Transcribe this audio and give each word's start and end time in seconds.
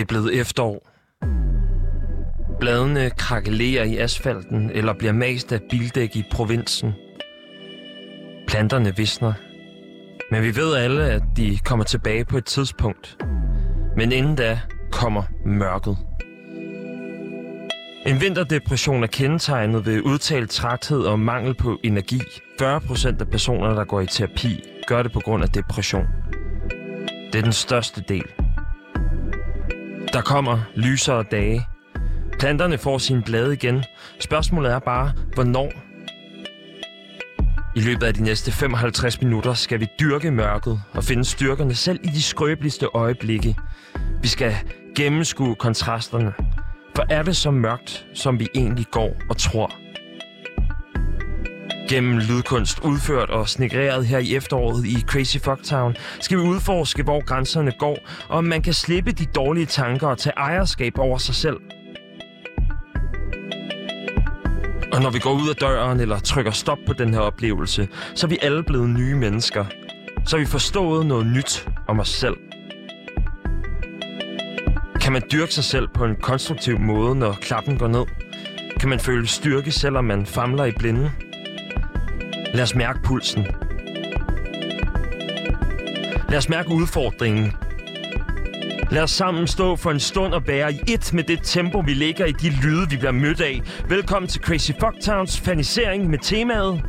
Det 0.00 0.04
er 0.04 0.08
blevet 0.08 0.40
efterår. 0.40 0.88
Bladene 2.60 3.10
krakelerer 3.10 3.84
i 3.84 3.96
asfalten 3.96 4.70
eller 4.70 4.92
bliver 4.92 5.12
mast 5.12 5.52
af 5.52 5.60
bildæk 5.70 6.16
i 6.16 6.24
provinsen. 6.32 6.92
Planterne 8.46 8.96
visner. 8.96 9.32
Men 10.30 10.42
vi 10.42 10.56
ved 10.56 10.74
alle, 10.74 11.04
at 11.04 11.22
de 11.36 11.58
kommer 11.64 11.84
tilbage 11.84 12.24
på 12.24 12.38
et 12.38 12.44
tidspunkt. 12.44 13.16
Men 13.96 14.12
inden 14.12 14.36
da 14.36 14.60
kommer 14.92 15.22
mørket. 15.46 15.96
En 18.06 18.20
vinterdepression 18.20 19.02
er 19.02 19.06
kendetegnet 19.06 19.86
ved 19.86 20.00
udtalt 20.00 20.50
træthed 20.50 21.00
og 21.00 21.18
mangel 21.18 21.54
på 21.54 21.78
energi. 21.82 22.20
40 22.58 22.80
procent 22.80 23.20
af 23.20 23.28
personer, 23.28 23.74
der 23.74 23.84
går 23.84 24.00
i 24.00 24.06
terapi, 24.06 24.64
gør 24.86 25.02
det 25.02 25.12
på 25.12 25.20
grund 25.20 25.42
af 25.42 25.48
depression. 25.48 26.06
Det 27.32 27.38
er 27.38 27.42
den 27.42 27.52
største 27.52 28.04
del. 28.08 28.24
Der 30.12 30.22
kommer 30.22 30.58
lysere 30.74 31.24
dage. 31.30 31.66
Planterne 32.38 32.78
får 32.78 32.98
sine 32.98 33.22
blade 33.22 33.52
igen. 33.52 33.84
Spørgsmålet 34.20 34.72
er 34.72 34.78
bare, 34.78 35.12
hvornår? 35.34 35.72
I 37.76 37.80
løbet 37.80 38.02
af 38.02 38.14
de 38.14 38.22
næste 38.22 38.52
55 38.52 39.22
minutter 39.22 39.54
skal 39.54 39.80
vi 39.80 39.86
dyrke 40.00 40.30
mørket 40.30 40.80
og 40.92 41.04
finde 41.04 41.24
styrkerne 41.24 41.74
selv 41.74 42.00
i 42.02 42.06
de 42.08 42.22
skrøbeligste 42.22 42.86
øjeblikke. 42.94 43.56
Vi 44.22 44.28
skal 44.28 44.54
gennemskue 44.96 45.54
kontrasterne. 45.54 46.32
For 46.96 47.04
er 47.10 47.22
det 47.22 47.36
så 47.36 47.50
mørkt, 47.50 48.06
som 48.14 48.40
vi 48.40 48.48
egentlig 48.54 48.86
går 48.90 49.16
og 49.30 49.36
tror? 49.36 49.79
Gennem 51.90 52.18
lydkunst 52.18 52.80
udført 52.84 53.30
og 53.30 53.48
snegreret 53.48 54.06
her 54.06 54.18
i 54.18 54.36
efteråret 54.36 54.86
i 54.86 55.04
Crazy 55.06 55.36
Fuck 55.36 55.62
Town, 55.64 55.96
skal 56.20 56.38
vi 56.38 56.42
udforske, 56.42 57.02
hvor 57.02 57.24
grænserne 57.24 57.72
går, 57.78 57.98
og 58.28 58.38
om 58.38 58.44
man 58.44 58.62
kan 58.62 58.72
slippe 58.72 59.12
de 59.12 59.26
dårlige 59.26 59.66
tanker 59.66 60.06
og 60.06 60.18
tage 60.18 60.32
ejerskab 60.36 60.98
over 60.98 61.18
sig 61.18 61.34
selv. 61.34 61.56
Og 64.92 65.02
når 65.02 65.10
vi 65.10 65.18
går 65.18 65.32
ud 65.32 65.48
af 65.48 65.56
døren 65.56 66.00
eller 66.00 66.18
trykker 66.18 66.50
stop 66.50 66.78
på 66.86 66.92
den 66.92 67.14
her 67.14 67.20
oplevelse, 67.20 67.88
så 68.14 68.26
er 68.26 68.28
vi 68.28 68.38
alle 68.42 68.62
blevet 68.62 68.90
nye 68.90 69.14
mennesker. 69.14 69.64
Så 70.26 70.36
har 70.36 70.40
vi 70.44 70.46
forstået 70.46 71.06
noget 71.06 71.26
nyt 71.26 71.68
om 71.88 72.00
os 72.00 72.08
selv. 72.08 72.36
Kan 75.00 75.12
man 75.12 75.22
dyrke 75.32 75.54
sig 75.54 75.64
selv 75.64 75.88
på 75.94 76.04
en 76.04 76.16
konstruktiv 76.16 76.78
måde, 76.78 77.14
når 77.14 77.32
klappen 77.32 77.78
går 77.78 77.88
ned? 77.88 78.04
Kan 78.80 78.88
man 78.88 79.00
føle 79.00 79.26
styrke, 79.26 79.72
selvom 79.72 80.04
man 80.04 80.26
famler 80.26 80.64
i 80.64 80.72
blinde? 80.78 81.10
Lad 82.54 82.62
os 82.62 82.74
mærke 82.74 83.02
pulsen. 83.02 83.46
Lad 86.28 86.38
os 86.38 86.48
mærke 86.48 86.68
udfordringen. 86.68 87.52
Lad 88.90 89.02
os 89.02 89.10
sammen 89.10 89.46
stå 89.46 89.76
for 89.76 89.90
en 89.90 90.00
stund 90.00 90.34
og 90.34 90.46
være 90.46 90.72
i 90.72 90.80
et 90.88 91.12
med 91.14 91.24
det 91.24 91.40
tempo, 91.42 91.78
vi 91.78 91.94
ligger 91.94 92.26
i 92.26 92.32
de 92.32 92.50
lyde, 92.62 92.90
vi 92.90 92.96
bliver 92.96 93.12
mødt 93.12 93.40
af. 93.40 93.60
Velkommen 93.88 94.28
til 94.28 94.42
Crazy 94.42 94.70
Fucktowns 94.80 95.40
fanisering 95.40 96.10
med 96.10 96.18
temaet. 96.18 96.82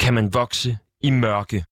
Kan 0.00 0.14
man 0.14 0.34
vokse 0.34 0.78
i 1.02 1.10
mørke? 1.10 1.64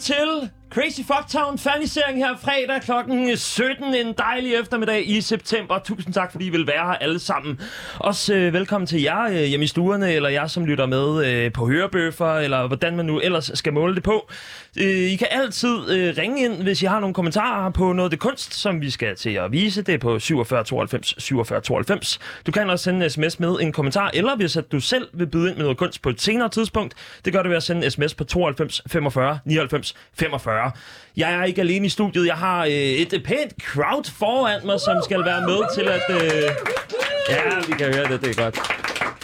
Velkommen 0.00 0.50
til 0.50 0.59
Crazy 0.70 1.00
Fucktown 1.00 1.58
fernisering 1.58 2.18
her 2.18 2.36
fredag 2.36 2.82
klokken 2.82 3.36
17. 3.36 3.94
En 3.94 4.14
dejlig 4.18 4.54
eftermiddag 4.54 5.08
i 5.10 5.20
september. 5.20 5.78
Tusind 5.78 6.14
tak, 6.14 6.32
fordi 6.32 6.46
I 6.46 6.50
vil 6.50 6.66
være 6.66 6.86
her 6.86 6.94
alle 6.94 7.18
sammen. 7.18 7.60
Også 7.98 8.34
øh, 8.34 8.52
velkommen 8.52 8.86
til 8.86 9.02
jer 9.02 9.22
øh, 9.22 9.34
hjemme 9.34 9.64
i 9.64 9.66
stuerne, 9.66 10.12
eller 10.12 10.28
jer, 10.28 10.46
som 10.46 10.64
lytter 10.64 10.86
med 10.86 11.26
øh, 11.26 11.52
på 11.52 11.66
hørebøffer, 11.66 12.34
eller 12.34 12.66
hvordan 12.66 12.96
man 12.96 13.06
nu 13.06 13.20
ellers 13.20 13.50
skal 13.54 13.72
måle 13.72 13.94
det 13.94 14.02
på. 14.02 14.30
Øh, 14.80 14.86
I 14.86 15.16
kan 15.16 15.28
altid 15.30 15.90
øh, 15.90 16.14
ringe 16.18 16.44
ind, 16.44 16.62
hvis 16.62 16.82
I 16.82 16.86
har 16.86 17.00
nogle 17.00 17.14
kommentarer 17.14 17.70
på 17.70 17.92
noget 17.92 18.06
af 18.06 18.10
det 18.10 18.20
kunst, 18.20 18.54
som 18.54 18.80
vi 18.80 18.90
skal 18.90 19.16
til 19.16 19.30
at 19.30 19.52
vise. 19.52 19.82
Det 19.82 19.94
er 19.94 19.98
på 19.98 20.18
47 20.18 20.64
92 20.64 21.14
47 21.18 21.60
92. 21.60 22.18
Du 22.46 22.52
kan 22.52 22.70
også 22.70 22.84
sende 22.84 23.04
en 23.04 23.10
sms 23.10 23.40
med 23.40 23.56
en 23.60 23.72
kommentar, 23.72 24.10
eller 24.14 24.36
hvis 24.36 24.56
at 24.56 24.72
du 24.72 24.80
selv 24.80 25.08
vil 25.12 25.26
byde 25.26 25.48
ind 25.48 25.56
med 25.56 25.64
noget 25.64 25.78
kunst 25.78 26.02
på 26.02 26.08
et 26.08 26.20
senere 26.20 26.48
tidspunkt, 26.48 26.94
det 27.24 27.32
gør 27.32 27.42
du 27.42 27.48
ved 27.48 27.56
at 27.56 27.62
sende 27.62 27.84
en 27.84 27.90
sms 27.90 28.14
på 28.14 28.24
92 28.24 28.82
45 28.86 29.38
99 29.44 29.94
45. 30.18 30.59
Jeg 31.16 31.34
er 31.34 31.44
ikke 31.44 31.60
alene 31.60 31.86
i 31.86 31.88
studiet. 31.88 32.26
Jeg 32.26 32.34
har 32.34 32.64
øh, 32.64 32.70
et 32.72 33.12
øh, 33.12 33.22
pænt 33.22 33.52
crowd 33.62 34.10
foran 34.18 34.60
mig, 34.66 34.80
som 34.80 34.96
skal 35.04 35.24
være 35.24 35.40
med 35.40 35.60
til 35.76 35.88
at... 35.88 36.22
Øh... 36.22 36.42
Ja, 37.30 37.42
vi 37.68 37.72
kan 37.78 37.94
høre 37.94 38.08
det. 38.12 38.20
Det 38.20 38.38
er 38.38 38.42
godt. 38.42 38.58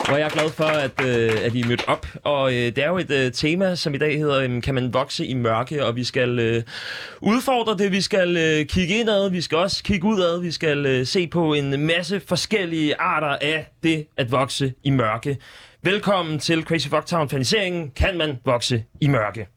Og 0.08 0.18
jeg 0.18 0.26
er 0.26 0.30
glad 0.30 0.50
for, 0.50 0.64
at, 0.64 1.04
øh, 1.04 1.44
at 1.44 1.54
I 1.54 1.60
er 1.60 1.66
mødt 1.66 1.84
op. 1.88 2.06
Og 2.24 2.52
øh, 2.52 2.56
det 2.56 2.78
er 2.78 2.88
jo 2.88 2.98
et 2.98 3.10
øh, 3.10 3.32
tema, 3.32 3.74
som 3.74 3.94
i 3.94 3.98
dag 3.98 4.18
hedder, 4.18 4.40
øh, 4.40 4.62
kan 4.62 4.74
man 4.74 4.94
vokse 4.94 5.26
i 5.26 5.34
mørke? 5.34 5.84
Og 5.84 5.96
vi 5.96 6.04
skal 6.04 6.38
øh, 6.38 6.62
udfordre 7.20 7.76
det, 7.84 7.92
vi 7.92 8.00
skal 8.00 8.36
øh, 8.36 8.66
kigge 8.66 8.98
indad, 8.98 9.30
vi 9.30 9.40
skal 9.40 9.58
også 9.58 9.82
kigge 9.82 10.06
udad, 10.06 10.40
vi 10.40 10.50
skal 10.50 10.86
øh, 10.86 11.06
se 11.06 11.26
på 11.26 11.54
en 11.54 11.86
masse 11.86 12.20
forskellige 12.20 13.00
arter 13.00 13.36
af 13.40 13.66
det 13.82 14.06
at 14.16 14.32
vokse 14.32 14.72
i 14.84 14.90
mørke. 14.90 15.38
Velkommen 15.82 16.38
til 16.38 16.64
Crazy 16.64 16.88
Fucktown 16.88 17.28
faniseringen 17.28 17.90
Kan 17.90 18.18
man 18.18 18.38
vokse 18.44 18.84
i 19.00 19.08
mørke? 19.08 19.55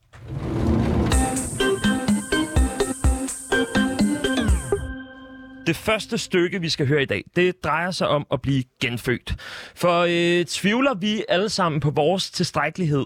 Det 5.69 5.77
første 5.77 6.17
stykke, 6.17 6.61
vi 6.61 6.69
skal 6.69 6.87
høre 6.87 7.01
i 7.01 7.05
dag, 7.05 7.23
det 7.35 7.63
drejer 7.63 7.91
sig 7.91 8.07
om 8.07 8.27
at 8.31 8.41
blive 8.41 8.63
genfødt. 8.81 9.35
For 9.75 10.05
øh, 10.09 10.45
tvivler 10.45 10.93
vi 10.93 11.23
alle 11.29 11.49
sammen 11.49 11.81
på 11.81 11.89
vores 11.89 12.31
tilstrækkelighed? 12.31 13.05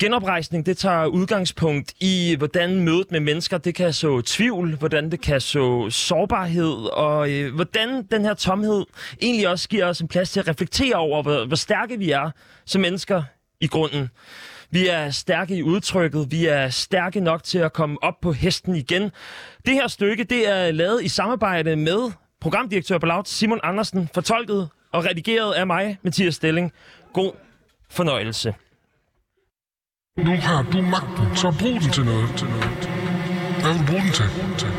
Genoprejsning, 0.00 0.66
det 0.66 0.78
tager 0.78 1.06
udgangspunkt 1.06 1.94
i, 2.00 2.34
hvordan 2.38 2.80
mødet 2.80 3.10
med 3.10 3.20
mennesker, 3.20 3.58
det 3.58 3.74
kan 3.74 3.92
så 3.92 4.20
tvivl, 4.20 4.76
hvordan 4.76 5.10
det 5.10 5.20
kan 5.20 5.40
så 5.40 5.90
sårbarhed, 5.90 6.92
og 6.92 7.30
øh, 7.30 7.54
hvordan 7.54 8.02
den 8.02 8.24
her 8.24 8.34
tomhed 8.34 8.84
egentlig 9.22 9.48
også 9.48 9.68
giver 9.68 9.86
os 9.86 10.00
en 10.00 10.08
plads 10.08 10.30
til 10.30 10.40
at 10.40 10.48
reflektere 10.48 10.94
over, 10.94 11.22
hvor, 11.22 11.44
hvor 11.44 11.56
stærke 11.56 11.98
vi 11.98 12.10
er 12.10 12.30
som 12.64 12.80
mennesker 12.80 13.22
i 13.60 13.66
grunden. 13.66 14.08
Vi 14.72 14.88
er 14.88 15.10
stærke 15.10 15.56
i 15.56 15.62
udtrykket. 15.62 16.30
Vi 16.30 16.46
er 16.46 16.68
stærke 16.68 17.20
nok 17.20 17.42
til 17.42 17.58
at 17.58 17.72
komme 17.72 18.02
op 18.02 18.20
på 18.22 18.32
hesten 18.32 18.74
igen. 18.76 19.02
Det 19.66 19.74
her 19.74 19.88
stykke, 19.88 20.24
det 20.24 20.48
er 20.48 20.70
lavet 20.70 21.04
i 21.04 21.08
samarbejde 21.08 21.76
med 21.76 22.12
programdirektør 22.40 22.98
på 22.98 23.06
Loud, 23.06 23.24
Simon 23.24 23.60
Andersen, 23.62 24.08
fortolket 24.14 24.68
og 24.92 25.04
redigeret 25.04 25.52
af 25.52 25.66
mig, 25.66 25.98
Mathias 26.02 26.34
Stilling. 26.34 26.72
God 27.12 27.32
fornøjelse. 27.90 28.54
Nu 30.18 30.36
har 30.36 30.62
du 30.62 30.82
magten, 30.82 31.36
så 31.36 31.54
brug 31.60 31.72
den 31.72 31.90
til 31.92 32.04
noget. 32.04 32.28
Til 32.36 32.48
noget. 32.48 33.01
Hvad 33.62 33.72
vil 33.72 33.80
du 33.82 33.86
bruge 33.92 34.02
den 34.06 34.12
til? 34.20 34.28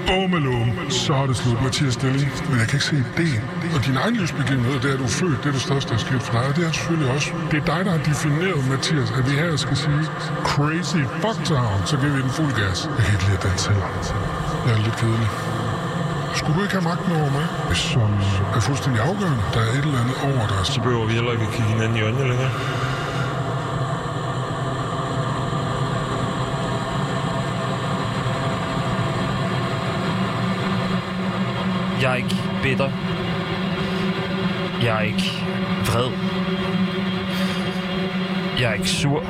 Bum 0.08 0.34
eller 0.38 0.52
um. 0.62 0.70
Så 0.90 1.14
er 1.22 1.26
det 1.30 1.38
slut, 1.42 1.60
Mathias 1.66 1.94
Stilling. 1.94 2.30
Men 2.50 2.56
jeg 2.62 2.68
kan 2.70 2.76
ikke 2.78 2.90
se 2.92 2.96
ideen. 3.12 3.42
Og 3.76 3.80
din 3.86 3.98
egen 4.04 4.16
livsbegivenhed, 4.20 4.76
det 4.82 4.90
er, 4.90 4.94
at 4.94 5.00
du 5.00 5.08
er 5.12 5.16
født. 5.22 5.38
Det 5.44 5.48
er 5.52 5.56
det 5.60 5.66
største, 5.70 5.90
der 5.90 5.96
er 6.00 6.04
sket 6.08 6.22
for 6.28 6.34
dig. 6.38 6.46
Og 6.50 6.56
det 6.56 6.64
er 6.68 6.72
selvfølgelig 6.72 7.10
også. 7.16 7.30
Det 7.52 7.58
er 7.62 7.66
dig, 7.74 7.82
der 7.86 7.92
har 7.98 8.04
defineret, 8.12 8.62
Mathias, 8.74 9.10
at 9.18 9.24
vi 9.30 9.34
her 9.42 9.56
skal 9.66 9.78
sige 9.78 10.04
crazy 10.52 11.02
fucktown. 11.24 11.80
Så 11.90 11.94
giver 12.02 12.14
vi 12.18 12.22
den 12.28 12.34
fuld 12.40 12.54
gas. 12.62 12.78
Jeg 12.98 13.04
kan 13.06 13.14
ikke 13.16 13.26
lide 13.30 13.42
den 13.48 13.58
selv. 13.66 13.82
Jeg 14.66 14.72
er 14.78 14.82
lidt 14.88 14.98
kedelig. 15.02 15.30
Skulle 16.40 16.56
du 16.58 16.62
ikke 16.66 16.76
have 16.80 16.88
magten 16.92 17.12
over 17.22 17.32
mig, 17.38 17.46
som 17.76 18.10
er 18.56 18.62
fuldstændig 18.70 19.02
afgørende? 19.10 19.44
Der 19.54 19.60
er 19.66 19.72
et 19.78 19.86
eller 19.88 20.00
andet 20.04 20.18
over 20.30 20.46
dig. 20.54 20.62
Så 20.74 20.78
behøver 20.82 21.06
vi 21.10 21.14
heller 21.14 21.32
ikke 21.36 21.46
at 21.50 21.52
kigge 21.56 21.70
hinanden 21.74 21.98
i 21.98 22.02
øjnene 22.02 22.26
længere. 22.32 22.52
Jeg 32.04 32.12
er 32.12 32.16
ikke 32.16 32.36
bitter. 32.64 32.92
Jeg 34.84 34.96
er 34.96 35.02
ikke 35.02 35.46
vred. 35.86 36.12
Jeg 38.60 38.70
er 38.70 38.74
ikke 38.74 38.90
sur. 38.90 39.22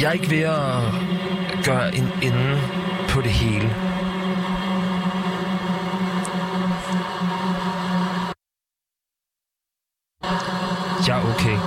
Jeg 0.00 0.08
er 0.08 0.12
ikke 0.12 0.30
ved 0.30 0.38
at 0.38 1.64
gøre 1.64 1.96
en 1.96 2.08
ende 2.22 2.60
på 3.08 3.20
det 3.20 3.30
hele. 3.30 3.74
Jeg 11.08 11.18
er 11.18 11.34
okay. 11.34 11.58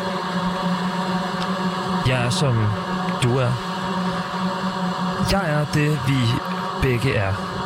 Jeg 2.08 2.26
er 2.26 2.30
som 2.30 2.56
du 3.24 3.38
er. 3.38 3.52
Jeg 5.32 5.52
er 5.52 5.66
det, 5.74 6.00
vi 6.08 6.18
begge 6.82 7.14
er. 7.14 7.57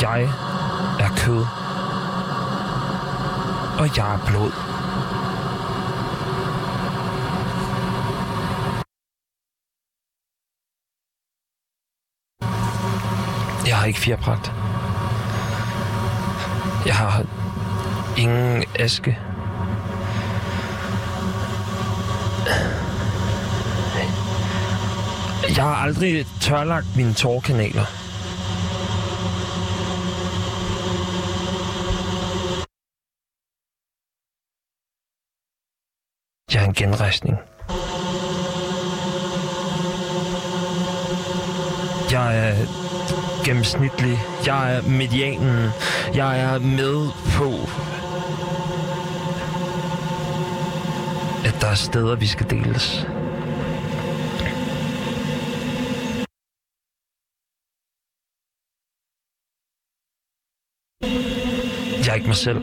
Jeg 0.00 0.22
er 1.00 1.08
kød. 1.16 1.46
Og 3.78 3.96
jeg 3.96 4.14
er 4.14 4.18
blod. 4.26 4.52
Jeg 13.66 13.76
har 13.78 13.86
ikke 13.86 14.00
fjerpragt. 14.00 14.52
Jeg 16.86 16.96
har 16.96 17.24
ingen 18.16 18.64
aske. 18.78 19.18
Jeg 25.56 25.64
har 25.64 25.74
aldrig 25.74 26.26
tørlagt 26.40 26.96
mine 26.96 27.14
tårkanaler. 27.14 28.01
En 36.72 36.88
genrejsning. 36.88 37.38
Jeg 42.10 42.48
er 42.48 42.54
gennemsnitlig. 43.44 44.18
Jeg 44.46 44.76
er 44.76 44.82
medianen. 44.82 45.70
Jeg 46.14 46.40
er 46.40 46.58
med 46.58 47.10
på, 47.36 47.50
at 51.48 51.60
der 51.60 51.66
er 51.66 51.74
steder, 51.74 52.16
vi 52.16 52.26
skal 52.26 52.50
deles. 52.50 53.06
Jeg 62.06 62.10
er 62.10 62.14
ikke 62.14 62.26
mig 62.26 62.36
selv. 62.36 62.62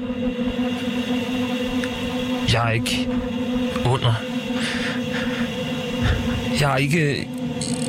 Jeg 2.54 2.68
er 2.68 2.72
ikke 2.72 3.39
under. 3.90 4.14
Jeg 6.62 6.74
er 6.74 6.78
ikke 6.78 7.28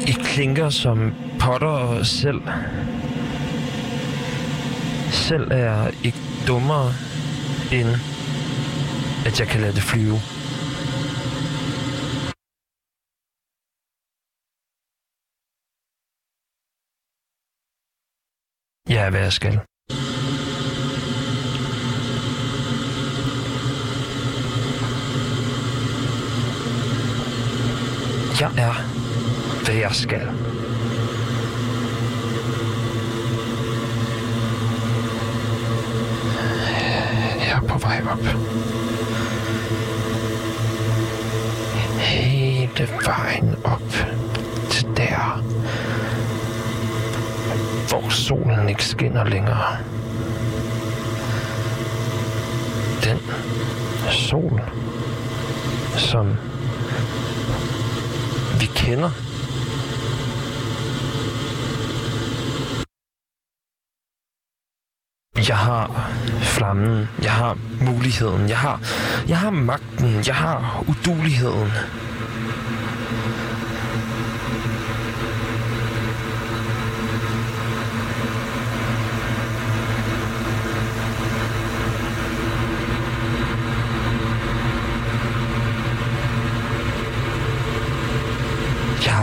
i 0.07 0.13
klinker 0.13 0.71
som 0.71 1.15
Potter 1.41 1.69
og 1.69 2.07
selv. 2.07 2.43
Selv 5.11 5.51
er 5.51 5.57
jeg 5.57 5.93
ikke 6.05 6.19
dummere, 6.47 6.93
end 7.73 7.89
at 9.27 9.41
jeg 9.41 9.49
kan 9.49 9.61
lade 9.61 9.75
det 9.75 9.83
flyve. 9.83 10.19
Jeg 18.89 19.07
er, 19.07 19.11
hvad 19.11 19.21
jeg 19.21 19.33
skal. 19.33 19.70
Jeg 28.41 28.51
er, 28.57 28.73
hvad 29.65 29.75
jeg 29.75 29.91
skal. 29.93 30.29
Jeg 37.39 37.57
er 37.57 37.67
på 37.69 37.79
vej 37.79 38.03
op. 38.11 38.25
Hele 41.99 42.89
vejen 43.07 43.57
op 43.65 43.93
til 44.71 44.87
der, 44.97 45.43
hvor 47.89 48.09
solen 48.09 48.69
ikke 48.69 48.85
skinner 48.85 49.25
længere. 49.25 49.77
Den 53.05 53.19
sol, 54.11 54.61
som 55.97 56.37
vi 58.61 58.67
kender. 58.67 59.11
Jeg 65.49 65.59
har 65.59 66.11
flammen, 66.43 67.09
jeg 67.23 67.33
har 67.33 67.59
muligheden, 67.81 68.49
jeg 68.49 68.59
har, 68.59 68.81
jeg 69.29 69.39
har 69.39 69.51
magten, 69.51 70.23
jeg 70.27 70.35
har 70.35 70.85
uduligheden. 70.89 71.71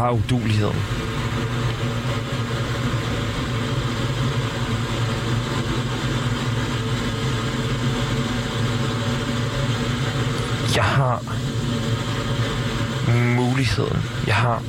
Bare 0.07 0.15
uduligheden. 0.15 0.75
Jeg 10.75 10.83
har 10.83 11.21
muligheden. 13.35 14.03
Jeg 14.27 14.35
har 14.35 14.61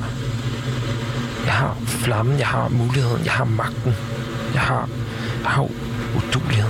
jeg 1.45 1.53
har 1.53 1.75
flammen, 1.85 2.39
jeg 2.39 2.47
har 2.47 2.69
muligheden, 2.69 3.25
jeg 3.25 3.33
har 3.33 3.45
magten. 3.45 3.93
Jeg 4.53 4.61
har, 4.61 4.89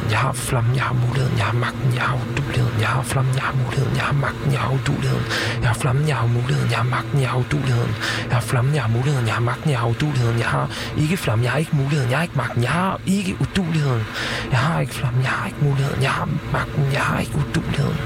jeg 0.10 0.20
har 0.20 0.34
flammen, 0.34 0.76
jeg 0.76 0.84
har 0.84 0.94
muligheden, 0.94 1.38
jeg 1.38 1.46
har 1.46 1.54
magten, 1.54 1.94
jeg 1.96 2.02
har 2.02 2.18
uduligheden, 2.32 2.80
jeg 2.80 2.88
har 2.88 3.02
flammen, 3.04 3.36
jeg 3.36 3.44
har 3.44 3.54
muligheden, 3.54 3.96
jeg 3.96 4.04
har 4.04 4.14
magten, 4.14 4.52
jeg 4.52 4.60
har 4.60 4.72
uduligheden, 4.74 5.26
jeg 5.62 5.68
har 5.70 5.74
flammen, 5.76 6.08
jeg 6.08 6.16
har 6.16 6.28
muligheden, 6.28 6.70
jeg 6.70 6.78
har 6.78 6.84
magten, 6.84 7.22
jeg 7.22 7.30
har 7.30 7.38
uduligheden, 7.40 7.96
jeg 8.30 8.36
har 8.36 8.42
flammen, 8.42 8.76
jeg 8.76 8.84
har 8.84 8.90
muligheden, 8.90 9.28
jeg 9.28 9.34
har 9.34 9.42
magten, 9.42 9.70
jeg 9.72 9.80
har 9.80 9.88
uduligheden, 9.88 10.40
jeg 10.40 10.48
har 10.48 10.68
ikke 10.98 11.18
flammen, 11.18 11.44
jeg 11.44 11.52
har 11.52 11.60
ikke 11.60 11.76
muligheden, 11.76 12.10
jeg 12.12 12.18
har 12.18 12.24
ikke 12.24 12.38
magten, 12.38 12.64
jeg 12.64 12.72
har 12.72 13.00
ikke 13.06 13.38
uduligheden, 13.42 14.04
jeg 14.52 14.60
har 14.60 14.80
ikke 14.80 14.94
flammen, 14.94 15.22
jeg 15.24 15.32
har 15.32 15.48
ikke 15.48 15.64
muligheden, 15.64 16.02
jeg 16.02 16.12
har 16.12 16.30
magten, 16.52 16.84
jeg 16.94 17.02
har 17.02 17.20
ikke 17.20 17.36
uduligheden. 17.38 17.98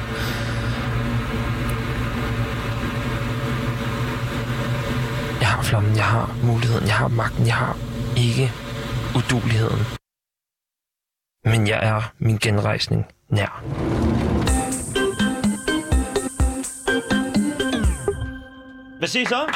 Jeg 5.42 5.50
har 5.50 5.62
flammen, 5.64 5.96
jeg 5.96 6.06
har 6.06 6.36
muligheden, 6.44 6.88
jeg 6.88 6.96
har 6.96 7.08
magten, 7.08 7.48
jeg 7.48 7.56
har 7.56 7.78
ikke 8.18 8.52
uduligheden. 9.16 10.03
Men 11.46 11.68
jeg 11.68 11.80
er 11.84 12.14
min 12.20 12.38
genrejsning 12.38 13.06
nær. 13.30 13.64
Hvad 18.98 19.08
siger 19.08 19.24
I 19.24 19.26
så? 19.26 19.54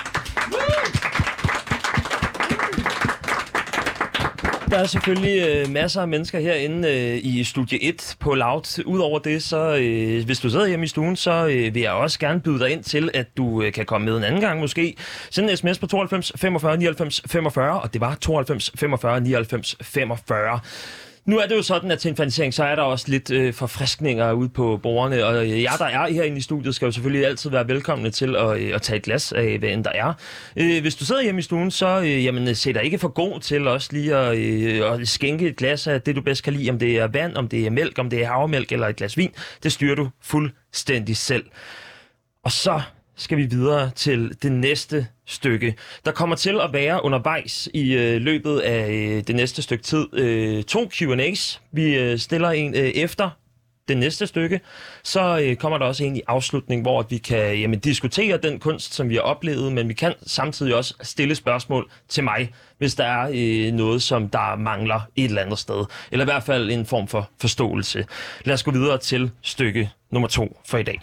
Der 4.70 4.78
er 4.78 4.86
selvfølgelig 4.86 5.48
øh, 5.50 5.70
masser 5.70 6.02
af 6.02 6.08
mennesker 6.08 6.40
herinde 6.40 6.90
øh, 6.90 7.20
i 7.24 7.44
Studie 7.44 7.84
1 7.84 8.16
på 8.20 8.34
Loud. 8.34 8.84
Udover 8.86 9.20
det, 9.20 9.44
så 9.44 9.76
øh, 9.76 10.26
hvis 10.26 10.40
du 10.40 10.50
sidder 10.50 10.68
hjemme 10.68 10.86
i 10.86 10.88
stuen, 10.88 11.16
så 11.16 11.48
øh, 11.48 11.76
vil 11.76 11.82
jeg 11.82 11.92
også 11.92 12.20
gerne 12.20 12.40
byde 12.40 12.60
dig 12.60 12.70
ind 12.70 12.84
til, 12.84 13.10
at 13.14 13.38
du 13.38 13.62
øh, 13.62 13.74
kan 13.74 13.86
komme 13.86 14.06
med 14.06 14.18
en 14.18 14.24
anden 14.24 14.42
gang 14.42 14.60
måske. 14.60 14.96
Send 15.30 15.50
en 15.50 15.58
sms 15.58 15.80
på 15.80 15.88
92 15.88 16.32
45 16.36 16.78
99 16.78 17.22
45, 17.26 17.82
og 17.82 17.94
det 17.94 18.02
var 18.02 18.16
92 18.16 18.72
45 18.76 19.22
99 19.22 19.76
45. 19.82 20.60
Nu 21.28 21.38
er 21.38 21.48
det 21.48 21.56
jo 21.56 21.62
sådan, 21.62 21.92
at 21.92 22.00
til 22.00 22.10
en 22.10 22.16
finansiering, 22.16 22.54
så 22.54 22.64
er 22.64 22.76
der 22.76 22.82
også 22.82 23.06
lidt 23.08 23.32
øh, 23.32 23.54
forfriskninger 23.54 24.32
ude 24.32 24.50
på 24.50 24.80
bordene, 24.84 25.26
og 25.26 25.46
øh, 25.46 25.64
jeg, 25.64 25.74
der 25.80 25.86
er 25.86 26.08
herinde 26.14 26.38
i 26.38 26.42
studiet, 26.42 26.76
skal 26.76 26.86
jo 26.86 26.92
selvfølgelig 26.92 27.26
altid 27.26 27.50
være 27.50 27.68
velkomne 27.68 28.12
til 28.12 28.36
at, 28.36 28.60
øh, 28.60 28.76
at 28.76 28.82
tage 28.82 28.98
et 28.98 29.04
glas 29.04 29.32
af, 29.32 29.60
hvad 29.60 29.70
end 29.70 29.84
der 29.84 29.92
er. 29.92 30.14
Øh, 30.56 30.82
hvis 30.82 30.96
du 30.96 31.06
sidder 31.06 31.22
hjemme 31.22 31.40
i 31.40 31.42
stuen, 31.42 31.72
så 31.72 32.00
øh, 32.00 32.26
jamen, 32.26 32.48
øh, 32.48 32.56
se 32.56 32.74
dig 32.74 32.84
ikke 32.84 33.00
for 33.00 33.08
god 33.08 33.40
til 33.40 33.68
også 33.68 33.90
lige 33.92 34.16
at, 34.16 34.38
øh, 34.38 34.94
at 34.94 35.08
skænke 35.08 35.48
et 35.48 35.56
glas 35.56 35.88
af 35.88 36.02
det, 36.02 36.16
du 36.16 36.22
bedst 36.22 36.44
kan 36.44 36.54
lide, 36.54 36.70
om 36.70 36.80
det 36.80 36.98
er 36.98 37.08
vand, 37.08 37.38
om 37.38 37.48
det 37.48 37.66
er 37.66 37.70
mælk, 37.70 38.00
om 38.00 38.10
det 38.10 38.22
er 38.22 38.28
havremælk 38.28 38.72
eller 38.72 38.88
et 38.88 38.96
glas 38.96 39.18
vin. 39.18 39.32
Det 39.64 39.72
styrer 39.72 39.96
du 39.96 40.10
fuldstændig 40.22 41.18
selv. 41.18 41.46
Og 42.44 42.52
så 42.52 42.82
skal 43.18 43.38
vi 43.38 43.46
videre 43.46 43.90
til 43.96 44.38
det 44.44 44.52
næste 44.52 45.08
stykke. 45.26 45.76
Der 46.06 46.12
kommer 46.12 46.36
til 46.36 46.60
at 46.62 46.74
være 46.74 47.06
undervejs 47.06 47.70
i 47.74 47.94
øh, 47.94 48.22
løbet 48.22 48.60
af 48.60 48.92
øh, 48.92 49.24
det 49.28 49.36
næste 49.36 49.62
stykke 49.62 49.84
tid 49.84 50.08
øh, 50.14 50.64
to 50.64 50.90
Q&A's. 50.94 51.60
Vi 51.72 51.96
øh, 51.96 52.18
stiller 52.18 52.50
en 52.50 52.76
øh, 52.76 52.82
efter 52.82 53.30
det 53.88 53.98
næste 53.98 54.28
stykke. 54.28 54.62
Så 55.04 55.40
øh, 55.44 55.56
kommer 55.56 55.78
der 55.78 55.86
også 55.86 56.04
en 56.04 56.16
i 56.16 56.22
afslutning, 56.28 56.82
hvor 56.82 57.06
vi 57.10 57.18
kan 57.18 57.60
jamen, 57.60 57.80
diskutere 57.80 58.38
den 58.38 58.60
kunst, 58.60 58.94
som 58.94 59.10
vi 59.10 59.16
har 59.16 59.22
oplevet, 59.22 59.74
men 59.74 59.90
vi 59.90 59.94
kan 59.94 60.14
samtidig 60.26 60.76
også 60.76 60.94
stille 61.02 61.36
spørgsmål 61.36 61.90
til 62.08 62.24
mig, 62.24 62.54
hvis 62.78 62.96
der 62.96 63.06
er 63.06 63.30
øh, 63.34 63.74
noget, 63.74 64.02
som 64.02 64.30
der 64.30 64.56
mangler 64.56 65.02
et 65.16 65.26
eller 65.26 65.42
andet 65.42 65.60
sted. 65.60 65.86
Eller 66.12 66.26
i 66.26 66.30
hvert 66.30 66.44
fald 66.44 66.72
en 66.72 66.86
form 66.86 67.08
for 67.08 67.30
forståelse. 67.42 68.06
Lad 68.46 68.54
os 68.54 68.64
gå 68.64 68.72
videre 68.72 68.98
til 68.98 69.32
stykke 69.42 69.92
nummer 70.12 70.28
to 70.28 70.58
for 70.66 70.78
i 70.78 70.84
dag. 70.84 71.00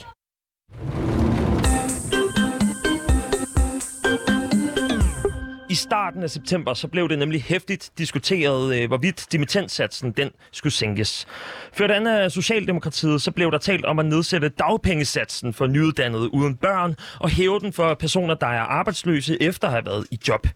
I 5.74 5.76
starten 5.76 6.22
af 6.22 6.30
september 6.30 6.74
så 6.74 6.88
blev 6.88 7.08
det 7.08 7.18
nemlig 7.18 7.42
hæftigt 7.42 7.90
diskuteret, 7.98 8.76
øh, 8.76 8.88
hvorvidt 8.88 9.26
dimittentsatsen 9.32 10.12
den 10.12 10.30
skulle 10.52 10.72
sænkes. 10.72 11.26
Ført 11.72 11.90
an 11.90 12.06
af 12.06 12.30
Socialdemokratiet, 12.30 13.22
så 13.22 13.30
blev 13.30 13.50
der 13.50 13.58
talt 13.58 13.84
om 13.84 13.98
at 13.98 14.06
nedsætte 14.06 14.48
dagpengesatsen 14.48 15.52
for 15.54 15.66
nyuddannede 15.66 16.34
uden 16.34 16.56
børn 16.56 16.96
og 17.20 17.30
hæve 17.30 17.60
den 17.60 17.72
for 17.72 17.94
personer, 17.94 18.34
der 18.34 18.46
er 18.46 18.60
arbejdsløse 18.60 19.42
efter 19.42 19.68
at 19.68 19.72
have 19.72 19.86
været 19.86 20.06
i 20.10 20.18
job. 20.28 20.46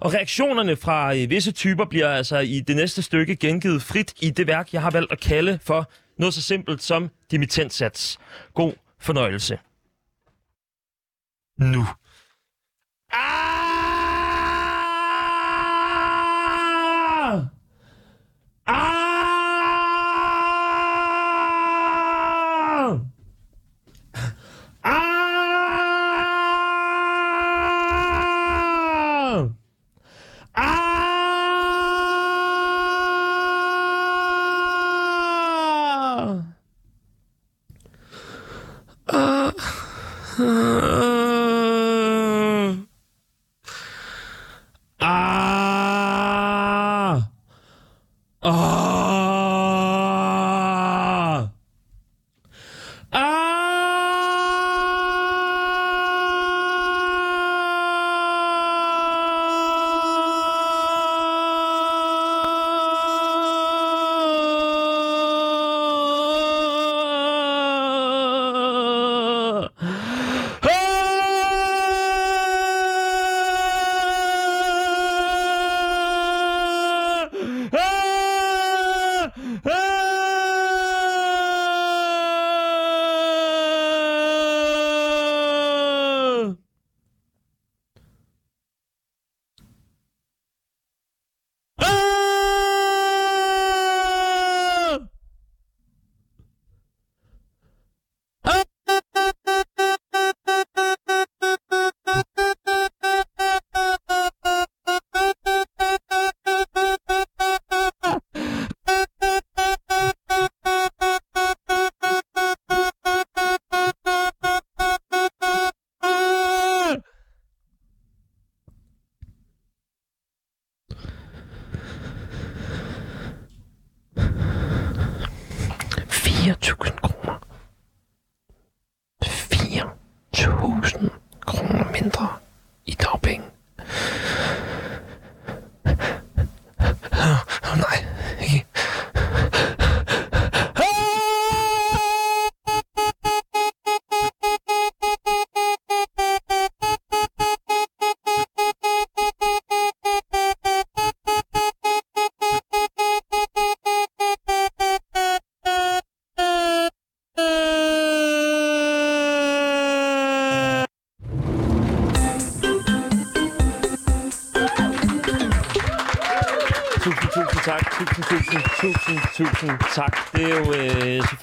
Og 0.00 0.14
reaktionerne 0.14 0.76
fra 0.76 1.14
øh, 1.14 1.30
visse 1.30 1.52
typer 1.52 1.84
bliver 1.84 2.08
altså 2.08 2.38
i 2.38 2.60
det 2.60 2.76
næste 2.76 3.02
stykke 3.02 3.36
gengivet 3.36 3.82
frit 3.82 4.14
i 4.20 4.30
det 4.30 4.46
værk, 4.46 4.72
jeg 4.72 4.82
har 4.82 4.90
valgt 4.90 5.12
at 5.12 5.20
kalde 5.20 5.58
for 5.62 5.90
noget 6.18 6.34
så 6.34 6.42
simpelt 6.42 6.82
som 6.82 7.10
dimittentsats. 7.30 8.18
God 8.54 8.72
fornøjelse. 9.00 9.58
Nu. 11.58 11.86
Ah! 18.68 19.05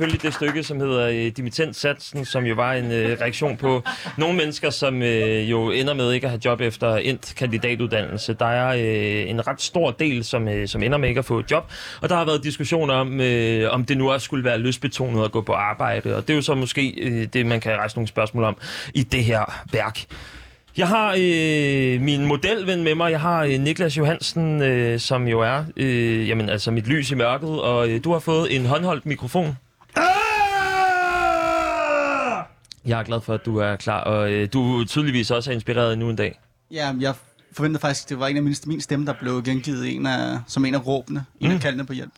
Selvfølgelig 0.03 0.21
det 0.21 0.33
stykke, 0.33 0.63
som 0.63 0.79
hedder 0.79 1.07
øh, 1.07 1.31
Dimittentsatsen, 1.37 2.25
som 2.25 2.43
jo 2.45 2.55
var 2.55 2.73
en 2.73 2.91
øh, 2.91 3.17
reaktion 3.21 3.57
på 3.57 3.81
nogle 4.17 4.37
mennesker, 4.37 4.69
som 4.69 5.01
øh, 5.01 5.51
jo 5.51 5.71
ender 5.71 5.93
med 5.93 6.11
ikke 6.11 6.27
at 6.27 6.31
have 6.31 6.41
job 6.45 6.61
efter 6.61 6.95
endt 6.95 7.33
kandidatuddannelse. 7.37 8.33
Der 8.33 8.45
er 8.45 8.67
øh, 8.67 9.29
en 9.29 9.47
ret 9.47 9.61
stor 9.61 9.91
del, 9.91 10.23
som, 10.23 10.47
øh, 10.47 10.67
som 10.67 10.83
ender 10.83 10.97
med 10.97 11.09
ikke 11.09 11.19
at 11.19 11.25
få 11.25 11.43
job, 11.51 11.71
og 12.01 12.09
der 12.09 12.15
har 12.15 12.25
været 12.25 12.43
diskussioner 12.43 12.93
om, 12.93 13.21
øh, 13.21 13.73
om 13.73 13.85
det 13.85 13.97
nu 13.97 14.11
også 14.11 14.25
skulle 14.25 14.43
være 14.43 14.57
lystbetonet 14.57 15.25
at 15.25 15.31
gå 15.31 15.41
på 15.41 15.53
arbejde, 15.53 16.15
og 16.15 16.27
det 16.27 16.33
er 16.33 16.35
jo 16.35 16.41
så 16.41 16.55
måske 16.55 16.93
øh, 17.01 17.27
det, 17.33 17.45
man 17.45 17.59
kan 17.59 17.71
rejse 17.71 17.95
nogle 17.95 18.07
spørgsmål 18.07 18.43
om 18.43 18.57
i 18.93 19.03
det 19.03 19.23
her 19.23 19.63
værk. 19.71 20.05
Jeg 20.77 20.87
har 20.87 21.15
øh, 21.19 22.01
min 22.01 22.25
modelven 22.25 22.83
med 22.83 22.95
mig. 22.95 23.11
Jeg 23.11 23.21
har 23.21 23.43
øh, 23.43 23.59
Niklas 23.59 23.97
Johansen, 23.97 24.61
øh, 24.61 24.99
som 24.99 25.27
jo 25.27 25.41
er 25.41 25.63
øh, 25.77 26.29
jamen, 26.29 26.49
altså 26.49 26.71
mit 26.71 26.87
lys 26.87 27.11
i 27.11 27.15
mørket, 27.15 27.61
og 27.61 27.89
øh, 27.89 28.03
du 28.03 28.11
har 28.11 28.19
fået 28.19 28.55
en 28.55 28.65
håndholdt 28.65 29.05
mikrofon. 29.05 29.57
Jeg 32.85 32.99
er 32.99 33.03
glad 33.03 33.21
for, 33.21 33.33
at 33.33 33.45
du 33.45 33.57
er 33.57 33.75
klar, 33.75 34.01
og 34.01 34.31
øh, 34.31 34.49
du 34.53 34.81
er 34.81 34.85
tydeligvis 34.85 35.31
også 35.31 35.51
er 35.51 35.55
inspireret 35.55 35.97
nu 35.97 36.09
en 36.09 36.15
dag. 36.15 36.39
Ja, 36.71 36.93
jeg 36.99 37.13
forventede 37.51 37.81
faktisk, 37.81 38.09
det 38.09 38.19
var 38.19 38.27
en 38.27 38.37
af 38.37 38.43
mine, 38.43 38.55
min 38.65 38.81
stemme, 38.81 39.05
der 39.05 39.13
blev 39.13 39.43
gengivet 39.43 39.95
en 39.95 40.05
af, 40.05 40.39
som 40.47 40.65
en 40.65 40.75
af 40.75 40.87
råbene, 40.87 41.25
en 41.39 41.51
af 41.51 41.59
kaldene 41.59 41.85
på 41.85 41.93
hjælp. 41.93 42.11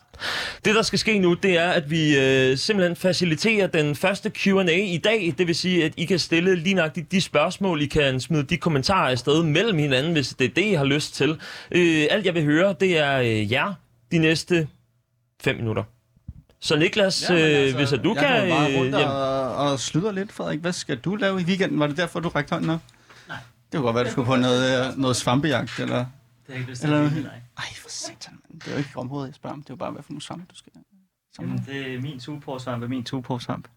Det, 0.64 0.74
der 0.74 0.82
skal 0.82 0.98
ske 0.98 1.18
nu, 1.18 1.34
det 1.34 1.58
er, 1.58 1.70
at 1.70 1.90
vi 1.90 2.18
øh, 2.18 2.56
simpelthen 2.56 2.96
faciliterer 2.96 3.66
den 3.66 3.96
første 3.96 4.30
Q&A 4.30 4.76
i 4.76 5.00
dag. 5.04 5.34
Det 5.38 5.46
vil 5.46 5.54
sige, 5.54 5.84
at 5.84 5.92
I 5.96 6.04
kan 6.04 6.18
stille 6.18 6.56
lige 6.56 6.74
nøjagtigt 6.74 7.12
de 7.12 7.20
spørgsmål. 7.20 7.82
I 7.82 7.86
kan 7.86 8.20
smide 8.20 8.42
de 8.42 8.56
kommentarer 8.56 9.10
afsted 9.10 9.42
mellem 9.42 9.78
hinanden, 9.78 10.12
hvis 10.12 10.34
det 10.34 10.44
er 10.44 10.54
det, 10.54 10.64
I 10.64 10.72
har 10.72 10.84
lyst 10.84 11.14
til. 11.14 11.30
Øh, 11.70 12.06
alt, 12.10 12.26
jeg 12.26 12.34
vil 12.34 12.44
høre, 12.44 12.74
det 12.80 12.98
er 12.98 13.18
øh, 13.18 13.52
jer 13.52 13.74
de 14.12 14.18
næste 14.18 14.68
fem 15.42 15.56
minutter. 15.56 15.82
Så 16.66 16.76
Niklas, 16.76 17.24
men 17.30 17.38
øh, 17.38 17.74
hvis 17.74 17.92
at 17.92 18.04
du 18.04 18.14
jeg 18.14 18.24
kan... 18.24 18.48
går 18.48 18.56
bare 18.56 18.72
øh, 18.72 18.78
rundt 18.78 18.92
jamen, 18.92 19.06
og, 19.06 19.54
og 19.56 19.80
slutter 19.80 20.12
lidt, 20.12 20.32
Frederik. 20.32 20.60
Hvad 20.60 20.72
skal 20.72 20.96
du 20.96 21.14
lave 21.14 21.40
i 21.40 21.44
weekenden? 21.44 21.80
Var 21.80 21.86
det 21.86 21.96
derfor, 21.96 22.20
du 22.20 22.28
rækte 22.28 22.52
hånden 22.52 22.70
op? 22.70 22.80
Nej. 23.28 23.36
Det 23.72 23.78
kunne 23.78 23.82
godt 23.82 23.94
være, 23.94 24.04
du 24.04 24.10
skulle 24.10 24.26
på 24.26 24.36
noget, 24.36 24.88
øh, 24.88 24.98
noget 24.98 25.16
svampejagt, 25.16 25.80
eller... 25.80 25.96
Det 25.96 26.06
har 26.46 26.52
jeg 26.52 26.56
ikke 26.58 26.70
lyst 26.70 26.80
til 26.80 26.86
eller 26.86 26.96
at 26.98 27.02
noget. 27.02 27.16
vide, 27.16 27.24
nej. 27.26 27.40
Ej, 27.58 27.64
for 27.82 27.88
satan, 27.88 28.38
mand. 28.50 28.60
Det 28.60 28.68
er 28.68 28.72
jo 28.72 28.78
ikke 28.78 28.90
området, 28.96 29.26
jeg 29.26 29.34
spørger 29.34 29.54
om. 29.54 29.62
Det 29.62 29.70
er 29.70 29.74
jo 29.74 29.76
bare, 29.76 29.90
hvad 29.90 30.02
for 30.02 30.12
nogle 30.12 30.22
svampe, 30.22 30.44
du 30.50 30.56
skal... 30.56 30.72
Jamen, 31.40 31.64
det 31.66 31.94
er 31.94 32.00
min 32.00 32.20
tuporsvamp 32.20 32.82
og 32.82 32.88
min 32.90 33.04
tuporsvamp. 33.04 33.68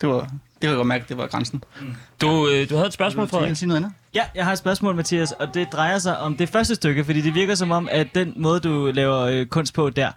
Det 0.00 0.08
var... 0.08 0.20
Det 0.20 0.30
kan 0.60 0.70
jeg 0.70 0.76
godt 0.76 0.88
mærke, 0.88 1.04
det 1.08 1.16
var 1.16 1.26
grænsen. 1.26 1.64
du, 2.20 2.48
øh, 2.48 2.70
du 2.70 2.74
havde 2.74 2.86
et 2.86 2.92
spørgsmål, 2.92 3.28
Frederik. 3.28 3.56
sige 3.56 3.68
noget 3.68 3.80
andet? 3.80 3.92
Ja, 4.14 4.24
jeg 4.34 4.44
har 4.44 4.52
et 4.52 4.58
spørgsmål, 4.58 4.94
Mathias, 4.94 5.32
og 5.32 5.54
det 5.54 5.72
drejer 5.72 5.98
sig 5.98 6.18
om 6.18 6.36
det 6.36 6.48
første 6.48 6.74
stykke, 6.74 7.04
fordi 7.04 7.20
det 7.20 7.34
virker 7.34 7.54
som 7.54 7.70
om, 7.70 7.88
at 7.90 8.14
den 8.14 8.32
måde, 8.36 8.60
du 8.60 8.90
laver 8.94 9.18
øh, 9.20 9.46
kunst 9.46 9.74
på 9.74 9.90
der, 9.90 10.12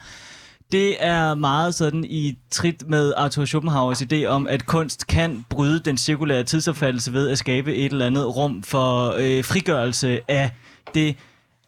det 0.71 1.05
er 1.05 1.35
meget 1.35 1.75
sådan 1.75 2.05
i 2.09 2.37
trit 2.51 2.83
med 2.87 3.13
Arthur 3.17 3.45
Schopenhauers 3.45 4.01
idé 4.01 4.25
om, 4.25 4.47
at 4.47 4.65
kunst 4.65 5.07
kan 5.07 5.45
bryde 5.49 5.79
den 5.79 5.97
cirkulære 5.97 6.43
tidsopfattelse 6.43 7.13
ved 7.13 7.29
at 7.29 7.37
skabe 7.37 7.75
et 7.75 7.91
eller 7.91 8.05
andet 8.05 8.35
rum 8.35 8.63
for 8.63 9.15
øh, 9.17 9.43
frigørelse 9.43 10.19
af 10.27 10.51
det 10.93 11.15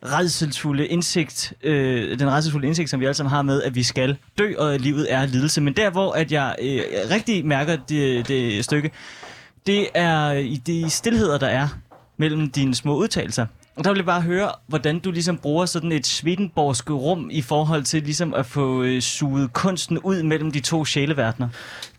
redselsfulde 0.05 0.87
indsigt, 0.87 1.53
øh, 1.63 2.19
den 2.19 2.31
redselsfulde 2.31 2.67
indsigt, 2.67 2.89
som 2.89 2.99
vi 2.99 3.05
alle 3.05 3.13
sammen 3.13 3.29
har 3.29 3.41
med, 3.41 3.63
at 3.63 3.75
vi 3.75 3.83
skal 3.83 4.17
dø, 4.37 4.53
og 4.57 4.73
at 4.73 4.81
livet 4.81 5.13
er 5.13 5.25
lidelse. 5.25 5.61
Men 5.61 5.73
der, 5.73 5.89
hvor 5.89 6.11
at 6.11 6.31
jeg 6.31 6.55
øh, 6.61 6.81
rigtig 7.11 7.45
mærker 7.45 7.75
det, 7.75 8.27
det 8.27 8.65
stykke, 8.65 8.91
det 9.67 9.87
er 9.93 10.31
i 10.31 10.55
de 10.55 10.89
stillheder, 10.89 11.37
der 11.37 11.47
er 11.47 11.67
mellem 12.17 12.49
dine 12.49 12.75
små 12.75 12.95
udtalelser. 12.95 13.45
Og 13.81 13.85
der 13.85 13.91
vil 13.91 13.97
jeg 13.97 14.05
bare 14.05 14.21
høre, 14.21 14.51
hvordan 14.67 14.99
du 14.99 15.11
ligesom 15.11 15.37
bruger 15.37 15.65
sådan 15.65 15.91
et 15.91 16.07
Swedenborgsk 16.07 16.89
rum 16.89 17.29
i 17.31 17.41
forhold 17.41 17.83
til 17.83 18.03
ligesom 18.03 18.33
at 18.33 18.45
få 18.45 18.83
øh, 18.83 19.01
suget 19.01 19.53
kunsten 19.53 19.99
ud 19.99 20.23
mellem 20.23 20.51
de 20.51 20.59
to 20.59 20.85
sjæleverdener. 20.85 21.49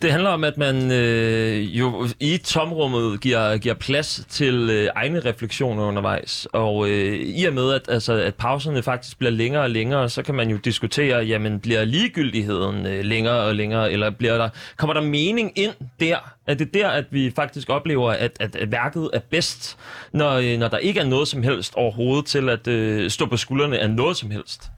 Det 0.03 0.13
handler 0.13 0.31
om, 0.31 0.45
at 0.45 0.59
man 0.59 0.93
øh, 0.93 1.79
jo 1.79 2.09
i 2.21 2.37
tomrummet 2.37 3.21
giver, 3.21 3.57
giver 3.57 3.75
plads 3.75 4.27
til 4.29 4.71
øh, 4.71 4.89
egne 4.95 5.21
refleksioner 5.21 5.83
undervejs. 5.83 6.49
Og 6.53 6.89
øh, 6.89 7.15
i 7.15 7.45
og 7.45 7.55
med, 7.55 7.73
at, 7.73 7.83
altså, 7.89 8.13
at 8.13 8.35
pauserne 8.35 8.83
faktisk 8.83 9.19
bliver 9.19 9.31
længere 9.31 9.63
og 9.63 9.71
længere, 9.71 10.09
så 10.09 10.23
kan 10.23 10.35
man 10.35 10.51
jo 10.51 10.57
diskutere, 10.57 11.25
jamen 11.25 11.61
bliver 11.61 11.85
ligegyldigheden 11.85 12.87
øh, 12.87 13.05
længere 13.05 13.41
og 13.41 13.55
længere, 13.55 13.93
eller 13.93 14.11
bliver 14.11 14.39
der, 14.39 14.49
kommer 14.77 14.95
der 14.95 15.01
mening 15.01 15.53
ind 15.57 15.73
der? 16.01 16.17
Er 16.47 16.55
det 16.55 16.75
der, 16.75 16.89
at 16.89 17.05
vi 17.11 17.33
faktisk 17.37 17.71
oplever, 17.71 18.11
at, 18.11 18.37
at, 18.41 18.73
værket 18.73 19.11
er 19.13 19.21
bedst, 19.31 19.79
når, 20.13 20.33
øh, 20.33 20.59
når 20.59 20.69
der 20.69 20.79
ikke 20.79 21.01
er 21.01 21.05
noget 21.05 21.29
som 21.29 21.43
helst 21.43 21.72
overhovedet 21.75 22.27
til 22.27 22.49
at 22.49 22.67
øh, 22.67 23.11
stå 23.11 23.27
på 23.27 23.37
skuldrene 23.37 23.79
af 23.79 23.91
noget 23.91 24.17
som 24.17 24.31
helst? 24.31 24.71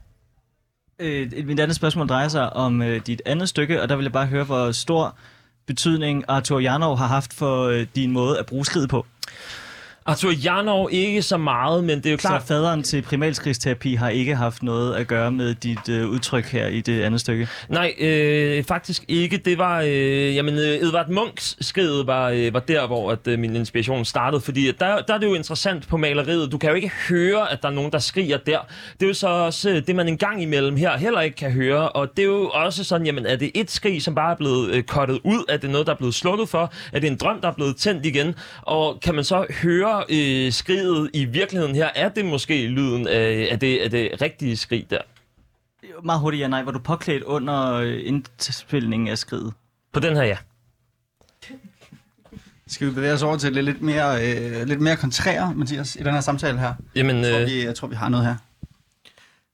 Øh, 0.99 1.31
mit 1.45 1.59
andet 1.59 1.75
spørgsmål 1.75 2.07
drejer 2.07 2.27
sig 2.27 2.53
om 2.53 2.81
øh, 2.81 3.01
dit 3.07 3.21
andet 3.25 3.49
stykke, 3.49 3.81
og 3.81 3.89
der 3.89 3.95
vil 3.95 4.03
jeg 4.03 4.11
bare 4.11 4.25
høre, 4.25 4.43
hvor 4.43 4.71
stor 4.71 5.15
betydning 5.65 6.23
Arthur 6.27 6.59
Janov 6.59 6.97
har 6.97 7.07
haft 7.07 7.33
for 7.33 7.63
øh, 7.63 7.87
din 7.95 8.11
måde 8.11 8.39
at 8.39 8.45
bruge 8.45 8.65
skridt 8.65 8.89
på. 8.89 9.05
Arthur 10.07 10.31
Janov 10.31 10.89
ikke 10.91 11.21
så 11.21 11.37
meget, 11.37 11.83
men 11.83 11.97
det 11.97 12.05
er 12.05 12.11
jo 12.11 12.17
klart... 12.17 12.41
Så 12.41 12.47
faderen 12.47 12.83
til 12.83 13.01
primalskridsterapi 13.01 13.93
har 13.93 14.09
ikke 14.09 14.35
haft 14.35 14.63
noget 14.63 14.95
at 14.95 15.07
gøre 15.07 15.31
med 15.31 15.55
dit 15.55 15.89
øh, 15.89 16.09
udtryk 16.09 16.45
her 16.45 16.67
i 16.67 16.81
det 16.81 17.01
andet 17.01 17.21
stykke? 17.21 17.47
Nej, 17.69 17.93
øh, 17.99 18.63
faktisk 18.63 19.05
ikke. 19.07 19.37
Det 19.37 19.57
var, 19.57 19.81
øh, 19.81 20.35
jamen, 20.35 20.53
øh, 20.53 20.61
Edvard 20.61 21.09
Munchs 21.09 21.65
skridt 21.67 22.07
var, 22.07 22.29
øh, 22.29 22.53
var 22.53 22.59
der, 22.59 22.87
hvor 22.87 23.11
at, 23.11 23.27
øh, 23.27 23.39
min 23.39 23.55
inspiration 23.55 24.05
startede, 24.05 24.41
fordi 24.41 24.71
der, 24.71 25.01
der 25.01 25.13
er 25.13 25.17
det 25.17 25.27
jo 25.27 25.33
interessant 25.33 25.87
på 25.87 25.97
maleriet. 25.97 26.51
Du 26.51 26.57
kan 26.57 26.69
jo 26.69 26.75
ikke 26.75 26.91
høre, 27.09 27.51
at 27.51 27.61
der 27.61 27.69
er 27.69 27.73
nogen, 27.73 27.91
der 27.91 27.99
skriger 27.99 28.37
der. 28.37 28.59
Det 28.93 29.03
er 29.03 29.07
jo 29.07 29.13
så 29.13 29.27
også 29.27 29.69
øh, 29.69 29.87
det, 29.87 29.95
man 29.95 30.07
en 30.07 30.17
gang 30.17 30.41
imellem 30.41 30.77
her 30.77 30.97
heller 30.97 31.21
ikke 31.21 31.35
kan 31.35 31.51
høre, 31.51 31.89
og 31.89 32.09
det 32.17 32.23
er 32.23 32.27
jo 32.27 32.49
også 32.53 32.83
sådan, 32.83 33.05
jamen, 33.05 33.25
er 33.25 33.35
det 33.35 33.51
et 33.55 33.71
skrig, 33.71 34.01
som 34.01 34.15
bare 34.15 34.31
er 34.31 34.37
blevet 34.37 34.71
øh, 34.71 34.83
kottet 34.83 35.19
ud? 35.23 35.45
Er 35.49 35.57
det 35.57 35.69
noget, 35.69 35.87
der 35.87 35.93
er 35.93 35.97
blevet 35.97 36.15
slukket 36.15 36.49
for? 36.49 36.73
Er 36.93 36.99
det 36.99 37.07
en 37.07 37.17
drøm, 37.17 37.41
der 37.41 37.47
er 37.47 37.53
blevet 37.53 37.75
tændt 37.75 38.05
igen? 38.05 38.35
Og 38.61 38.99
kan 39.03 39.15
man 39.15 39.23
så 39.23 39.45
høre 39.63 39.94
øh, 40.09 40.51
skriget 40.51 41.09
i 41.13 41.25
virkeligheden 41.25 41.75
her? 41.75 41.89
Er 41.95 42.09
det 42.09 42.25
måske 42.25 42.67
lyden 42.67 43.07
af, 43.07 43.47
af, 43.51 43.59
det, 43.59 43.79
af 43.79 43.89
det 43.89 44.21
rigtige 44.21 44.57
skrig 44.57 44.87
der? 44.89 44.97
Meget 46.03 46.21
hurtigt, 46.21 46.41
ja 46.41 46.47
nej. 46.47 46.63
Var 46.63 46.71
du 46.71 46.79
påklædt 46.79 47.23
under 47.23 47.73
øh, 47.73 48.01
indspilningen 48.05 49.07
af 49.07 49.17
skridet? 49.17 49.53
På 49.93 49.99
den 49.99 50.15
her, 50.15 50.23
ja. 50.23 50.37
Skal 52.67 52.87
vi 52.87 52.93
bevæge 52.93 53.13
os 53.13 53.21
over 53.21 53.37
til 53.37 53.53
lidt, 53.53 53.65
lidt 53.65 53.81
mere, 53.81 54.35
øh, 54.35 54.67
lidt 54.67 54.81
mere 54.81 54.95
kontrære, 54.95 55.53
Mathias, 55.55 55.95
i 55.95 55.99
den 55.99 56.13
her 56.13 56.21
samtale 56.21 56.59
her? 56.59 56.73
Jamen, 56.95 57.15
Jeg 57.23 57.31
tror, 57.31 57.39
øh, 57.41 57.47
vi, 57.47 57.63
jeg 57.65 57.75
tror, 57.75 57.87
vi 57.87 57.95
har 57.95 58.09
noget 58.09 58.25
her. 58.25 58.35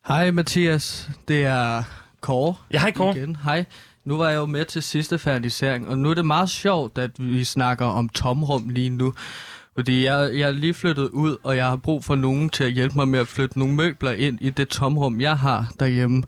Hej 0.08 0.32
Mathias, 0.32 1.10
det 1.28 1.46
er 1.46 1.84
Kåre. 2.22 2.56
ja, 2.74 2.80
hej 2.80 2.92
Kåre. 2.92 3.18
Igen. 3.18 3.38
Hej. 3.44 3.66
Nu 4.06 4.18
var 4.18 4.30
jeg 4.30 4.38
jo 4.38 4.46
med 4.46 4.66
til 4.66 4.84
sidste 4.84 5.20
færdigisering, 5.20 5.88
og 5.90 5.98
nu 5.98 6.10
er 6.10 6.14
det 6.14 6.26
meget 6.26 6.50
sjovt, 6.50 6.98
at 6.98 7.12
vi 7.18 7.44
snakker 7.44 7.86
om 7.86 8.10
tomrum 8.10 8.70
lige 8.70 8.90
nu. 8.90 9.14
Fordi 9.82 10.06
jeg, 10.06 10.32
jeg 10.34 10.48
er 10.48 10.52
lige 10.52 10.74
flyttet 10.74 11.10
ud, 11.10 11.38
og 11.44 11.58
jeg 11.58 11.66
har 11.66 11.76
brug 11.76 12.04
for 12.04 12.16
nogen 12.16 12.50
til 12.50 12.64
at 12.64 12.72
hjælpe 12.72 12.96
mig 12.96 13.08
med 13.08 13.20
at 13.20 13.28
flytte 13.28 13.60
nogle 13.60 13.76
møbler 13.76 14.12
ind 14.12 14.38
i 14.42 14.50
det 14.50 14.68
tomrum, 14.68 15.22
jeg 15.22 15.38
har 15.38 15.68
derhjemme, 15.80 16.24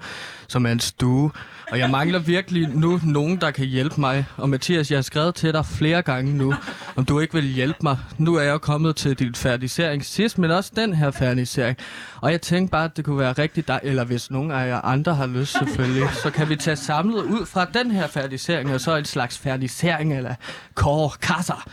som 0.47 0.65
er 0.65 0.71
en 0.71 0.79
stue. 0.79 1.31
Og 1.71 1.79
jeg 1.79 1.89
mangler 1.89 2.19
virkelig 2.19 2.67
nu 2.67 2.99
nogen, 3.03 3.41
der 3.41 3.51
kan 3.51 3.65
hjælpe 3.65 4.01
mig. 4.01 4.25
Og 4.37 4.49
Mathias, 4.49 4.91
jeg 4.91 4.97
har 4.97 5.01
skrevet 5.01 5.35
til 5.35 5.53
dig 5.53 5.65
flere 5.65 6.01
gange 6.01 6.37
nu, 6.37 6.53
om 6.95 7.05
du 7.05 7.19
ikke 7.19 7.33
vil 7.33 7.43
hjælpe 7.43 7.79
mig. 7.83 7.97
Nu 8.17 8.35
er 8.35 8.41
jeg 8.41 8.61
kommet 8.61 8.95
til 8.95 9.19
din 9.19 9.35
færdigisering 9.35 10.05
sidst, 10.05 10.37
men 10.37 10.51
også 10.51 10.71
den 10.75 10.93
her 10.93 11.11
færdigisering. 11.11 11.77
Og 12.21 12.31
jeg 12.31 12.41
tænkte 12.41 12.71
bare, 12.71 12.85
at 12.85 12.97
det 12.97 13.05
kunne 13.05 13.19
være 13.19 13.33
rigtig 13.33 13.67
dejligt, 13.67 13.89
eller 13.89 14.03
hvis 14.03 14.31
nogen 14.31 14.51
af 14.51 14.67
jer 14.67 14.81
andre 14.81 15.15
har 15.15 15.27
lyst 15.27 15.57
selvfølgelig, 15.57 16.09
så 16.23 16.29
kan 16.29 16.49
vi 16.49 16.55
tage 16.55 16.75
samlet 16.75 17.23
ud 17.23 17.45
fra 17.45 17.65
den 17.65 17.91
her 17.91 18.07
færdigisering, 18.07 18.73
og 18.73 18.81
så 18.81 18.95
en 18.95 19.05
slags 19.05 19.37
færdigisering 19.37 20.17
eller 20.17 20.35
kår 20.75 21.15
kasser 21.21 21.67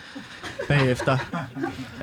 bagefter. 0.68 1.18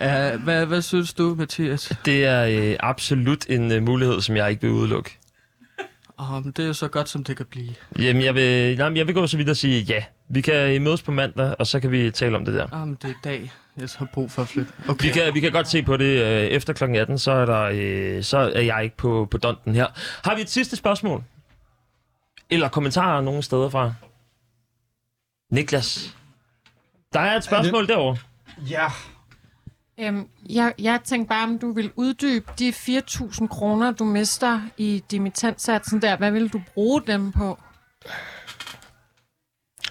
Uh, 0.02 0.44
hvad, 0.44 0.66
hvad 0.66 0.82
synes 0.82 1.14
du, 1.14 1.36
Mathias? 1.36 1.94
Det 2.06 2.26
er 2.26 2.46
øh, 2.46 2.78
absolut 2.80 3.46
en 3.50 3.72
øh, 3.72 3.84
mulighed, 3.84 4.22
som 4.22 4.36
jeg 4.36 4.50
ikke 4.50 4.62
vil 4.62 4.72
udelukke. 4.72 5.18
Oh, 6.18 6.44
men 6.44 6.52
det 6.52 6.64
er 6.64 6.68
jo 6.68 6.74
så 6.74 6.88
godt, 6.88 7.10
som 7.10 7.24
det 7.24 7.38
kan 7.38 7.46
blive. 7.46 7.74
Jamen, 8.00 8.24
jeg 8.24 8.36
vil, 8.36 8.78
nej, 8.78 8.94
jeg 8.96 9.08
vil 9.08 9.16
gå 9.16 9.28
så 9.28 9.38
vidt 9.38 9.50
og 9.50 9.58
sige 9.58 9.82
ja. 9.82 10.04
Vi 10.30 10.42
kan 10.42 10.76
øh, 10.76 10.82
mødes 10.82 11.02
på 11.02 11.12
mandag, 11.12 11.56
og 11.60 11.68
så 11.68 11.80
kan 11.80 11.92
vi 11.92 12.12
tale 12.12 12.38
om 12.38 12.46
det 12.46 12.54
der. 12.54 12.68
Ah, 12.74 12.88
men 12.88 12.98
det 13.02 13.04
er 13.04 13.14
i 13.14 13.18
dag, 13.24 13.52
jeg 13.78 13.90
har 13.98 14.08
brug 14.14 14.32
for 14.32 14.42
at 14.42 14.48
flytte. 14.48 14.72
Okay. 14.90 15.06
Vi 15.08 15.12
kan, 15.12 15.34
vi 15.34 15.40
kan 15.40 15.52
godt 15.52 15.68
se 15.68 15.84
på 15.84 15.98
det 15.98 16.22
øh, 16.24 16.44
efter 16.44 16.74
kl. 16.74 16.84
18, 16.84 17.20
så 17.20 17.32
er, 17.32 17.46
der, 17.46 17.70
øh, 17.74 18.24
så 18.24 18.38
er 18.38 18.62
jeg 18.62 18.84
ikke 18.84 18.98
på, 18.98 19.28
på 19.32 19.38
donten 19.38 19.76
her. 19.76 19.88
Har 20.24 20.36
vi 20.36 20.42
et 20.42 20.50
sidste 20.50 20.76
spørgsmål? 20.76 21.24
Eller 22.50 22.70
kommentarer 22.70 23.22
nogen 23.22 23.44
steder 23.44 23.70
fra? 23.70 23.94
Niklas? 25.52 26.16
Der 27.14 27.20
er 27.20 27.38
et 27.38 27.44
spørgsmål 27.44 27.88
derovre. 27.88 28.18
Ja. 28.70 28.88
Øhm, 30.00 30.28
jeg, 30.50 30.74
jeg 30.80 31.00
tænkte 31.04 31.30
bare, 31.30 31.44
om 31.44 31.60
du 31.60 31.74
vil 31.74 31.92
uddybe 31.96 32.52
de 32.60 32.70
4.000 32.70 33.48
kroner, 33.48 33.92
du 33.92 34.04
mister 34.04 34.62
i 34.78 35.04
dimittentsatsen 35.12 36.02
der. 36.02 36.18
Hvad 36.18 36.32
vil 36.32 36.54
du 36.54 36.62
bruge 36.74 37.02
dem 37.08 37.32
på? 37.32 37.60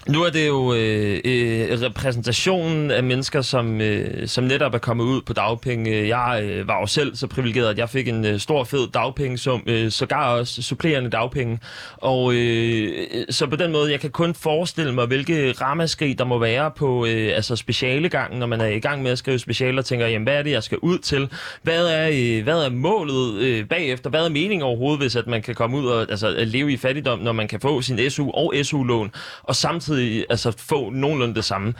Nu 0.09 0.23
er 0.23 0.29
det 0.29 0.47
jo 0.47 0.73
øh, 0.73 1.19
øh, 1.25 1.81
repræsentationen 1.81 2.91
af 2.91 3.03
mennesker, 3.03 3.41
som, 3.41 3.81
øh, 3.81 4.27
som 4.27 4.43
netop 4.43 4.73
er 4.73 4.77
kommet 4.77 5.05
ud 5.05 5.21
på 5.21 5.33
dagpenge. 5.33 6.17
Jeg 6.17 6.43
øh, 6.43 6.67
var 6.67 6.79
jo 6.79 6.85
selv 6.85 7.15
så 7.15 7.27
privilegeret, 7.27 7.69
at 7.69 7.77
jeg 7.77 7.89
fik 7.89 8.07
en 8.07 8.25
øh, 8.25 8.39
stor, 8.39 8.63
fed 8.63 8.87
dagpengesum, 8.93 9.63
øh, 9.67 9.91
sågar 9.91 10.33
også 10.33 10.61
supplerende 10.61 11.09
dagpenge. 11.09 11.59
Og 11.97 12.33
øh, 12.33 13.07
øh, 13.11 13.25
så 13.29 13.47
på 13.47 13.55
den 13.55 13.71
måde, 13.71 13.91
jeg 13.91 13.99
kan 13.99 14.09
kun 14.09 14.33
forestille 14.33 14.93
mig, 14.93 15.05
hvilke 15.05 15.51
ramaskrig 15.51 16.19
der 16.19 16.25
må 16.25 16.39
være 16.39 16.71
på 16.71 17.05
øh, 17.05 17.35
altså 17.35 17.55
specialegangen, 17.55 18.39
når 18.39 18.47
man 18.47 18.61
er 18.61 18.67
i 18.67 18.79
gang 18.79 19.03
med 19.03 19.11
at 19.11 19.17
skrive 19.17 19.39
specialer, 19.39 19.77
og 19.77 19.85
tænker, 19.85 20.07
jamen, 20.07 20.23
hvad 20.23 20.35
er 20.35 20.43
det, 20.43 20.51
jeg 20.51 20.63
skal 20.63 20.77
ud 20.77 20.97
til? 20.97 21.29
Hvad 21.63 21.87
er, 21.87 22.09
øh, 22.13 22.43
hvad 22.43 22.65
er 22.65 22.69
målet 22.69 23.41
øh, 23.41 23.65
bagefter? 23.65 24.09
Hvad 24.09 24.25
er 24.25 24.29
meningen 24.29 24.61
overhovedet, 24.61 24.99
hvis 24.99 25.15
at 25.15 25.27
man 25.27 25.41
kan 25.41 25.55
komme 25.55 25.77
ud 25.77 25.85
og 25.85 26.01
altså, 26.09 26.35
leve 26.45 26.73
i 26.73 26.77
fattigdom, 26.77 27.19
når 27.19 27.31
man 27.31 27.47
kan 27.47 27.59
få 27.59 27.81
sin 27.81 28.09
SU 28.09 28.31
og 28.31 28.53
SU-lån, 28.63 29.11
og 29.43 29.55
samtidig 29.55 29.96
altså, 30.29 30.51
få 30.57 30.89
nogenlunde 30.89 31.35
det 31.35 31.45
samme? 31.45 31.73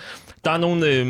Der 0.46 0.52
er, 0.52 0.58
nogle, 0.58 0.88
øh, 0.88 1.06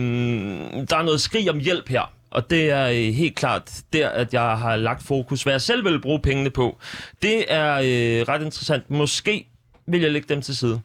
der 0.90 0.98
er 0.98 1.04
noget 1.04 1.22
skrig 1.22 1.50
om 1.50 1.60
hjælp 1.60 1.90
her, 1.90 2.14
og 2.32 2.50
det 2.50 2.70
er 2.72 2.88
øh, 2.88 3.14
helt 3.14 3.36
klart 3.36 3.82
der, 3.94 4.10
at 4.10 4.34
jeg 4.34 4.58
har 4.58 4.76
lagt 4.76 5.04
fokus. 5.04 5.44
Hvad 5.44 5.54
jeg 5.54 5.62
selv 5.62 5.86
vil 5.86 6.02
bruge 6.02 6.20
pengene 6.22 6.50
på, 6.50 6.78
det 7.22 7.54
er 7.54 7.74
øh, 7.74 8.28
ret 8.28 8.42
interessant. 8.42 8.90
Måske 8.90 9.48
vil 9.88 10.02
jeg 10.02 10.12
lægge 10.12 10.34
dem 10.34 10.42
til 10.42 10.58
side. 10.58 10.82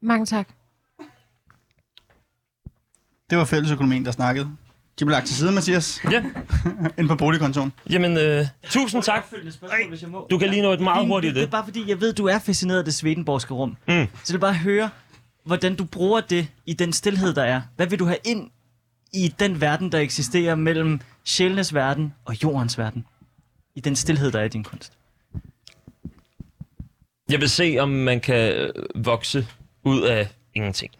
Mange 0.00 0.26
tak. 0.26 0.48
Det 3.30 3.38
var 3.38 3.44
fællesøkonomien, 3.44 4.04
der 4.04 4.10
snakkede. 4.10 4.50
De 4.98 5.04
blev 5.04 5.10
lagt 5.12 5.26
til 5.26 5.36
side, 5.36 5.52
Mathias, 5.52 6.00
Ja, 6.10 6.24
ind 6.98 7.08
på 7.08 7.16
boligkontoren. 7.16 7.72
jamen, 7.90 8.16
øh, 8.16 8.46
tusind 8.64 9.02
tak. 9.02 9.24
Spørgsmål, 9.50 9.88
hvis 9.88 10.02
jeg 10.02 10.10
må. 10.10 10.26
Du 10.30 10.38
kan 10.38 10.48
lige 10.50 10.62
nå 10.62 10.72
et 10.72 10.80
meget 10.80 11.06
hurtigt 11.06 11.34
Det 11.34 11.40
er 11.40 11.44
det. 11.44 11.50
bare 11.50 11.64
fordi, 11.64 11.84
jeg 11.88 12.00
ved, 12.00 12.12
du 12.12 12.26
er 12.26 12.38
fascineret 12.38 12.78
af 12.78 12.84
det 12.84 12.94
Swedenborgske 12.94 13.54
rum. 13.54 13.70
Mm. 13.70 13.76
Så 13.86 13.98
jeg 14.28 14.34
vil 14.34 14.38
bare 14.38 14.54
høre, 14.54 14.90
hvordan 15.44 15.76
du 15.76 15.84
bruger 15.84 16.20
det 16.20 16.48
i 16.66 16.72
den 16.72 16.92
stillhed, 16.92 17.34
der 17.34 17.42
er. 17.44 17.62
Hvad 17.76 17.86
vil 17.86 17.98
du 17.98 18.04
have 18.04 18.18
ind 18.24 18.50
i 19.12 19.34
den 19.38 19.60
verden, 19.60 19.92
der 19.92 19.98
eksisterer 19.98 20.54
mellem 20.54 21.00
sjælenes 21.24 21.74
verden 21.74 22.14
og 22.24 22.42
jordens 22.42 22.78
verden? 22.78 23.06
I 23.74 23.80
den 23.80 23.96
stillhed, 23.96 24.32
der 24.32 24.40
er 24.40 24.44
i 24.44 24.48
din 24.48 24.64
kunst. 24.64 24.92
Jeg 27.30 27.40
vil 27.40 27.48
se, 27.50 27.76
om 27.80 27.88
man 27.88 28.20
kan 28.20 28.70
vokse 28.94 29.46
ud 29.84 30.02
af 30.02 30.28
ingenting. 30.54 30.92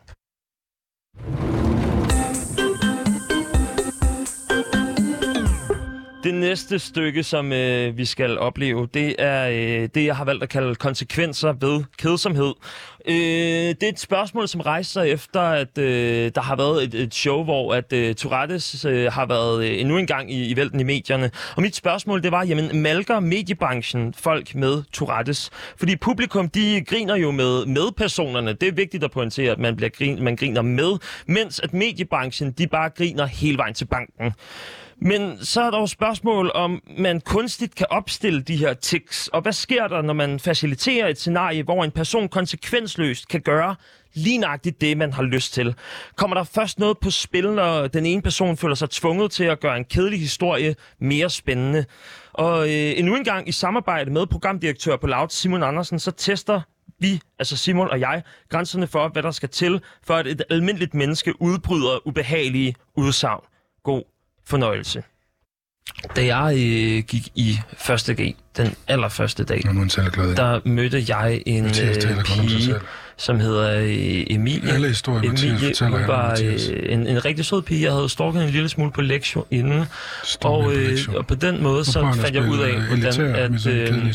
Det 6.26 6.34
næste 6.34 6.78
stykke, 6.78 7.22
som 7.22 7.52
øh, 7.52 7.96
vi 7.96 8.04
skal 8.04 8.38
opleve, 8.38 8.88
det 8.94 9.14
er 9.18 9.48
øh, 9.48 9.88
det, 9.94 10.04
jeg 10.04 10.16
har 10.16 10.24
valgt 10.24 10.42
at 10.42 10.48
kalde 10.48 10.74
konsekvenser 10.74 11.52
ved 11.52 11.84
kedsomhed. 11.98 12.54
Øh, 13.08 13.14
det 13.14 13.82
er 13.82 13.88
et 13.88 14.00
spørgsmål, 14.00 14.48
som 14.48 14.60
rejser 14.60 14.92
sig 14.92 15.10
efter, 15.10 15.40
at 15.40 15.78
øh, 15.78 16.30
der 16.34 16.40
har 16.40 16.56
været 16.56 16.84
et, 16.84 16.94
et 16.94 17.14
show, 17.14 17.44
hvor 17.44 17.74
at 17.74 17.92
øh, 17.92 18.14
Tourettes 18.14 18.84
øh, 18.84 19.12
har 19.12 19.26
været 19.26 19.64
øh, 19.64 19.80
endnu 19.80 19.98
en 19.98 20.06
gang 20.06 20.32
i, 20.32 20.46
i 20.46 20.56
vælten 20.56 20.80
i 20.80 20.82
medierne. 20.82 21.30
Og 21.56 21.62
mit 21.62 21.76
spørgsmål, 21.76 22.22
det 22.22 22.32
var, 22.32 22.44
jamen, 22.44 22.82
malker 22.82 23.20
mediebranchen 23.20 24.14
folk 24.14 24.54
med 24.54 24.82
Tourettes? 24.92 25.50
Fordi 25.76 25.96
publikum, 25.96 26.48
de 26.48 26.84
griner 26.84 27.16
jo 27.16 27.30
med, 27.30 27.66
med 27.66 27.92
personerne. 27.96 28.52
Det 28.52 28.68
er 28.68 28.72
vigtigt 28.72 29.04
at 29.04 29.10
pointere, 29.10 29.52
at 29.52 29.58
man, 29.58 29.76
bliver 29.76 29.90
grin, 29.90 30.22
man 30.22 30.36
griner 30.36 30.62
med, 30.62 30.98
mens 31.26 31.60
at 31.60 31.72
mediebranchen, 31.72 32.52
de 32.52 32.66
bare 32.66 32.90
griner 32.90 33.26
hele 33.26 33.58
vejen 33.58 33.74
til 33.74 33.84
banken. 33.84 34.32
Men 35.00 35.44
så 35.44 35.62
er 35.62 35.70
der 35.70 35.80
jo 35.80 35.86
spørgsmål, 35.86 36.50
om 36.54 36.82
man 36.98 37.20
kunstigt 37.20 37.74
kan 37.74 37.86
opstille 37.90 38.42
de 38.42 38.56
her 38.56 38.74
tics, 38.74 39.28
og 39.28 39.42
hvad 39.42 39.52
sker 39.52 39.88
der, 39.88 40.02
når 40.02 40.12
man 40.12 40.40
faciliterer 40.40 41.08
et 41.08 41.18
scenarie, 41.18 41.62
hvor 41.62 41.84
en 41.84 41.90
person 41.90 42.28
konsekvensløst 42.28 43.28
kan 43.28 43.40
gøre 43.40 43.76
lige 44.14 44.38
nøjagtigt 44.38 44.80
det, 44.80 44.96
man 44.96 45.12
har 45.12 45.22
lyst 45.22 45.52
til. 45.52 45.74
Kommer 46.16 46.36
der 46.36 46.44
først 46.44 46.78
noget 46.78 46.98
på 46.98 47.10
spil, 47.10 47.50
når 47.50 47.86
den 47.86 48.06
ene 48.06 48.22
person 48.22 48.56
føler 48.56 48.74
sig 48.74 48.90
tvunget 48.90 49.30
til 49.30 49.44
at 49.44 49.60
gøre 49.60 49.76
en 49.76 49.84
kedelig 49.84 50.20
historie 50.20 50.74
mere 50.98 51.30
spændende? 51.30 51.84
Og 52.32 52.68
øh, 52.68 52.98
endnu 52.98 53.16
en 53.16 53.24
gang 53.24 53.48
i 53.48 53.52
samarbejde 53.52 54.10
med 54.10 54.26
programdirektør 54.26 54.96
på 54.96 55.06
Loud, 55.06 55.28
Simon 55.28 55.62
Andersen, 55.62 55.98
så 55.98 56.10
tester 56.10 56.60
vi, 56.98 57.20
altså 57.38 57.56
Simon 57.56 57.90
og 57.90 58.00
jeg, 58.00 58.22
grænserne 58.48 58.86
for, 58.86 59.08
hvad 59.08 59.22
der 59.22 59.30
skal 59.30 59.48
til, 59.48 59.80
for 60.02 60.14
at 60.14 60.26
et 60.26 60.42
almindeligt 60.50 60.94
menneske 60.94 61.42
udbryder 61.42 62.06
ubehagelige 62.06 62.74
udsagn. 62.96 63.40
God 63.84 64.15
fornøjelse. 64.46 65.02
Da 66.16 66.36
jeg 66.36 66.54
øh, 66.56 67.04
gik 67.04 67.28
i 67.34 67.58
første 67.78 68.14
G, 68.14 68.36
den 68.56 68.74
allerførste 68.88 69.44
dag, 69.44 69.62
er 69.64 69.70
er 69.70 70.34
der 70.36 70.60
mødte 70.64 71.04
jeg 71.08 71.42
en 71.46 71.64
Mathias 71.64 72.04
øh, 72.04 72.24
pige, 72.24 72.74
som 73.16 73.40
hedder 73.40 73.78
øh, 73.78 74.24
Emilie. 74.30 74.72
Alle 74.72 74.88
historier, 74.88 75.30
Mathias 75.30 75.50
Emilie, 75.50 75.68
fortæller, 75.68 75.98
hun 75.98 76.08
var 76.08 76.28
Mathias. 76.28 76.68
øh, 76.68 76.92
en, 76.92 77.06
en 77.06 77.24
rigtig 77.24 77.44
sød 77.44 77.62
pige. 77.62 77.82
Jeg 77.82 77.92
havde 77.92 78.08
stalket 78.08 78.44
en 78.44 78.50
lille 78.50 78.68
smule 78.68 78.90
på 78.92 79.00
lektion 79.00 79.46
inden. 79.50 79.84
Og, 80.44 80.74
øh, 80.74 80.98
og 81.16 81.26
på 81.26 81.34
den 81.34 81.62
måde, 81.62 81.84
så 81.84 82.12
fandt 82.14 82.34
jeg 82.34 82.48
ud 82.48 82.58
af, 82.58 82.80
hvordan, 82.80 83.20
at, 83.34 83.66
øh, 83.66 84.14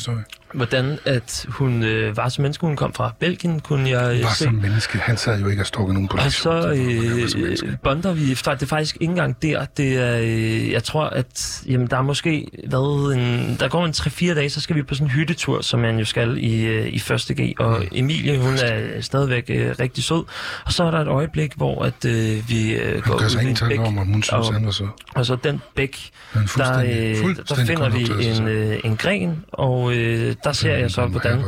hvordan 0.54 1.00
at 1.06 1.46
hun 1.50 1.84
øh, 1.84 2.18
var 2.18 2.30
som 2.30 2.42
menneske. 2.42 2.66
Hun 2.66 2.76
kom 2.76 2.94
fra 2.94 3.14
Belgien, 3.20 3.60
kunne 3.60 3.90
jeg 3.90 4.16
øh, 4.18 4.24
Var 4.24 4.30
se. 4.30 4.44
som 4.44 4.54
menneske. 4.54 4.98
Han 4.98 5.18
sad 5.18 5.40
jo 5.40 5.48
ikke 5.48 5.62
og 5.62 5.66
stalkede 5.66 5.94
nogen 5.94 6.08
på 6.08 6.18
Og 6.18 6.32
så 6.32 6.72
øh, 6.72 7.74
bonder 7.84 8.14
vi, 8.14 8.36
for 8.36 8.52
det 8.52 8.62
er 8.62 8.66
faktisk 8.66 8.96
ikke 9.02 9.12
engang 9.12 9.42
der, 9.42 9.66
det 9.78 9.98
er, 9.98 10.18
øh, 10.22 10.72
jeg 10.72 10.84
tror, 10.84 11.04
at 11.06 11.62
jamen, 11.68 11.88
der 11.88 11.98
er 11.98 12.02
måske, 12.02 12.48
hvad, 12.68 13.14
en, 13.16 13.58
der 13.60 13.68
går 13.68 13.86
en 13.86 13.92
3-4 13.92 14.34
dage, 14.36 14.50
så 14.50 14.62
skal 14.62 14.76
vi 14.76 14.84
på 14.84 14.96
sådan 14.96 15.08
en 15.08 15.12
hyttetur, 15.12 15.62
som 15.62 15.80
man 15.80 16.00
jo 16.00 16.06
skal 16.06 16.38
i, 16.38 16.62
øh, 16.66 16.88
i 16.88 17.00
første 17.00 17.34
G, 17.34 17.54
og 17.60 17.84
Emilie, 17.92 18.38
hun 18.40 18.54
er 18.54 19.02
stadigvæk 19.02 19.46
øh, 19.50 19.76
rigtig 19.80 20.04
sød, 20.04 20.24
og 20.66 20.74
så 20.74 20.84
er 20.84 20.92
der 20.92 21.00
et 21.00 21.08
øjeblik, 21.08 21.54
hvor 21.56 21.84
at, 21.86 22.06
øh, 22.06 22.50
vi 22.50 22.74
øh, 22.74 23.02
går 23.02 23.14
ud 23.16 23.44
i 23.46 23.50
en 23.50 23.58
bæk, 23.70 23.80
om, 23.80 23.98
om 23.98 24.08
hun 24.08 24.24
synes, 24.24 24.48
og- 24.48 24.54
han 24.54 24.66
var 24.66 24.72
så. 24.72 24.88
og 25.16 25.26
så 25.26 25.36
den 25.44 25.62
bæk, 25.76 26.10
er 26.34 26.40
der, 26.58 26.80
øh, 26.80 27.36
der 27.50 27.56
finder 27.68 27.90
vi 27.90 28.28
en, 28.28 28.48
øh, 28.48 28.80
en 28.84 28.98
gren, 28.98 29.44
og 29.52 29.94
øh, 29.96 30.36
der 30.44 30.52
ser 30.52 30.76
jeg 30.78 30.92
så, 30.92 31.02
Den 31.02 31.12
hvordan 31.12 31.44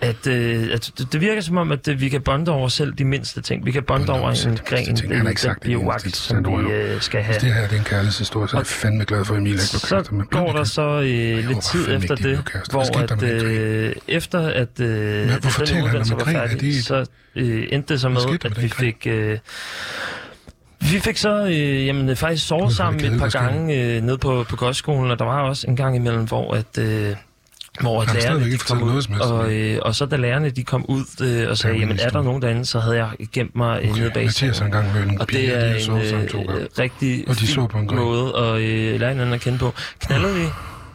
at, 0.00 0.26
øh, 0.26 0.68
at 0.72 0.90
det, 0.98 1.12
det 1.12 1.20
virker 1.20 1.42
som 1.42 1.56
om, 1.56 1.72
at 1.72 1.88
øh, 1.88 2.00
vi 2.00 2.08
kan 2.08 2.20
bonde 2.22 2.52
over 2.52 2.68
selv 2.68 2.92
de 2.92 3.04
mindste 3.04 3.40
ting. 3.40 3.66
Vi 3.66 3.70
kan 3.70 3.82
bonde 3.82 4.12
over 4.12 4.30
en 4.30 4.58
gren, 4.66 4.84
ting. 4.84 4.98
den, 5.02 5.10
Han 5.12 5.20
har 5.20 5.28
ikke 5.28 5.28
den 5.28 5.36
sagt 5.38 5.62
det 5.62 5.72
eneste 5.72 5.84
bioakt, 5.84 6.16
som 6.16 6.46
vi 6.66 6.72
øh, 6.72 7.00
skal 7.00 7.22
have. 7.22 7.32
Hvis 7.32 7.42
det 7.42 7.54
her 7.54 7.62
det 7.62 7.72
er 7.74 7.78
en 7.78 7.84
kærlighedshistorie, 7.84 8.48
så 8.48 8.56
er 8.56 8.60
jeg 8.60 8.66
fandme 8.66 9.04
glad 9.04 9.24
for, 9.24 9.34
at 9.34 9.38
Emil 9.40 9.52
ikke 9.52 9.62
blev 9.70 10.04
Så 10.04 10.08
med. 10.10 10.24
går 10.24 10.52
der 10.52 10.64
så 10.64 10.82
øh, 11.00 11.48
lidt 11.48 11.62
tid 11.62 11.96
efter 11.96 12.14
det, 12.14 12.62
hvor 12.70 12.98
at, 13.02 13.20
den 13.20 13.24
øh, 13.30 13.94
efter 14.08 14.38
at, 14.48 14.80
øh, 14.80 15.28
hvorfor 15.40 15.64
den 15.64 15.82
uddannelse 15.84 16.14
var? 16.14 16.20
Er 16.20 16.24
færdig, 16.24 16.60
det- 16.60 16.84
så 16.84 17.06
øh, 17.36 17.66
endte 17.72 17.92
det 17.92 18.00
så 18.00 18.08
med, 18.08 18.20
at 18.44 18.56
vi 18.56 18.62
den 18.62 18.70
fik... 18.70 19.06
Øh, 19.06 19.38
vi 20.80 21.00
fik 21.00 21.16
så 21.16 21.44
øh, 21.46 21.86
jamen, 21.86 22.16
faktisk 22.16 22.46
sovet 22.46 22.62
er 22.62 22.66
det 22.68 22.76
sammen 22.76 23.12
et 23.12 23.18
par 23.20 23.28
gange 23.28 23.82
øh, 23.96 24.02
ned 24.02 24.18
på, 24.18 24.44
på 24.48 24.56
kostskolen, 24.56 25.10
og 25.10 25.18
der 25.18 25.24
var 25.24 25.40
også 25.42 25.66
en 25.68 25.76
gang 25.76 25.96
imellem, 25.96 26.24
hvor 26.24 26.54
at... 26.54 26.78
Øh, 26.78 27.14
hvor 27.80 28.00
har 28.04 28.14
lærerne 28.14 28.50
de 28.50 28.58
kom 28.58 28.78
noget 28.78 28.92
ud, 28.94 29.08
helst. 29.08 29.24
og, 29.24 29.52
øh, 29.54 29.78
og 29.82 29.94
så 29.94 30.06
da 30.06 30.16
lærerne 30.16 30.50
de 30.50 30.64
kom 30.64 30.84
ud 30.88 31.04
øh, 31.22 31.50
og 31.50 31.58
sagde, 31.58 31.78
jamen 31.78 31.98
er 32.00 32.08
der 32.08 32.22
nogen 32.22 32.42
derinde, 32.42 32.64
så 32.64 32.80
havde 32.80 32.96
jeg 32.96 33.08
gemt 33.32 33.56
mig 33.56 33.78
øh, 33.82 33.88
nede 33.88 34.04
Okay, 34.06 34.14
bag 34.14 34.24
Mathias 34.24 34.58
har 34.58 34.66
engang 34.66 34.92
mødt 34.94 35.06
nogle 35.06 35.20
og 35.20 35.28
det 35.30 35.36
piger, 35.36 35.60
de 35.60 35.64
er 35.66 36.38
en 36.38 36.50
øh, 36.60 36.66
rigtig 36.78 37.24
Og 37.28 37.34
de 37.40 37.46
så 37.46 37.66
på 37.66 37.78
en 37.78 37.86
gren. 37.88 37.98
måde 37.98 38.32
at 38.38 38.60
øh, 38.60 39.00
lære 39.00 39.10
hinanden 39.10 39.34
at 39.34 39.40
kende 39.40 39.58
på. 39.58 39.74
Knaldede 40.00 40.34
vi? 40.34 40.44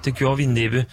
Det 0.06 0.16
gjorde 0.16 0.38
vi 0.38 0.46
næppe. 0.46 0.86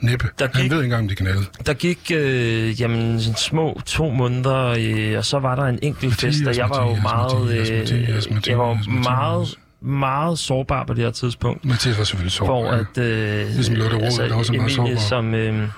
Næppe. 0.00 0.28
der 0.38 0.48
Han 0.54 0.62
gik- 0.62 0.70
ved 0.72 0.78
ikke 0.78 0.84
engang, 0.84 1.02
om 1.02 1.08
de 1.08 1.14
knaldede. 1.14 1.44
Der 1.66 1.74
gik 1.74 2.10
øh, 2.14 2.80
jamen, 2.80 3.20
sådan 3.20 3.36
små 3.36 3.80
to 3.86 4.10
måneder, 4.10 4.74
øh, 4.78 5.18
og 5.18 5.24
så 5.24 5.38
var 5.38 5.54
der 5.54 5.62
en 5.64 5.78
enkelt 5.82 6.14
fest, 6.14 6.46
og 6.46 6.56
jeg 6.56 6.70
var 6.70 6.88
jo 6.88 6.94
meget, 7.02 7.40
Mathias, 7.46 7.70
øh, 7.70 7.78
Mathias, 7.78 8.30
Mathias, 8.30 8.46
jeg 8.48 8.58
var 8.58 8.78
meget, 9.02 9.54
meget 9.80 10.38
sårbar 10.38 10.84
på 10.84 10.94
det 10.94 11.04
her 11.04 11.10
tidspunkt. 11.10 11.64
Mathias 11.64 11.98
var 11.98 12.04
selvfølgelig 12.04 12.32
så. 12.32 12.44
Hvor 12.44 12.70
at 12.70 12.98
øh, 12.98 13.46
Ligesom 13.46 13.74
Lotte 13.74 13.96
Rode, 13.96 14.28
der 14.28 14.34
også 14.34 14.52
er 14.52 14.56
meget 14.56 14.78
Emilie, 14.78 14.96
sårbar. 14.98 15.00
som, 15.00 15.34
øh, 15.34 15.68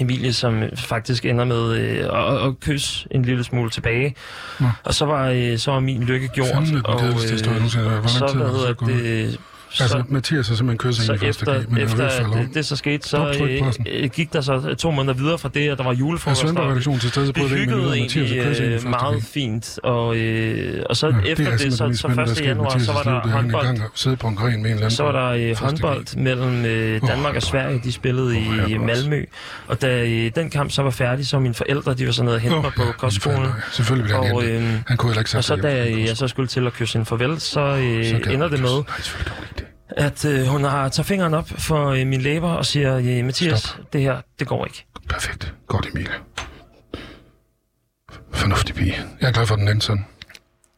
Emilie, 0.00 0.32
som 0.32 0.62
faktisk 0.76 1.24
ender 1.24 1.44
med 1.44 1.72
øh, 1.72 1.98
at, 1.98 2.46
at 2.48 2.60
kysse 2.60 3.08
en 3.10 3.22
lille 3.22 3.44
smule 3.44 3.70
tilbage. 3.70 4.14
Nå. 4.60 4.66
Og 4.84 4.94
så 4.94 5.04
var, 5.04 5.28
øh, 5.28 5.58
så 5.58 5.70
var 5.72 5.80
min 5.80 6.02
lykke 6.02 6.28
gjort. 6.28 6.48
Fandme 6.54 6.76
den 6.76 6.86
og, 6.86 7.00
kedeligste 7.00 7.32
historie 7.32 7.56
nogensinde. 7.56 7.84
Hvor 7.84 7.94
lang 7.94 8.08
så, 8.08 8.26
tid 8.28 8.36
hvad 8.36 8.46
det 8.46 8.54
så 8.54 8.86
hedder 8.86 9.26
det, 9.26 9.38
så, 9.72 9.82
Altså, 9.82 10.02
Mathias 10.08 10.48
har 10.48 10.54
simpelthen 10.54 10.78
kysset 10.90 11.06
så 11.06 11.12
en 11.12 11.16
i 11.16 11.24
første 11.24 11.42
efter, 11.42 11.62
G, 11.62 11.70
men 11.70 11.82
efter 11.82 11.96
han 11.96 12.26
er 12.26 12.34
at 12.34 12.40
at 12.40 12.46
det, 12.46 12.54
det 12.54 12.66
så 12.66 12.76
skete, 12.76 13.08
så 13.08 13.36
øh, 13.40 14.02
øh, 14.02 14.10
gik 14.10 14.32
der 14.32 14.40
så 14.40 14.74
to 14.78 14.90
måneder 14.90 15.14
videre 15.14 15.38
fra 15.38 15.50
det, 15.54 15.72
og 15.72 15.78
der 15.78 15.84
var 15.84 15.92
julefrokost. 15.92 16.40
Svendborg 16.40 16.64
og 16.64 16.70
redaktion 16.70 16.98
til 16.98 17.10
stede, 17.10 17.26
så 17.26 17.32
prøvede 17.32 17.60
ikke, 17.60 17.72
hyggede 17.72 17.96
egentlig 17.96 18.36
øh, 18.62 18.88
meget 18.88 19.22
fint, 19.22 19.78
og, 19.82 20.16
øh, 20.16 20.82
og 20.90 20.96
så 20.96 21.06
Ja, 21.06 21.12
efter 21.32 21.50
det, 21.50 21.60
simpelthen 21.60 21.96
så, 21.96 22.00
så 22.02 22.08
spændende, 22.08 22.24
der 22.24 22.30
1. 22.30 22.36
skete 22.36 22.44
i 22.44 22.48
januar, 22.48 22.78
så 22.78 22.92
var 22.92 23.02
der 23.02 23.10
det 23.10 23.18
er, 23.18 23.20
han 23.20 23.30
håndbold. 23.30 23.78
har 23.78 23.90
siddet 23.94 24.18
på 24.18 24.26
en 24.26 24.36
gren 24.36 24.50
med 24.50 24.56
en 24.56 24.64
eller 24.64 24.76
anden. 24.76 24.90
Så 24.90 25.02
var 25.02 25.12
der 25.12 25.28
øh, 25.50 25.56
håndbold 25.56 26.16
mellem 26.16 26.64
øh, 26.64 27.00
Danmark 27.06 27.36
og 27.36 27.42
Sverige. 27.42 27.80
De 27.84 27.92
spillede 27.92 28.38
i. 28.38 28.78
Malmø. 28.78 29.24
Og 29.66 29.82
da 29.82 30.04
øh, 30.04 30.30
den 30.34 30.50
kamp 30.50 30.70
så 30.70 30.82
var 30.82 30.90
færdig, 30.90 31.26
så 31.26 31.38
mine 31.38 31.54
forældre, 31.54 31.94
de 31.94 32.06
var 32.06 32.12
så 32.12 32.22
nede 32.22 32.34
og 32.34 32.40
hente 32.40 32.60
mig 32.60 32.72
på 32.76 32.82
ja, 32.82 32.92
kostskolen. 32.92 33.48
Selvfølgelig 33.72 34.14
ville 34.14 34.44
han 34.46 34.84
Han 34.86 34.96
kunne 34.96 35.10
heller 35.10 35.20
ikke 35.20 35.38
og 35.38 35.44
så 35.44 35.54
sig 35.54 35.62
da 35.62 35.90
jeg 36.08 36.16
så 36.16 36.28
skulle 36.28 36.48
til 36.48 36.66
at 36.66 36.72
kysse 36.72 36.98
en 36.98 37.06
farvel, 37.06 37.40
så, 37.40 37.60
ender 37.60 38.48
han 38.48 38.50
det 38.50 38.60
med, 38.60 38.82
At 39.96 40.24
øh, 40.24 40.44
hun 40.46 40.64
har 40.64 40.88
tager 40.88 41.04
fingeren 41.04 41.34
op 41.34 41.48
for 41.48 41.86
øh, 41.88 42.06
min 42.06 42.20
læber 42.20 42.50
og 42.50 42.66
siger, 42.66 42.96
øh, 42.96 43.24
Mathias, 43.24 43.58
Stop. 43.60 43.92
det 43.92 44.00
her, 44.00 44.16
det 44.38 44.46
går 44.46 44.64
ikke. 44.66 44.84
Perfekt. 45.08 45.54
Godt, 45.66 45.86
Emilie. 45.94 46.12
Fornuftig 48.32 48.74
pige. 48.74 48.96
Jeg 49.20 49.28
er 49.28 49.32
glad 49.32 49.46
for, 49.46 49.56
den 49.56 49.68
endte 49.68 49.86
sådan. 49.86 50.04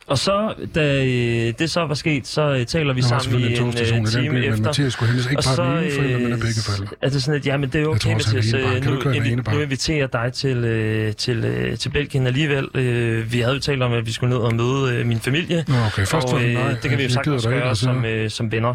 Og 0.07 0.18
så, 0.18 0.55
da 0.74 1.05
øh, 1.05 1.53
det 1.59 1.70
så 1.70 1.81
var 1.87 1.94
sket, 1.94 2.27
så 2.27 2.42
øh, 2.55 2.66
taler 2.66 2.94
vi 2.94 3.03
sammen 3.03 3.40
i 3.40 3.57
en 3.57 3.62
en 3.62 3.68
øh, 3.68 3.74
i 3.74 3.90
den 3.90 4.07
time 4.07 4.29
by, 4.31 4.35
men 4.35 4.44
efter. 4.44 4.64
Mathias 4.64 4.92
skulle 4.92 5.09
hentes 5.12 5.27
ikke 5.31 5.38
Og 5.38 5.44
bare 5.44 5.55
så 5.57 5.62
den 5.64 5.79
ene 5.85 5.90
forælder, 5.94 6.18
men 6.18 6.33
af 6.33 6.37
øh, 6.37 6.40
begge 6.42 6.61
forældre. 6.66 6.94
er 7.03 7.09
det 7.09 7.22
sådan, 7.22 7.40
at 7.40 7.46
ja, 7.46 7.57
men 7.57 7.68
det 7.70 7.83
er 7.83 7.87
okay, 7.87 7.98
tror 7.98 8.11
Mathias. 8.12 8.53
øh, 8.53 8.85
Nu, 8.85 9.00
invi- 9.00 9.55
nu 9.55 9.61
inviterer 9.61 9.98
jeg 9.98 10.12
dig 10.12 10.33
til, 10.33 10.57
øh, 10.57 11.14
til, 11.14 11.44
øh, 11.44 11.79
til 11.79 11.88
Belgien 11.88 12.27
alligevel. 12.27 12.68
Øh, 12.74 13.33
Vi 13.33 13.40
havde 13.40 13.55
jo 13.55 13.61
talt 13.61 13.83
om, 13.83 13.92
at 13.92 14.07
vi 14.07 14.12
skulle 14.12 14.31
ned 14.35 14.38
og 14.44 14.55
møde 14.55 14.94
øh, 14.94 15.07
min 15.07 15.20
familie. 15.20 15.64
Nå, 15.68 15.74
okay. 15.87 16.07
Først 16.07 16.27
og 16.27 16.44
øh, 16.44 16.53
nej, 16.55 16.68
det 16.83 16.90
kan 16.90 16.98
vi 16.98 17.03
jo 17.03 17.11
sagtens 17.11 17.46
gøre 17.46 17.77
som, 17.77 18.05
øh, 18.05 18.31
som 18.31 18.53
venner. 18.53 18.74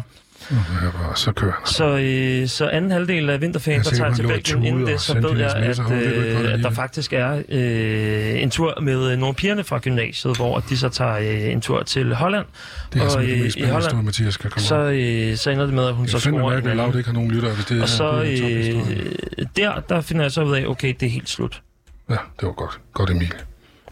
Bare, 0.50 1.16
så 1.16 1.32
kører 1.32 1.52
han. 1.52 1.66
Så, 1.66 1.98
øh, 1.98 2.48
så 2.48 2.68
anden 2.68 2.90
halvdel 2.90 3.30
af 3.30 3.40
vinterferien, 3.40 3.82
der 3.82 3.90
tager 3.90 4.14
til 4.14 4.24
og 4.26 4.30
Belgien. 4.32 4.64
Inden 4.64 4.86
det, 4.86 4.94
og 4.94 5.00
så 5.00 5.20
ved 5.20 5.38
jeg, 5.38 5.56
at, 5.56 5.92
øh, 5.92 6.52
at 6.52 6.60
der 6.60 6.70
faktisk 6.70 7.12
er 7.12 7.42
øh, 7.48 8.42
en 8.42 8.50
tur 8.50 8.80
med 8.80 9.12
øh, 9.12 9.18
nogle 9.18 9.34
pigerne 9.34 9.64
fra 9.64 9.78
gymnasiet, 9.78 10.36
hvor 10.36 10.58
de 10.60 10.76
så 10.76 10.88
tager 10.88 11.16
øh, 11.18 11.52
en 11.52 11.60
tur 11.60 11.82
til 11.82 12.14
Holland. 12.14 12.46
Det 12.92 13.02
er 13.02 13.16
og, 13.16 13.22
det 13.22 13.28
øh, 13.28 13.52
i 13.56 13.62
Holland, 13.64 14.02
Mathias 14.02 14.34
skal 14.34 14.50
komme 14.50 14.66
Så, 14.66 14.76
øh, 14.76 15.36
så 15.36 15.50
ender 15.50 15.64
det 15.64 15.74
med, 15.74 15.86
at 15.88 15.94
hun 15.94 16.08
så 16.08 16.16
Jeg 16.16 16.22
finder 16.22 16.38
scorer 16.38 16.58
en 16.58 16.66
anden. 16.80 16.98
Ikke 16.98 17.06
har 17.08 17.14
nogen 17.14 17.30
lytter, 17.30 17.54
hvis 17.54 17.64
det 17.64 17.82
Og 17.82 17.88
så 17.88 18.04
er 18.04 18.10
tophistorie. 18.10 19.02
øh, 19.38 19.46
der, 19.56 19.80
der 19.80 20.00
finder 20.00 20.24
jeg 20.24 20.32
så 20.32 20.42
ud 20.42 20.56
af, 20.56 20.66
okay, 20.66 20.94
det 21.00 21.06
er 21.06 21.10
helt 21.10 21.28
slut. 21.28 21.62
Ja, 22.10 22.14
det 22.14 22.46
var 22.46 22.52
godt. 22.52 22.80
Godt, 22.92 23.10
Emilie. 23.10 23.38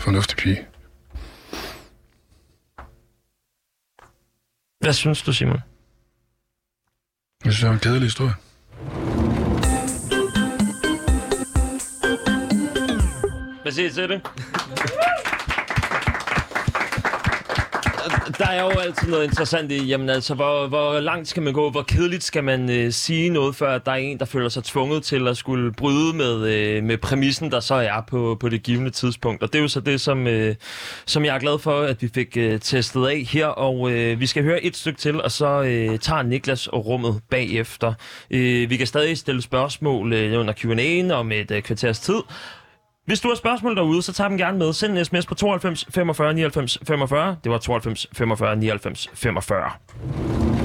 Fornuftig 0.00 0.36
pige. 0.36 0.58
Hvad 4.80 4.92
synes 4.92 5.22
du, 5.22 5.32
Simon? 5.32 5.58
Jeg 7.44 7.52
synes, 7.52 7.60
det 7.60 7.68
var 7.68 7.74
en 7.74 7.80
kedelig 7.80 8.06
historie. 8.06 8.34
Hvad 13.62 13.72
siger 13.72 13.88
I 13.88 13.92
til 13.92 14.08
det? 14.08 14.20
Der 18.38 18.46
er 18.46 18.62
jo 18.62 18.68
altid 18.68 19.08
noget 19.08 19.24
interessant 19.24 19.72
i, 19.72 19.86
jamen 19.86 20.08
altså, 20.08 20.34
hvor, 20.34 20.66
hvor 20.66 21.00
langt 21.00 21.28
skal 21.28 21.42
man 21.42 21.52
gå, 21.52 21.70
hvor 21.70 21.82
kedeligt 21.82 22.24
skal 22.24 22.44
man 22.44 22.70
øh, 22.70 22.92
sige 22.92 23.30
noget, 23.30 23.56
før 23.56 23.78
der 23.78 23.92
er 23.92 23.96
en, 23.96 24.18
der 24.18 24.24
føler 24.24 24.48
sig 24.48 24.64
tvunget 24.64 25.02
til 25.02 25.28
at 25.28 25.36
skulle 25.36 25.72
bryde 25.72 26.16
med, 26.16 26.48
øh, 26.48 26.84
med 26.84 26.98
præmissen, 26.98 27.50
der 27.50 27.60
så 27.60 27.74
er 27.74 28.00
på, 28.08 28.36
på 28.40 28.48
det 28.48 28.62
givende 28.62 28.90
tidspunkt. 28.90 29.42
Og 29.42 29.52
det 29.52 29.58
er 29.58 29.62
jo 29.62 29.68
så 29.68 29.80
det, 29.80 30.00
som, 30.00 30.26
øh, 30.26 30.54
som 31.06 31.24
jeg 31.24 31.34
er 31.34 31.38
glad 31.38 31.58
for, 31.58 31.80
at 31.80 32.02
vi 32.02 32.08
fik 32.14 32.36
øh, 32.36 32.60
testet 32.60 33.06
af 33.06 33.24
her, 33.28 33.46
og 33.46 33.90
øh, 33.90 34.20
vi 34.20 34.26
skal 34.26 34.42
høre 34.42 34.64
et 34.64 34.76
stykke 34.76 34.98
til, 34.98 35.22
og 35.22 35.32
så 35.32 35.62
øh, 35.62 35.98
tager 35.98 36.22
Niklas 36.22 36.72
rummet 36.72 37.20
bagefter. 37.30 37.94
Øh, 38.30 38.70
vi 38.70 38.76
kan 38.76 38.86
stadig 38.86 39.18
stille 39.18 39.42
spørgsmål 39.42 40.12
øh, 40.12 40.40
under 40.40 40.54
Q&A'en 40.54 41.12
om 41.12 41.32
et 41.32 41.50
øh, 41.50 41.62
kvarters 41.62 42.00
tid, 42.00 42.20
hvis 43.08 43.20
du 43.20 43.28
har 43.28 43.34
spørgsmål 43.34 43.76
derude, 43.76 44.02
så 44.02 44.12
tag 44.12 44.30
dem 44.30 44.38
gerne 44.38 44.58
med. 44.58 44.72
Send 44.72 44.98
en 44.98 45.04
sms 45.04 45.26
på 45.26 45.34
92 45.34 45.86
45 45.90 46.34
99 46.34 46.78
45. 46.86 47.36
Det 47.44 47.52
var 47.52 47.58
92 47.58 48.06
45 48.12 48.56
99 48.56 49.10
45. 49.14 50.57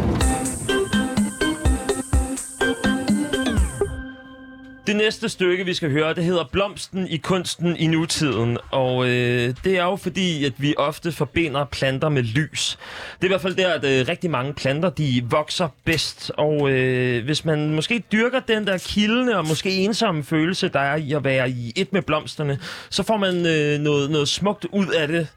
Det 4.94 5.02
næste 5.02 5.30
stykke, 5.30 5.66
vi 5.66 5.74
skal 5.74 5.92
høre, 5.92 6.14
det 6.14 6.24
hedder 6.24 6.44
Blomsten 6.52 7.08
i 7.08 7.18
kunsten 7.18 7.78
i 7.78 7.88
nutiden. 7.88 8.58
Og 8.72 9.06
øh, 9.06 9.56
det 9.64 9.78
er 9.78 9.84
jo 9.84 9.96
fordi, 9.96 10.46
at 10.46 10.54
vi 10.58 10.76
ofte 10.78 11.12
forbinder 11.12 11.66
planter 11.66 12.10
med 12.10 12.24
lys. 12.24 12.78
Det 13.16 13.22
er 13.22 13.26
i 13.26 13.28
hvert 13.28 13.42
fald 13.42 13.56
der, 13.56 13.74
at 13.74 13.84
øh, 13.84 14.08
rigtig 14.08 14.32
mange 14.32 14.54
planter, 14.54 14.90
de 14.90 15.24
vokser 15.30 15.68
bedst. 15.86 16.32
Og 16.38 16.70
øh, 16.70 17.26
hvis 17.26 17.46
man 17.46 17.74
måske 17.76 18.04
dyrker 18.12 18.40
den 18.40 18.68
der 18.68 18.78
kildende 18.78 19.38
og 19.38 19.48
måske 19.48 19.70
ensomme 19.70 20.24
følelse, 20.24 20.68
der 20.68 20.80
er 20.80 20.96
i 20.96 21.14
at 21.14 21.24
være 21.24 21.50
i 21.50 21.74
et 21.76 21.94
med 21.94 22.02
blomsterne, 22.02 22.60
så 22.90 23.04
får 23.04 23.18
man 23.18 23.46
øh, 23.46 23.80
noget, 23.80 24.12
noget 24.12 24.28
smukt 24.28 24.66
ud 24.72 24.88
af 24.88 25.08
det 25.08 25.28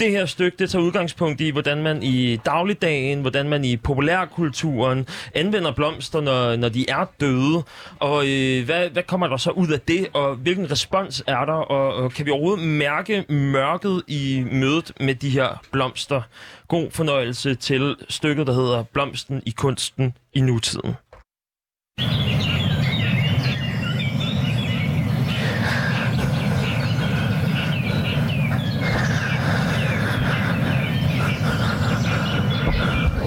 det 0.00 0.10
her 0.10 0.26
stykke, 0.26 0.56
det 0.58 0.70
tager 0.70 0.84
udgangspunkt 0.84 1.40
i, 1.40 1.50
hvordan 1.50 1.82
man 1.82 2.02
i 2.02 2.36
dagligdagen, 2.36 3.20
hvordan 3.20 3.48
man 3.48 3.64
i 3.64 3.76
populærkulturen 3.76 5.06
anvender 5.34 5.72
blomster, 5.72 6.20
når, 6.20 6.56
når 6.56 6.68
de 6.68 6.90
er 6.90 7.06
døde. 7.20 7.62
Og 7.98 8.28
øh, 8.28 8.64
hvad, 8.64 8.90
hvad 8.90 9.02
kommer 9.02 9.26
der 9.26 9.36
så 9.36 9.50
ud 9.50 9.68
af 9.68 9.80
det, 9.80 10.06
og 10.12 10.34
hvilken 10.36 10.70
respons 10.70 11.24
er 11.26 11.44
der, 11.44 11.52
og, 11.52 11.94
og 11.94 12.12
kan 12.12 12.26
vi 12.26 12.30
overhovedet 12.30 12.64
mærke 12.64 13.24
mørket 13.28 14.02
i 14.08 14.44
mødet 14.52 14.92
med 15.00 15.14
de 15.14 15.30
her 15.30 15.62
blomster? 15.72 16.22
God 16.68 16.90
fornøjelse 16.90 17.54
til 17.54 17.96
stykket, 18.08 18.46
der 18.46 18.52
hedder 18.52 18.82
Blomsten 18.82 19.42
i 19.46 19.50
kunsten 19.50 20.16
i 20.34 20.40
nutiden. 20.40 20.94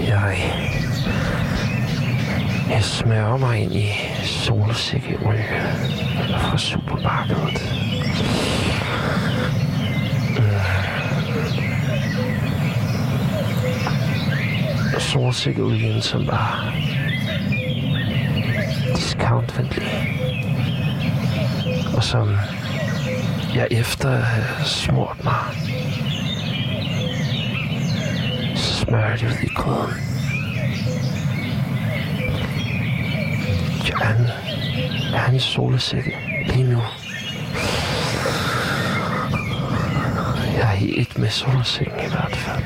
Jeg, 0.08 0.38
jeg 2.78 2.86
smører 2.86 3.38
mig 3.38 3.60
ind 3.60 3.76
i 3.76 3.90
solsikkeolie 4.24 5.46
fra 6.40 6.58
supermarkedet. 6.58 7.62
Øh. 10.40 10.44
Mm. 14.94 15.00
Solsikkeolien, 15.00 16.02
som 16.02 16.28
var 16.28 16.74
discountvenlig. 18.96 19.88
Og 21.96 22.04
som 22.04 22.38
jeg 23.56 23.68
efter 23.72 24.10
at 24.10 24.24
have 24.24 24.66
smurt 24.66 25.24
mig 25.24 25.44
smørte 28.56 29.26
ud 29.26 29.44
i 29.44 29.54
grøden. 29.56 30.07
Jeg 33.88 33.96
er 34.02 34.16
en, 34.16 34.28
jeg 35.34 35.42
solsikke 35.42 36.18
lige 36.48 36.64
nu. 36.64 36.82
Jeg 40.58 40.76
er 40.76 40.82
i 40.82 41.02
et 41.02 41.18
med 41.18 41.30
solsikken 41.30 42.00
i 42.00 42.10
hvert 42.10 42.36
fald. 42.36 42.64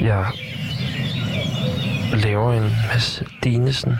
Jeg 0.00 0.26
laver 2.12 2.52
en 2.52 2.72
masse 2.92 3.26
Dinesen. 3.44 3.98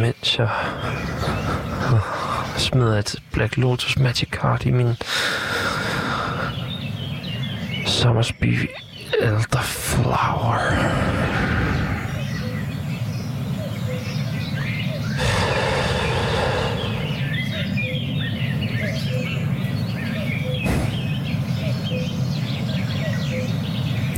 Mens 0.00 0.38
jeg 0.38 0.48
smider 2.56 2.98
et 2.98 3.16
Black 3.32 3.56
Lotus 3.56 3.98
Magic 3.98 4.28
Card 4.30 4.66
i 4.66 4.70
min 4.70 4.96
Sommersby 7.86 8.70
Elderflower. 9.20 10.58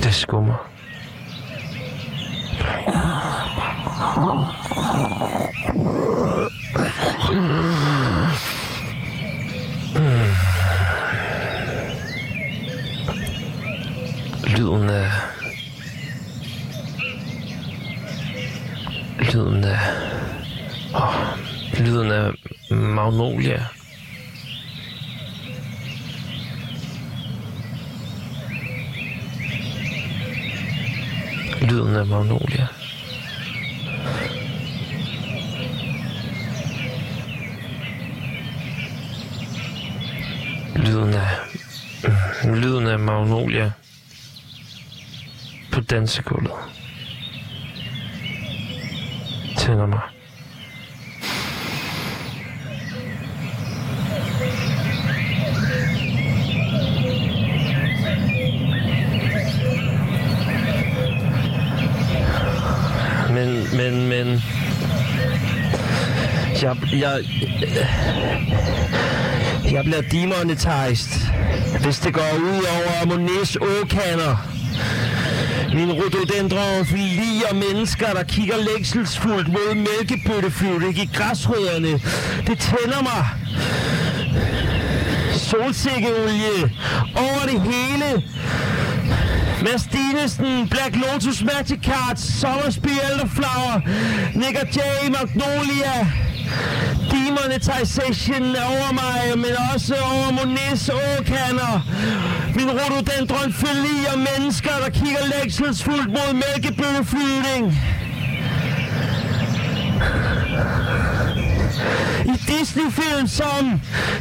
Det 0.03 0.15
skummer. 0.15 0.71
Lyden 14.47 14.91
af... 14.91 15.11
Lyden 19.35 19.65
af... 19.65 19.79
Oh, 20.95 21.15
lyden 21.81 22.11
af 22.11 22.33
Magnolia. 22.71 23.67
Lyden 31.61 31.97
af 31.97 32.07
Magnolia. 32.07 32.67
Lyden 40.77 41.15
af... 41.15 41.29
Lyden 42.45 42.87
af 42.87 42.99
Magnolia 42.99 43.73
på 45.73 45.81
dansegulvet. 45.81 46.84
Tænder 49.65 49.87
mig. 49.87 50.01
Men, 63.31 63.77
men, 63.77 64.09
men... 64.09 64.43
Jeg, 66.63 66.77
jeg, 66.93 67.25
jeg 69.73 69.85
bliver 69.85 70.03
demonetized, 70.13 71.31
hvis 71.83 71.99
det 71.99 72.15
går 72.15 72.39
ud 72.39 72.65
over 72.65 73.07
Monets 73.07 73.57
åkander. 73.57 74.54
Min 75.75 75.93
rhododendron 75.93 76.87
og 77.51 77.57
mennesker, 77.57 78.13
der 78.13 78.23
kigger 78.23 78.57
længselsfuldt 78.57 79.49
mod 79.49 79.75
mælkebøtteflyvning 79.75 80.99
i 80.99 81.11
græsrødderne. 81.15 81.93
Det 82.47 82.59
tænder 82.59 83.03
mig. 83.03 83.25
Solsikkeolie 85.33 86.73
over 87.17 87.43
det 87.51 87.61
hele. 87.73 88.23
Mads 89.63 89.83
Dinesen, 89.93 90.69
Black 90.69 90.97
Lotus 90.97 91.43
Magic 91.43 91.81
Cards, 91.83 92.41
Sommersby 92.41 92.93
Elderflower, 93.11 93.81
Nick 94.35 94.77
J, 94.77 94.79
Magnolia, 95.11 95.97
Demonetization 97.11 98.43
over 98.43 98.93
mig, 98.93 99.39
men 99.39 99.55
også 99.75 99.95
over 99.95 100.33
Monets 100.33 100.89
åkander. 100.89 101.81
Min 102.57 102.71
rhododendron 102.71 103.55
og 104.13 104.19
mennesker, 104.19 104.71
der 104.85 104.91
kigger 104.91 105.39
længselsfuldt 105.39 106.09
mod 106.09 106.33
mælkebøtteflyvning. 106.33 107.73
I 112.25 112.37
Disney-film 112.53 113.27
som 113.27 113.81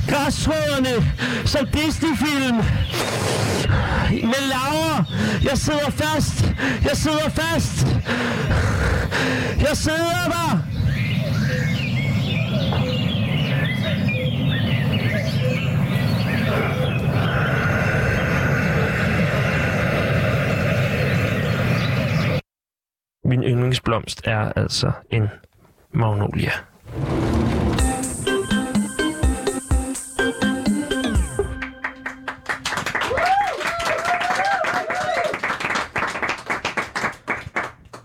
Græsrødderne, 0.09 1.07
som 1.45 1.67
Disney-film. 1.67 2.55
Med 4.09 4.49
Laura, 4.49 5.03
jeg 5.43 5.57
sidder 5.57 5.89
fast, 5.89 6.45
jeg 6.83 6.97
sidder 6.97 7.29
fast. 7.29 7.87
Jeg 9.59 9.77
sidder 9.77 10.27
der. 10.27 10.73
Min 23.25 23.43
yndlingsblomst 23.63 24.21
er 24.23 24.51
altså 24.55 24.91
en 25.09 25.27
magnolia. 25.91 26.51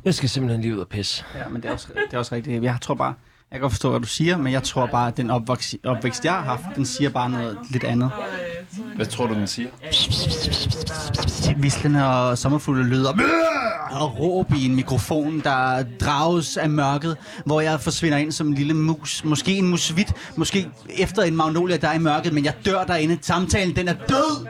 Jeg 0.04 0.14
skal 0.14 0.28
simpelthen 0.28 0.60
lige 0.60 0.74
ud 0.74 0.80
og 0.80 0.88
pisse. 0.88 1.24
Ja, 1.34 1.48
men 1.48 1.62
det 1.62 1.68
er 1.68 1.72
også, 1.72 1.88
det 1.94 2.14
er 2.14 2.18
også 2.18 2.34
rigtigt. 2.34 2.62
Jeg 2.62 2.78
tror 2.80 2.94
bare, 2.94 3.14
jeg 3.50 3.56
kan 3.56 3.60
godt 3.60 3.72
forstå, 3.72 3.90
hvad 3.90 4.00
du 4.00 4.06
siger, 4.06 4.36
men 4.36 4.52
jeg 4.52 4.62
tror 4.62 4.86
bare, 4.86 5.08
at 5.08 5.16
den 5.16 5.30
opvækst, 5.30 5.76
opvækst, 5.84 6.24
jeg 6.24 6.32
har 6.32 6.42
haft, 6.42 6.62
den 6.76 6.86
siger 6.86 7.10
bare 7.10 7.30
noget 7.30 7.58
lidt 7.70 7.84
andet. 7.84 8.10
Hvad 8.96 9.06
tror 9.06 9.26
du, 9.26 9.34
den 9.34 9.46
siger? 9.46 9.68
Vislende 11.56 12.06
og 12.06 12.38
sommerfulde 12.38 12.84
lyder 12.84 13.12
og 13.90 14.18
råb 14.20 14.52
i 14.52 14.66
en 14.66 14.74
mikrofon, 14.74 15.40
der 15.40 15.84
drages 16.00 16.56
af 16.56 16.70
mørket, 16.70 17.16
hvor 17.44 17.60
jeg 17.60 17.80
forsvinder 17.80 18.18
ind 18.18 18.32
som 18.32 18.46
en 18.46 18.54
lille 18.54 18.74
mus. 18.74 19.24
Måske 19.24 19.56
en 19.56 19.68
musvit, 19.68 20.12
måske 20.36 20.68
efter 20.98 21.22
en 21.22 21.36
magnolia, 21.36 21.76
der 21.76 21.88
er 21.88 21.94
i 21.94 21.98
mørket, 21.98 22.32
men 22.32 22.44
jeg 22.44 22.54
dør 22.64 22.84
derinde. 22.84 23.18
Samtalen, 23.20 23.76
den 23.76 23.88
er 23.88 23.94
død! 24.08 24.46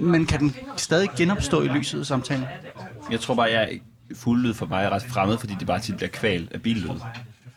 Men 0.00 0.26
kan 0.26 0.40
den 0.40 0.54
stadig 0.76 1.08
genopstå 1.16 1.62
i 1.62 1.68
lyset, 1.68 2.06
samtalen? 2.06 2.44
Jeg 3.10 3.20
tror 3.20 3.34
bare, 3.34 3.50
jeg 3.50 3.62
er 3.62 3.78
fuldlyd 4.16 4.54
for 4.54 4.66
mig 4.66 4.84
er 4.84 4.90
ret 4.90 5.02
fremmed, 5.02 5.38
fordi 5.38 5.56
det 5.58 5.66
bare 5.66 5.80
tit 5.80 5.96
bliver 5.96 6.10
kval 6.10 6.48
af 6.54 6.62
billyd 6.62 6.90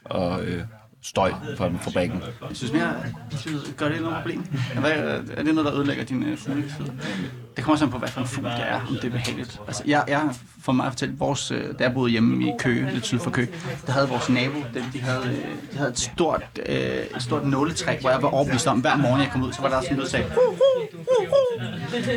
og 0.06 0.44
øh, 0.44 0.63
støj 1.08 1.32
fra 1.58 1.70
fabrikken. 1.82 2.22
Jeg 2.50 2.58
synes 2.58 2.74
mere, 2.74 2.93
synes, 3.38 3.74
gør 3.78 3.89
det 3.89 4.02
noget 4.02 4.17
problem? 4.17 4.46
Hvad, 4.80 4.91
er 5.38 5.43
det 5.43 5.56
noget, 5.56 5.65
der 5.65 5.76
ødelægger 5.76 6.04
din 6.04 6.24
øh, 6.24 6.38
fuglelyd? 6.38 6.70
Det 7.56 7.63
kommer 7.63 7.78
sådan 7.78 7.91
på, 7.91 7.98
hvad 7.98 8.10
for 8.10 8.22
en 8.22 8.28
fugl 8.28 8.46
det 8.46 8.63
er, 8.67 8.82
om 8.89 8.96
det 8.96 9.04
er 9.04 9.10
behageligt. 9.10 9.62
Altså, 9.67 9.84
jeg, 9.86 10.04
jeg 10.08 10.30
for 10.63 10.72
mig 10.72 10.86
at 10.86 10.91
fortælle, 10.91 11.15
vores, 11.17 11.52
øh, 11.52 11.80
da 11.80 11.84
jeg 11.84 11.93
boede 11.93 12.12
hjemme 12.12 12.48
i 12.48 12.52
Køge, 12.60 12.91
lidt 12.93 13.06
syd 13.06 13.20
for 13.20 13.32
Køge, 13.32 13.50
der 13.86 13.91
havde 13.91 14.10
vores 14.10 14.30
nabo, 14.30 14.60
dem, 14.74 14.84
de, 14.93 15.00
havde, 15.00 15.26
øh, 15.26 15.72
de 15.72 15.78
havde 15.78 15.89
et 15.89 16.00
stort, 16.00 16.41
øh, 16.65 16.76
et 16.76 17.10
stort 17.20 17.48
nåletræ, 17.48 18.00
hvor 18.02 18.10
jeg 18.10 18.22
var 18.22 18.30
overbevist 18.30 18.67
om, 18.67 18.80
hver 18.80 18.96
morgen 18.96 19.22
jeg 19.22 19.30
kom 19.32 19.43
ud, 19.43 19.54
så 19.54 19.62
var 19.62 19.70
der 19.70 19.82
sådan 19.82 19.98
noget, 19.98 20.12
der 20.12 20.17
sagde. 20.17 20.32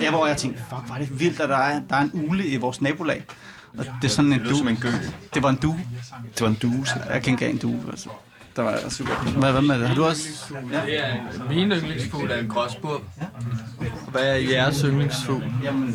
Ja, 0.03 0.11
hvor 0.11 0.26
jeg 0.26 0.37
tænkte, 0.37 0.62
fuck, 0.68 0.87
hvor 0.87 0.94
er 0.94 0.98
det 0.98 1.20
vildt, 1.20 1.40
at 1.40 1.48
der 1.48 1.57
er, 1.57 1.81
der 1.90 1.96
er 1.96 2.00
en 2.00 2.29
ule 2.29 2.46
i 2.46 2.57
vores 2.57 2.83
nabolag. 2.83 3.24
Og 3.79 3.85
det 4.03 4.09
er 4.09 4.09
sådan 4.09 4.33
en 4.33 4.40
Det 4.40 4.68
en 4.68 4.76
gø. 4.76 4.90
Det 5.35 5.42
var 5.42 5.50
en 5.50 5.57
due. 5.57 5.81
Det 6.35 6.40
var 6.40 6.48
en 6.48 6.59
due. 6.62 6.87
Jeg 7.12 7.22
kan 7.22 7.33
ikke 7.33 7.48
en 7.48 7.59
due, 7.59 7.81
altså. 7.90 8.09
Der 8.56 8.62
var 8.62 8.78
super. 8.88 9.12
Hvad, 9.38 9.52
hvad 9.52 9.62
med 9.62 9.78
det? 9.80 9.88
Har 9.88 9.94
du 9.94 10.04
også... 10.04 10.54
Ja. 10.88 11.14
Min 11.48 11.72
yndlingsfugl 11.72 12.30
er 12.30 12.36
en 12.38 12.48
gråsbog. 12.48 13.00
Hvad 14.10 14.22
er 14.22 14.34
jeres 14.34 14.80
yndlingsfugl? 14.80 15.44
Jamen, 15.64 15.94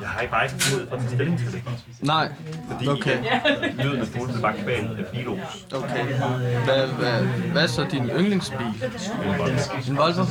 Jeg 0.00 0.08
har 0.08 0.20
ikke 0.20 0.30
bare 0.30 0.44
ikke 0.44 0.56
mulighed 0.70 0.88
for 0.88 0.96
at 0.96 1.00
tage 1.02 1.14
stilling 1.14 1.38
til 1.38 1.52
det. 1.52 1.62
Nej. 2.00 2.28
Okay. 2.88 3.18
Lyden 3.82 4.00
af 4.00 4.06
fuglene 4.06 4.40
bag 4.42 4.54
bag 4.66 4.78
af 4.98 5.04
bilos. 5.12 5.38
Okay. 5.74 6.04
Hvad, 6.64 6.86
hvad, 6.86 7.22
hvad 7.52 7.62
er 7.62 7.66
så 7.66 7.86
din 7.90 8.08
yndlingsbil? 8.08 8.66
En 9.88 9.96
Volvo? 9.96 10.24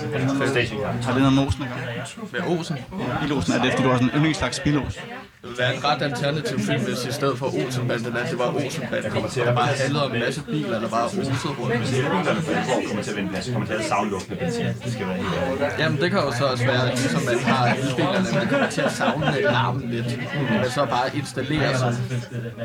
Stationcar. 0.47 0.91
har 1.03 1.13
det 1.13 1.21
noget 1.21 1.33
med 1.33 1.43
Olsen 1.43 1.63
at 1.63 1.69
gøre? 1.69 2.05
Med 2.31 2.57
Olsen? 2.57 2.77
Bilosen, 3.21 3.53
er 3.53 3.61
det 3.63 3.71
fordi 3.71 3.83
du 3.83 3.89
har 3.89 3.97
sådan 3.97 4.09
en 4.09 4.15
yndlingsslags 4.15 4.59
bilos? 4.59 4.99
Det 5.43 5.49
ville 5.49 5.63
være 5.63 5.75
en 5.75 5.83
ret 5.85 6.01
alternativ 6.01 6.59
film, 6.59 6.81
hvis 6.81 7.05
i 7.09 7.11
stedet 7.11 7.37
for 7.37 7.47
Olsenbanden, 7.59 8.17
at 8.17 8.29
det 8.31 8.39
var 8.39 8.49
Olsenbanden. 8.55 9.11
Der 9.47 9.55
bare 9.55 9.67
handlede 9.83 10.05
om 10.05 10.13
en 10.15 10.19
masse 10.19 10.41
biler, 10.41 10.79
der 10.79 10.89
bare 10.89 11.05
osede 11.05 11.53
rundt. 11.59 11.77
Hvis 11.77 11.89
bilerne 11.91 12.35
på 12.35 12.41
Fredensborg 12.41 12.83
kommer 12.87 13.03
til 13.03 13.11
at 13.11 13.17
vende 13.17 13.29
plads, 13.29 13.49
kommer 13.53 13.67
til 13.67 13.73
at 13.73 13.85
savlukke 13.85 14.25
med 14.29 14.37
benzin. 14.37 14.65
Det 14.83 14.91
skal 14.93 15.07
være 15.07 15.17
helt. 15.17 15.79
Jamen, 15.79 15.97
det 16.01 16.11
kan 16.11 16.19
jo 16.19 16.31
så 16.39 16.45
også 16.45 16.65
være, 16.65 16.85
ligesom 16.89 17.21
man 17.31 17.39
har 17.39 17.75
elbilerne, 17.75 18.27
man 18.39 18.47
kommer 18.47 18.69
til 18.69 18.81
at 18.81 18.91
savne 18.91 19.41
larmen 19.41 19.89
lidt. 19.89 20.19
Men 20.51 20.71
så 20.71 20.85
bare 20.85 21.07
installere 21.21 21.77
sådan 21.77 21.97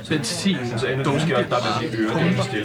benzin, 0.08 0.58
det 1.04 1.06
måske 1.06 1.36
også 1.36 1.48
bare 1.48 1.84
at 1.84 1.90
det. 1.92 2.58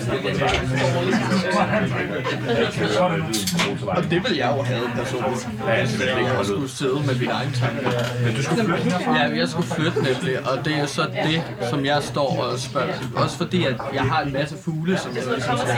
Og 3.98 4.04
det 4.12 4.20
vil 4.26 4.36
jeg 4.38 4.54
jo 4.58 4.62
have 4.62 4.86
personligt. 4.96 5.48
Jeg 5.68 6.46
skulle 6.46 6.70
sidde 6.70 7.00
med 7.08 7.16
mine 7.20 7.32
egne 7.32 7.52
tanker. 7.62 7.90
Men 8.24 8.36
du 8.36 8.44
skulle 8.44 8.66
flytte. 8.66 8.98
Ja, 9.20 9.24
jeg 9.42 9.50
skulle 9.50 9.68
flytte 9.68 10.03
nemlig, 10.04 10.50
og 10.50 10.66
det 10.66 10.74
er 10.78 10.86
så 10.86 11.02
det, 11.02 11.44
som 11.70 11.86
jeg 11.86 12.04
står 12.04 12.44
og 12.44 12.60
spørger. 12.60 12.94
Også 13.16 13.38
fordi, 13.38 13.66
at 13.66 13.76
jeg 13.94 14.04
har 14.04 14.22
en 14.22 14.34
masse 14.34 14.56
fugle, 14.64 14.98
som 14.98 15.16
jeg 15.16 15.24
ligesom 15.36 15.58
skal 15.58 15.74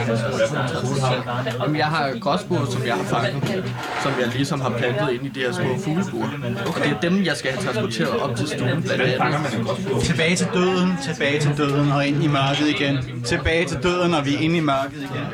have. 1.00 1.22
Jamen, 1.62 1.76
jeg 1.76 1.86
har 1.86 2.18
gråsbur, 2.20 2.66
som 2.70 2.86
jeg 2.86 2.94
har 2.94 3.04
fanget, 3.04 3.64
som 4.02 4.12
jeg 4.20 4.28
ligesom 4.28 4.60
har 4.60 4.70
plantet 4.70 5.10
ind 5.12 5.26
i 5.26 5.28
de 5.28 5.40
her 5.40 5.52
små 5.52 5.78
fuglebur. 5.84 6.24
Og 6.66 6.74
det 6.84 6.92
er 6.92 7.00
dem, 7.00 7.24
jeg 7.24 7.36
skal 7.36 7.50
have 7.52 7.64
transporteret 7.64 8.20
op 8.20 8.36
til 8.36 8.46
stuen, 8.48 8.82
blandt 8.82 9.02
andet. 9.02 10.02
Tilbage 10.02 10.36
til 10.36 10.48
døden, 10.54 10.92
tilbage 11.02 11.40
til 11.40 11.56
døden 11.56 11.92
og 11.92 12.06
ind 12.06 12.24
i 12.24 12.26
mørket 12.26 12.68
igen. 12.68 13.22
Tilbage 13.24 13.64
til 13.64 13.78
døden, 13.82 14.14
og 14.14 14.26
vi 14.26 14.34
er 14.34 14.38
inde 14.38 14.56
i 14.56 14.60
mørket 14.60 14.96
igen. 14.96 15.26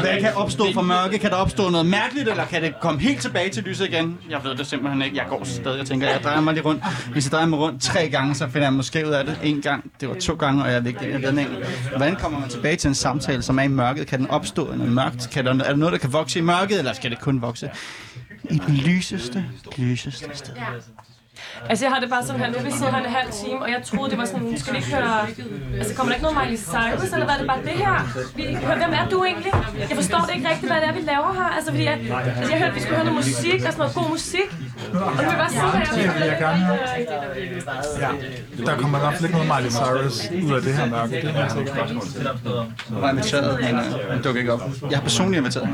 Hvad 0.00 0.20
kan 0.20 0.34
opstå 0.36 0.64
fra 0.74 0.82
mørke? 0.82 1.18
Kan 1.18 1.30
der 1.30 1.36
opstå 1.36 1.70
noget 1.70 1.86
mærkeligt, 1.86 2.28
eller 2.28 2.44
kan 2.44 2.62
det 2.62 2.74
komme 2.80 3.00
helt 3.00 3.22
tilbage 3.22 3.50
til 3.50 3.62
lyset 3.62 3.86
igen? 3.88 4.18
Jeg 4.30 4.38
ved 4.44 4.54
det 4.54 4.66
simpelthen 4.66 5.02
ikke. 5.02 5.16
Jeg 5.16 5.24
går 5.28 5.40
stadig 5.44 5.80
og 5.80 5.86
tænker, 5.86 6.08
jeg 6.08 6.20
drejer 6.24 6.40
mig 6.40 6.54
lige 6.54 6.64
rundt. 6.64 6.82
Hvis 7.12 7.24
jeg 7.24 7.32
drejer 7.32 7.46
mig 7.46 7.58
rundt 7.58 7.82
tre 7.82 8.08
gange, 8.16 8.34
så 8.34 8.48
finder 8.48 8.66
jeg 8.66 8.72
måske 8.72 9.06
ud 9.06 9.12
af 9.12 9.24
det 9.24 9.38
en 9.42 9.60
gang. 9.62 9.90
Det 10.00 10.08
var 10.08 10.14
to 10.14 10.34
gange, 10.34 10.62
og 10.62 10.68
jeg 10.72 10.76
er 10.82 10.86
ikke 10.86 11.26
den 11.26 11.38
enkelt. 11.38 11.66
Hvordan 11.96 12.16
kommer 12.16 12.40
man 12.40 12.48
tilbage 12.48 12.76
til 12.76 12.88
en 12.88 12.94
samtale, 12.94 13.42
som 13.42 13.58
er 13.58 13.62
i 13.62 13.68
mørket? 13.68 14.06
Kan 14.06 14.18
den 14.18 14.30
opstå 14.30 14.72
i 14.72 14.76
mørkt? 14.76 15.28
Kan 15.32 15.44
der, 15.44 15.52
er 15.52 15.56
der 15.56 15.76
noget, 15.76 15.92
der 15.92 15.98
kan 15.98 16.12
vokse 16.12 16.38
i 16.38 16.42
mørket, 16.42 16.78
eller 16.78 16.92
skal 16.92 17.10
det 17.10 17.20
kun 17.20 17.42
vokse 17.42 17.70
i 18.50 18.58
den 18.66 18.74
lyseste, 18.74 19.44
lyseste 19.78 20.26
sted? 20.34 20.52
Altså, 21.70 21.84
jeg 21.84 21.92
har 21.94 22.00
det 22.00 22.10
bare 22.14 22.24
sådan 22.26 22.40
her, 22.40 22.48
nu 22.52 22.56
har 22.58 22.64
vi 22.64 22.70
siddet 22.70 22.92
her 22.94 23.00
en 23.08 23.12
halv 23.20 23.30
time, 23.42 23.58
og 23.64 23.68
jeg 23.74 23.80
troede, 23.90 24.10
det 24.10 24.18
var 24.18 24.24
sådan, 24.32 24.58
skal 24.62 24.72
vi 24.74 24.78
ikke 24.78 24.94
høre... 24.96 25.14
Altså, 25.80 25.94
kommer 25.96 26.08
der 26.10 26.14
ikke 26.18 26.26
noget 26.28 26.38
Miley 26.40 26.58
Cyrus, 26.72 27.10
eller 27.16 27.26
hvad 27.28 27.34
er 27.36 27.40
det 27.42 27.48
bare 27.52 27.62
det 27.70 27.76
her? 27.84 27.96
Vi, 28.36 28.42
hør, 28.66 28.76
hvem 28.82 28.92
er 29.00 29.06
du 29.12 29.18
egentlig? 29.24 29.52
Jeg 29.90 29.96
forstår 30.02 30.20
det 30.26 30.34
ikke 30.36 30.48
rigtigt, 30.52 30.68
hvad 30.72 30.80
det 30.82 30.88
er, 30.90 30.94
vi 31.00 31.02
laver 31.12 31.30
her. 31.40 31.48
Altså, 31.56 31.70
fordi 31.74 31.84
jeg, 31.90 31.96
altså, 32.38 32.50
jeg 32.52 32.58
hørte, 32.62 32.72
at 32.72 32.76
vi 32.78 32.80
skulle 32.80 32.96
høre 33.00 33.06
noget 33.10 33.20
musik, 33.22 33.58
og 33.66 33.70
sådan 33.72 33.78
noget 33.82 33.94
god 34.00 34.08
musik. 34.16 34.48
Og 35.04 35.10
nu 35.16 35.16
vil 35.16 35.32
jeg 35.34 35.40
bare 35.44 35.52
sidde 35.58 35.72
her, 35.80 35.88
og 35.92 36.14
vil 36.20 36.26
jeg 36.32 36.38
gerne 36.44 36.60
høre. 36.68 36.78
Ja, 38.04 38.10
der 38.66 38.76
kommer 38.80 38.98
i 38.98 39.02
hvert 39.04 39.14
fald 39.14 39.24
ikke 39.28 39.36
noget 39.38 39.50
Miley 39.54 39.70
Cyrus 39.80 40.16
ud 40.46 40.52
af 40.58 40.62
det 40.66 40.74
her 40.78 40.86
mørke. 40.94 41.12
Det 41.22 41.24
er 41.24 41.32
helt 41.40 41.52
sikkert. 41.52 41.76
Jeg 42.90 43.02
var 43.02 43.10
inviteret, 43.10 43.60
men 43.60 43.74
øh, 43.74 44.10
han 44.10 44.22
dukker 44.22 44.40
ikke 44.40 44.52
op. 44.52 44.62
Jeg 44.90 44.98
har 44.98 45.02
personligt 45.02 45.38
inviteret. 45.40 45.68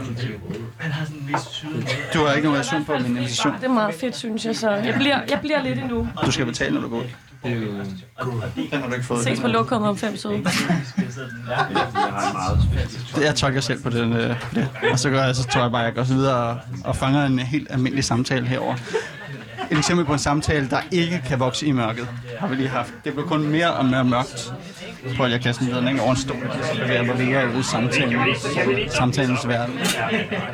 Du 2.20 2.24
har 2.26 2.32
ikke 2.34 2.48
nogen 2.48 2.56
reaktion 2.56 2.84
på 2.84 2.92
min 2.92 3.06
invitation. 3.16 3.54
Det 3.60 3.64
er 3.64 3.68
meget 3.68 3.94
fedt, 3.94 4.16
synes 4.16 4.44
jeg, 4.44 4.56
så 4.56 4.70
jeg 4.70 4.94
bliver, 4.94 5.20
jeg 5.30 5.38
bliver 5.40 5.62
lidt 5.62 5.78
endnu. 5.78 6.08
Du 6.26 6.30
skal 6.30 6.46
betale, 6.46 6.74
når 6.74 6.80
du 6.80 6.88
går 6.88 6.96
ud. 6.98 7.04
Den 7.44 8.80
har 8.80 8.86
du 8.88 8.92
ikke 8.94 9.06
fået. 9.06 9.24
Ses 9.24 9.40
på 9.40 9.48
lokummet 9.48 9.90
om 9.90 9.96
fem 9.96 10.16
søde. 10.16 10.34
Det- 13.14 13.24
Jeg 13.24 13.34
tolker 13.34 13.60
selv 13.60 13.82
på 13.82 13.90
den, 13.90 14.12
øh, 14.12 14.36
det. 14.54 14.68
Og 14.92 14.98
så, 14.98 15.10
gør 15.10 15.24
jeg, 15.24 15.36
så 15.36 15.46
tror 15.46 15.62
jeg 15.62 15.70
bare, 15.70 15.80
at 15.82 15.86
jeg 15.86 15.94
går 15.94 16.04
så 16.04 16.14
videre 16.14 16.36
og, 16.36 16.56
og 16.84 16.96
fanger 16.96 17.26
en 17.26 17.38
helt 17.38 17.66
almindelig 17.70 18.04
samtale 18.04 18.46
herover. 18.46 18.74
Et 19.70 19.78
eksempel 19.78 20.04
på 20.06 20.12
en 20.12 20.18
samtale, 20.18 20.68
der 20.70 20.78
ikke 20.90 21.22
kan 21.28 21.40
vokse 21.40 21.66
i 21.66 21.72
mørket, 21.72 22.08
har 22.38 22.46
vi 22.48 22.54
lige 22.54 22.68
haft. 22.68 22.92
Det 23.04 23.12
blev 23.14 23.26
kun 23.26 23.42
mere 23.48 23.72
og 23.72 23.84
mere 23.84 24.04
mørkt. 24.04 24.52
Jeg 25.06 25.16
tror, 25.16 25.26
jeg 25.26 25.40
kaster 25.40 25.64
den 25.80 25.88
ikke 25.88 26.00
over 26.02 26.10
en 26.10 26.16
stol, 26.16 26.36
så 26.62 26.72
bevæger 26.80 26.94
jeg 26.94 27.06
mig 27.06 27.18
videre 27.18 27.54
ud 27.54 27.60
i 27.60 27.62
samtalen, 27.62 28.20
samtalens 28.88 29.48
verden. 29.48 29.78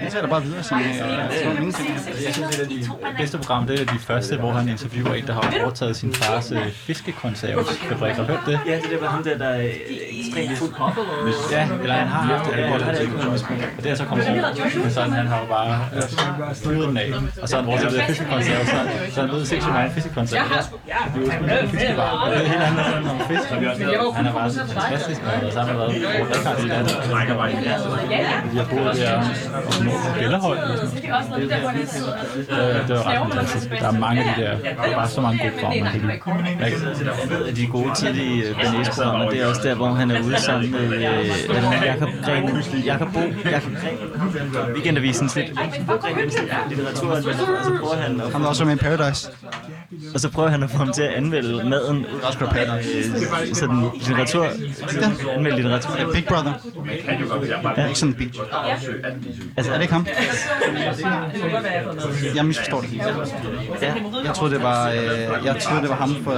Jeg 0.02 0.12
tager 0.12 0.26
bare 0.26 0.42
videre 0.42 0.62
som 0.62 0.78
øh, 0.78 1.56
ingenting. 1.58 1.88
Jeg 2.24 2.34
synes, 2.34 2.56
et 2.56 2.60
af 2.60 2.68
de 2.68 2.88
bedste 3.18 3.38
program, 3.38 3.66
det 3.66 3.80
er 3.80 3.84
de 3.84 3.98
første, 3.98 4.36
hvor 4.36 4.52
han 4.52 4.68
interviewer 4.68 5.14
en, 5.14 5.26
der 5.26 5.32
har 5.32 5.54
overtaget 5.62 5.96
sin 5.96 6.14
fars 6.14 6.52
øh, 6.52 6.72
fiskekonservesfabrik. 6.72 8.14
Har 8.14 8.22
du 8.22 8.28
hørt 8.32 8.42
det? 8.46 8.60
Ja, 8.66 8.74
det 8.76 8.98
var 9.00 9.08
ham 9.08 9.24
der, 9.24 9.38
der 9.38 9.48
er 9.48 9.68
ekstremt 10.10 10.58
fuld 10.58 10.72
kop, 10.72 10.92
eller 10.98 11.32
Ja, 11.52 11.68
eller 11.82 11.94
han 11.94 12.08
har 12.08 12.22
haft 12.22 12.50
det, 12.50 12.64
Og 13.78 13.82
det 13.82 13.90
er 13.90 13.94
så 13.94 14.04
kommet 14.04 14.28
ud. 14.28 14.80
Men 14.82 14.90
sådan, 14.90 15.12
han 15.12 15.26
har 15.26 15.40
jo 15.40 15.46
bare 15.46 15.88
øh, 15.96 16.54
fyret 16.54 16.88
den 16.88 16.96
af. 16.96 17.12
Og 17.42 17.48
så 17.48 17.56
har 17.56 17.62
han 17.62 17.70
brugt 17.70 17.92
det 17.92 18.02
fiskekonserve, 18.06 18.64
så, 19.08 19.14
så 19.14 19.20
han 19.20 19.30
ved 19.30 19.44
sindssygt 19.46 19.74
mange 19.74 19.90
fiskekonserve. 19.94 20.44
Ja, 20.88 20.94
det 21.14 21.16
er 21.16 21.20
jo 21.20 21.26
sgu 21.32 21.44
en 21.64 21.68
fiskebar. 21.70 22.28
Det 22.30 22.36
er 22.44 22.48
helt 22.52 22.62
andet 22.68 22.84
sådan 22.86 23.02
nogle 23.02 23.20
fisk. 23.28 23.44
Han 24.16 24.26
er 24.26 24.32
bare 24.32 24.50
fantastisk, 24.80 25.20
mand. 25.26 25.42
Og 25.46 25.52
så 25.52 25.58
har 25.60 25.66
han 25.66 25.76
været 25.76 25.92
Rikard 27.16 27.50
i 27.50 27.52
landet. 27.66 27.88
De 28.52 28.56
har 28.58 28.64
boet 28.70 28.96
der 28.96 29.16
og 29.16 29.22
nå 29.84 29.90
på 29.90 29.96
Bjellerhold. 30.18 30.58
Det 30.98 31.10
var 32.96 33.08
ret 33.08 33.32
fantastisk. 33.32 33.70
Der 33.80 33.88
er 33.88 33.92
mange 34.06 34.18
af 34.24 34.28
de 34.36 34.42
der, 34.42 34.54
der 34.58 34.64
er 34.82 34.94
bare 34.94 35.08
så 35.08 35.20
mange 35.20 35.38
gode 35.38 35.50
programmer, 35.52 35.82
man 35.84 35.92
kan 35.92 36.00
lide. 36.00 36.12
Jeg 36.60 36.72
kan- 36.72 37.56
de 37.56 37.66
gode 37.66 37.94
tidlige 37.94 38.54
Benes-programmer, 38.54 39.30
det 39.30 39.42
er 39.42 39.46
også 39.46 39.60
der, 39.64 39.74
hvor 39.74 39.88
han 39.88 40.10
er 40.10 40.20
ude 40.22 40.40
sammen 40.40 40.70
med 40.70 40.92
øh, 40.92 41.02
er 41.02 41.84
Jakob 41.84 42.08
Gren, 42.24 42.62
Jakob 42.84 43.08
Bo, 43.12 43.20
Jakob 43.50 43.72
Gren, 43.82 43.98
Weekendavisen, 44.74 45.30
lidt 45.36 45.48
litteratur, 46.68 47.10
og 47.16 47.22
så 47.22 47.28
prøver 47.80 47.96
han 47.96 48.20
at 48.20 48.32
Han 48.32 48.42
var 48.42 48.48
også 48.48 48.64
med 48.64 48.74
i 48.74 48.78
Paradise. 48.96 49.30
og 50.14 50.20
så 50.20 50.30
prøver 50.30 50.48
han 50.48 50.62
at 50.62 50.70
få 50.70 50.78
ham 50.78 50.92
til 50.92 51.02
at 51.02 51.14
anmelde 51.14 51.68
maden 51.68 51.96
ud 51.96 52.20
af 52.56 52.78
øh, 52.78 53.54
sådan 53.54 53.90
litteratur, 53.94 54.48
anmelde 55.36 55.56
litteratur. 55.56 56.12
Big 56.14 56.24
Brother. 56.24 56.52
Ja. 57.76 57.86
Ikke 57.86 57.98
sådan 57.98 58.14
en 58.14 58.18
beach. 58.18 58.40
Altså, 59.56 59.72
Er 59.72 59.76
det 59.76 59.82
ikke 59.82 59.94
ham? 59.94 60.06
Jeg 62.34 62.44
misforstår 62.44 62.80
det 62.80 62.88
helt. 62.90 63.02
Ja. 63.82 63.94
Jeg 64.24 64.34
troede, 64.34 64.54
det 64.54 64.62
var, 64.62 64.90
øh, 64.90 64.98
jeg 65.44 65.56
troede, 65.60 65.82
det 65.82 65.90
var 65.90 65.96
ham 65.96 66.16
for... 66.24 66.32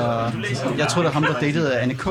Jeg 0.78 0.88
troede, 0.88 1.09
det 1.09 1.14
var 1.14 1.20
ham, 1.20 1.22
der 1.22 1.40
datede 1.40 1.78
Anne 1.78 1.94
K. 1.94 2.06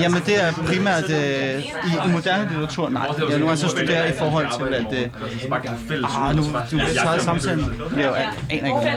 Jamen, 0.00 0.22
det 0.26 0.44
er 0.44 0.52
primært 0.66 1.10
øh, 1.10 1.58
i, 1.60 2.08
i 2.08 2.12
moderne 2.12 2.48
litteratur. 2.48 2.88
Nej, 2.88 3.06
jeg 3.30 3.38
nu 3.38 3.50
altså 3.50 3.68
studerer 3.68 4.06
i 4.06 4.12
forhold 4.18 4.46
til, 4.58 4.74
at... 4.74 4.86
Øh, 4.92 6.28
ah, 6.28 6.36
nu, 6.36 6.42
du 6.70 6.78
tager 6.78 7.18
samtalen. 7.18 7.82
Jeg 7.96 8.32
aner 8.50 8.66
ikke, 8.66 8.79
Er 8.80 8.96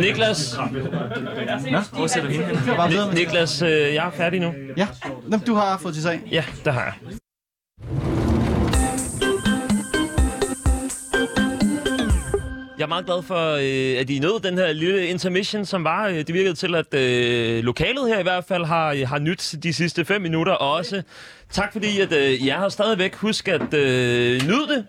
Niklas, 0.00 0.56
Nå, 1.70 1.78
hvor 1.92 2.06
sætter 2.06 2.28
du 2.28 2.34
hende. 2.34 3.14
Niklas, 3.14 3.62
øh, 3.62 3.70
jeg 3.70 4.06
er 4.06 4.10
færdig 4.10 4.40
nu. 4.40 4.52
Ja, 4.76 4.86
Nå, 5.28 5.38
du 5.46 5.54
har 5.54 5.78
fået 5.78 5.94
til 5.94 6.02
sag. 6.02 6.20
Ja, 6.30 6.44
det 6.64 6.72
har 6.72 6.84
jeg. 6.84 6.94
Jeg 12.78 12.86
er 12.86 12.88
meget 12.88 13.06
glad 13.06 13.22
for, 13.22 13.52
øh, 13.54 14.00
at 14.00 14.10
I 14.10 14.18
nåede 14.18 14.48
den 14.48 14.58
her 14.58 14.72
lille 14.72 15.06
intermission, 15.06 15.64
som 15.64 15.84
var. 15.84 16.08
Øh, 16.08 16.14
det 16.14 16.34
virkede 16.34 16.54
til, 16.54 16.74
at 16.74 16.94
øh, 16.94 17.64
lokalet 17.64 18.08
her 18.08 18.18
i 18.18 18.22
hvert 18.22 18.44
fald 18.44 18.64
har, 18.64 19.06
har 19.06 19.18
nyt 19.18 19.54
de 19.62 19.72
sidste 19.72 20.04
fem 20.04 20.22
minutter. 20.22 20.52
Og 20.52 20.72
også 20.72 21.02
tak 21.50 21.72
fordi, 21.72 22.00
at 22.00 22.12
øh, 22.12 22.30
I 22.30 22.48
er 22.48 22.58
her 22.60 22.68
stadigvæk. 22.68 23.14
Husk 23.14 23.48
at 23.48 23.74
øh, 23.74 24.42
nyde 24.48 24.68
det. 24.68 24.86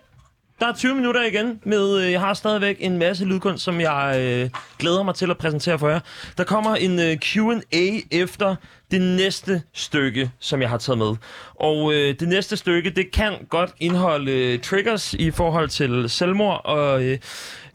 Der 0.62 0.68
er 0.68 0.74
20 0.74 0.96
minutter 0.96 1.24
igen 1.24 1.60
med, 1.64 1.98
øh, 2.04 2.12
jeg 2.12 2.20
har 2.20 2.34
stadigvæk 2.34 2.78
en 2.80 2.98
masse 2.98 3.26
lydkunst, 3.26 3.64
som 3.64 3.82
jeg 3.82 4.16
øh, 4.20 4.50
glæder 4.80 5.04
mig 5.04 5.16
til 5.16 5.32
at 5.32 5.38
præsentere 5.38 5.80
for 5.80 5.90
jer. 5.90 6.00
Der 6.38 6.44
kommer 6.44 6.76
en 6.76 7.00
øh, 7.00 7.18
Q&A 7.18 8.00
efter 8.12 8.56
det 8.92 9.02
næste 9.02 9.64
stykke, 9.74 10.32
som 10.40 10.62
jeg 10.62 10.70
har 10.70 10.78
taget 10.78 10.98
med. 10.98 11.16
Og 11.56 11.94
øh, 11.94 12.16
det 12.20 12.28
næste 12.28 12.58
stykke, 12.58 12.90
det 12.90 13.12
kan 13.12 13.34
godt 13.50 13.72
indeholde 13.80 14.32
øh, 14.32 14.60
triggers 14.60 15.14
i 15.14 15.32
forhold 15.32 15.70
til 15.70 16.10
selvmord, 16.10 16.62
og 16.66 17.04
øh, 17.04 17.18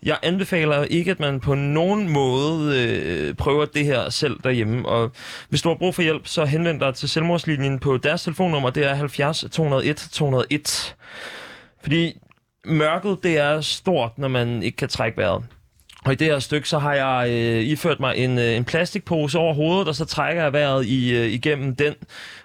jeg 0.03 0.19
anbefaler 0.23 0.85
ikke, 0.85 1.11
at 1.11 1.21
man 1.21 1.41
på 1.41 1.55
nogen 1.55 2.09
måde 2.09 2.83
øh, 2.83 3.35
prøver 3.35 3.65
det 3.65 3.85
her 3.85 4.11
selv 4.11 4.37
derhjemme. 4.45 4.89
Og 4.89 5.13
hvis 5.49 5.63
du 5.63 5.69
har 5.69 5.77
brug 5.77 5.95
for 5.95 6.03
hjælp, 6.03 6.27
så 6.27 6.45
henvend 6.45 6.81
dig 6.81 6.95
til 6.95 7.09
selvmordslinjen 7.09 7.79
på 7.79 7.97
deres 7.97 8.23
telefonnummer. 8.23 8.71
Det 8.71 8.85
er 8.85 8.95
70 8.95 9.45
201 9.53 10.09
201. 10.13 10.97
Fordi 11.83 12.19
mørket, 12.67 13.19
det 13.23 13.39
er 13.39 13.61
stort, 13.61 14.19
når 14.19 14.29
man 14.29 14.63
ikke 14.63 14.77
kan 14.77 14.89
trække 14.89 15.19
vejret. 15.19 15.43
Og 16.07 16.13
i 16.13 16.17
det 16.17 16.27
her 16.27 16.39
stykke, 16.39 16.69
så 16.69 16.79
har 16.79 16.95
jeg 16.95 17.31
øh, 17.31 17.63
iført 17.63 18.01
mig 18.01 18.17
en, 18.17 18.39
øh, 18.39 18.57
en 18.57 18.65
plastikpose 18.65 19.39
over 19.39 19.55
hovedet, 19.55 19.89
og 19.89 19.95
så 19.95 20.05
trækker 20.05 20.43
jeg 20.43 20.53
vejret 20.53 20.87
i, 20.87 21.17
øh, 21.17 21.27
igennem 21.27 21.77
den, 21.77 21.95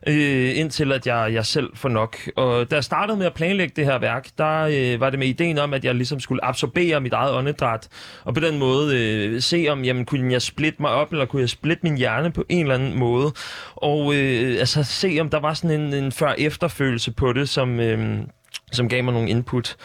øh, 0.08 0.58
indtil 0.58 0.92
at 0.92 1.08
jeg, 1.08 1.34
jeg 1.34 1.46
selv 1.46 1.70
får 1.76 1.90
nok. 1.90 2.18
Og 2.36 2.72
da 2.72 2.76
jeg 2.76 2.84
startede 2.84 3.18
med 3.18 3.26
at 3.26 3.34
planlægge 3.34 3.74
det 3.76 3.86
her 3.86 4.00
værk, 4.00 4.28
der 4.38 4.62
øh, 4.72 5.00
var 5.00 5.10
det 5.10 5.20
med 5.20 5.28
ideen 5.28 5.58
om, 5.58 5.74
at 5.74 5.86
jeg 5.86 5.96
ligesom 5.96 6.20
skulle 6.20 6.46
absorbere 6.46 7.02
mit 7.02 7.14
eget 7.14 7.36
åndedræt, 7.36 7.88
og 8.24 8.34
på 8.34 8.40
den 8.40 8.60
måde 8.60 8.98
øh, 9.00 9.42
se 9.42 9.68
om, 9.70 9.84
jamen, 9.84 10.06
kunne 10.06 10.34
jeg 10.34 10.42
splitte 10.42 10.82
mig 10.82 10.92
op, 10.92 11.12
eller 11.12 11.26
kunne 11.26 11.42
jeg 11.42 11.50
splitte 11.50 11.84
min 11.84 11.98
hjerne 11.98 12.32
på 12.32 12.46
en 12.50 12.62
eller 12.62 12.76
anden 12.76 13.00
måde. 13.00 13.32
Og 13.76 14.16
øh, 14.16 14.60
altså 14.60 14.84
se, 14.84 15.18
om 15.22 15.30
der 15.30 15.40
var 15.40 15.54
sådan 15.54 15.82
en, 15.82 15.94
en 15.94 16.12
før-efterfølelse 16.12 17.12
på 17.12 17.34
det, 17.34 17.50
som... 17.50 17.80
Øh, 17.80 18.20
som 18.72 18.90
gav 18.90 19.04
mig 19.04 19.14
nogle 19.14 19.30
input. 19.30 19.76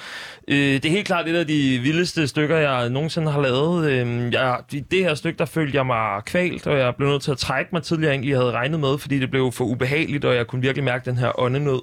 Øh, 0.49 0.57
det 0.57 0.85
er 0.85 0.91
helt 0.91 1.07
klart 1.07 1.29
et 1.29 1.37
af 1.37 1.47
de 1.47 1.79
vildeste 1.79 2.27
stykker, 2.29 2.57
jeg 2.57 2.91
nogensinde 2.91 3.31
har 3.31 3.41
lavet. 3.41 3.91
Øh, 3.91 4.33
jeg, 4.33 4.61
I 4.73 4.81
det 4.81 5.05
her 5.05 5.15
stykke, 5.15 5.39
der 5.39 5.45
følte 5.45 5.77
jeg 5.77 5.87
mig 5.87 6.25
kvalt, 6.25 6.67
og 6.67 6.79
jeg 6.79 6.95
blev 6.97 7.09
nødt 7.09 7.23
til 7.23 7.31
at 7.31 7.39
trække 7.39 7.71
mig 7.73 7.83
tidligere, 7.83 8.15
end 8.15 8.27
jeg 8.27 8.39
havde 8.39 8.53
regnet 8.53 8.81
med, 8.81 8.99
fordi 8.99 9.19
det 9.19 9.31
blev 9.31 9.53
for 9.53 9.65
ubehageligt, 9.65 10.25
og 10.25 10.35
jeg 10.35 10.47
kunne 10.47 10.63
virkelig 10.63 10.85
mærke 10.85 11.11
den 11.11 11.19
her 11.19 11.41
åndenød. 11.41 11.81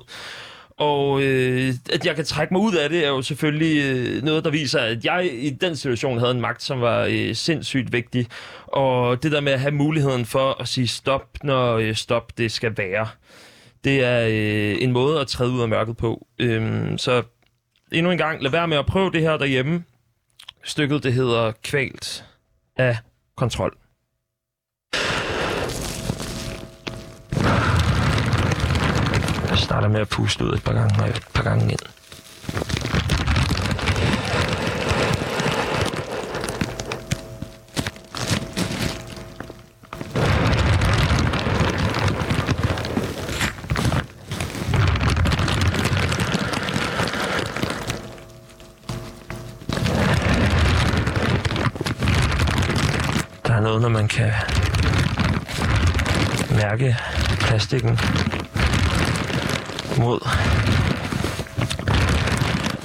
Og 0.78 1.22
øh, 1.22 1.74
at 1.94 2.06
jeg 2.06 2.16
kan 2.16 2.26
trække 2.26 2.54
mig 2.54 2.62
ud 2.62 2.74
af 2.74 2.90
det, 2.90 3.06
er 3.06 3.10
jo 3.10 3.22
selvfølgelig 3.22 3.84
øh, 3.84 4.24
noget, 4.24 4.44
der 4.44 4.50
viser, 4.50 4.80
at 4.80 5.06
jeg 5.06 5.30
i 5.34 5.50
den 5.50 5.76
situation 5.76 6.20
havde 6.20 6.32
en 6.32 6.42
magt, 6.42 6.64
som 6.64 6.82
var 6.82 7.08
øh, 7.10 7.36
sindssygt 7.36 7.94
vigtig. 7.94 8.28
Og 8.68 9.24
det 9.24 9.32
der 9.32 9.42
med 9.42 9.52
at 9.52 9.60
have 9.60 9.72
muligheden 9.72 10.26
for 10.26 10.62
at 10.62 10.68
sige 10.68 10.88
stop, 10.88 11.28
når 11.44 11.78
øh, 11.78 11.96
stop 11.96 12.38
det 12.38 12.52
skal 12.52 12.78
være, 12.78 13.08
det 13.84 14.04
er 14.04 14.26
øh, 14.28 14.84
en 14.84 14.92
måde 14.92 15.20
at 15.20 15.28
træde 15.28 15.52
ud 15.52 15.62
af 15.62 15.70
mørket 15.70 15.98
på. 15.98 16.28
Øhm, 16.40 16.98
så 16.98 17.24
endnu 17.92 18.12
en 18.12 18.18
gang, 18.18 18.44
lad 18.44 18.52
være 18.52 18.68
med 18.68 18.78
at 18.78 18.86
prøve 18.86 19.12
det 19.12 19.22
her 19.22 19.38
derhjemme. 19.38 19.84
Stykket, 20.64 21.04
det 21.04 21.14
hedder 21.14 21.52
Kvalt 21.64 22.26
af 22.78 22.98
kontrol. 23.36 23.78
Jeg 29.50 29.58
starter 29.58 29.88
med 29.88 30.02
at 30.02 30.10
puste 30.10 30.46
ud 30.46 30.54
et 30.54 30.64
par 30.64 30.74
gange, 30.74 31.04
og 31.04 31.10
et 31.10 31.22
par 31.34 31.44
gange 31.44 31.72
ind. 31.72 31.80
Når 53.84 53.90
man 53.90 54.08
kan 54.08 54.32
mærke 56.50 56.98
plastikken 57.40 58.00
mod, 59.98 60.30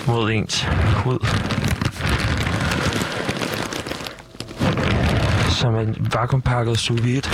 mod 0.07 0.31
ens 0.31 0.67
hud. 0.97 1.27
Som 5.51 5.77
en 5.77 5.97
vakuumpakket 6.13 6.79
sous 6.79 7.05
vide. 7.05 7.29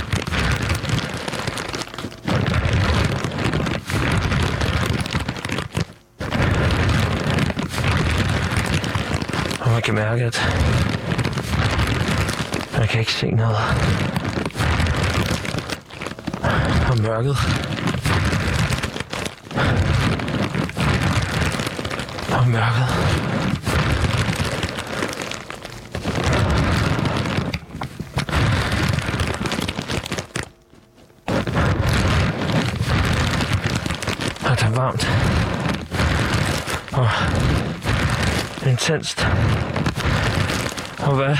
Og 9.59 9.71
man 9.71 9.81
kan 9.81 9.95
mærke, 9.95 10.23
at 10.23 10.94
jeg 12.79 12.89
kan 12.89 12.99
ikke 12.99 13.13
se 13.13 13.31
noget. 13.31 13.57
Og 16.89 16.97
mørket. 16.97 17.37
Og 22.31 22.47
mørket. 22.47 22.87
Og 34.45 34.51
det 34.51 34.63
er 34.63 34.75
varmt. 34.75 35.09
Og 36.93 37.09
intenst. 38.69 39.27
Og 40.99 41.15
hvad? 41.15 41.37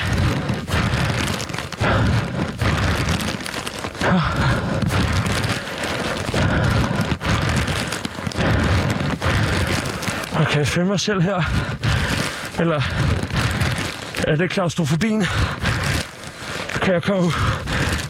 Og 10.39 10.47
kan 10.47 10.59
jeg 10.59 10.67
finde 10.67 10.87
mig 10.87 10.99
selv 10.99 11.21
her? 11.21 11.43
Eller 12.59 12.81
er 14.27 14.35
det 14.35 14.49
klaustrofobien? 14.49 15.25
Kan 16.81 16.93
jeg 16.93 17.03
komme, 17.03 17.31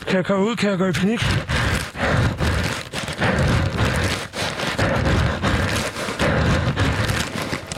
kan 0.08 0.16
jeg 0.16 0.26
komme 0.26 0.46
ud? 0.46 0.56
Kan 0.56 0.70
jeg 0.70 0.78
gå 0.78 0.86
i 0.86 0.92
panik? 0.92 1.22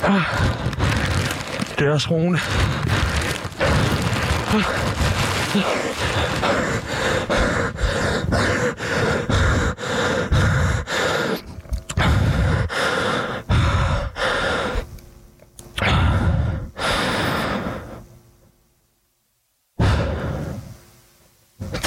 Ah. 0.04 0.22
Det 1.80 1.88
er 1.88 1.92
også 1.92 2.10
roende. 2.12 2.40
Ah, 4.54 4.64
ah. 5.56 5.64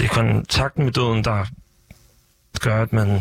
Det 0.01 0.05
er 0.05 0.15
kontakten 0.15 0.80
med 0.91 0.95
døden, 0.95 1.25
der 1.25 1.45
gør, 2.61 2.83
at 2.83 2.93
man 2.93 3.21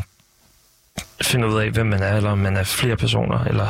finder 1.22 1.48
ud 1.48 1.62
af, 1.62 1.72
hvem 1.72 1.86
man 1.86 2.04
er, 2.04 2.18
eller 2.18 2.30
om 2.30 2.38
man 2.38 2.58
er 2.58 2.64
flere 2.64 2.98
personer, 2.98 3.44
eller 3.44 3.68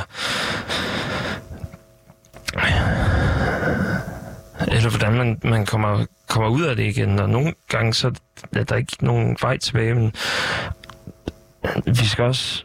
eller 4.67 4.89
hvordan 4.89 5.13
man, 5.13 5.39
man 5.43 5.65
kommer, 5.65 6.05
kommer 6.27 6.49
ud 6.49 6.63
af 6.63 6.75
det 6.75 6.83
igen. 6.83 7.19
Og 7.19 7.29
nogle 7.29 7.53
gange, 7.67 7.93
så 7.93 8.11
er 8.55 8.63
der 8.63 8.75
ikke 8.75 9.05
nogen 9.05 9.37
vej 9.41 9.57
tilbage, 9.57 9.95
men 9.95 10.13
vi 11.85 12.05
skal 12.05 12.23
også 12.23 12.63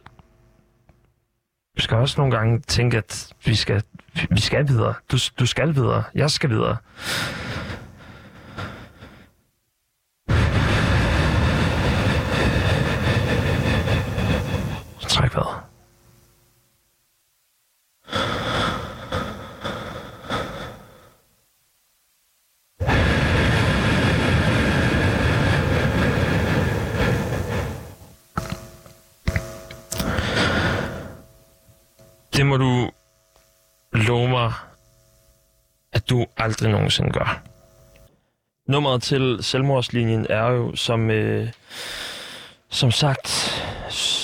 vi 1.77 1.83
skal 1.83 1.97
også 1.97 2.21
nogle 2.21 2.37
gange 2.37 2.61
tænke, 2.61 2.97
at 2.97 3.33
vi 3.45 3.55
skal, 3.55 3.83
vi 4.31 4.41
skal 4.41 4.69
videre. 4.69 4.95
Du, 5.13 5.19
du 5.39 5.47
skal 5.47 5.75
videre. 5.75 6.03
Jeg 6.15 6.31
skal 6.31 6.51
videre. 6.51 6.77
træk 15.15 15.35
vejret. 15.35 15.61
Det 32.37 32.47
må 32.47 32.57
du 32.57 32.91
love 33.93 34.29
mig, 34.29 34.53
at 35.93 36.11
du 36.11 36.27
aldrig 36.37 36.71
nogensinde 36.71 37.11
gør. 37.11 37.43
Nummeret 38.69 39.03
til 39.03 39.39
selvmordslinjen 39.41 40.27
er 40.31 40.47
jo, 40.47 40.77
som, 40.77 41.11
øh, 41.11 41.49
som 42.69 42.91
sagt, 42.91 43.64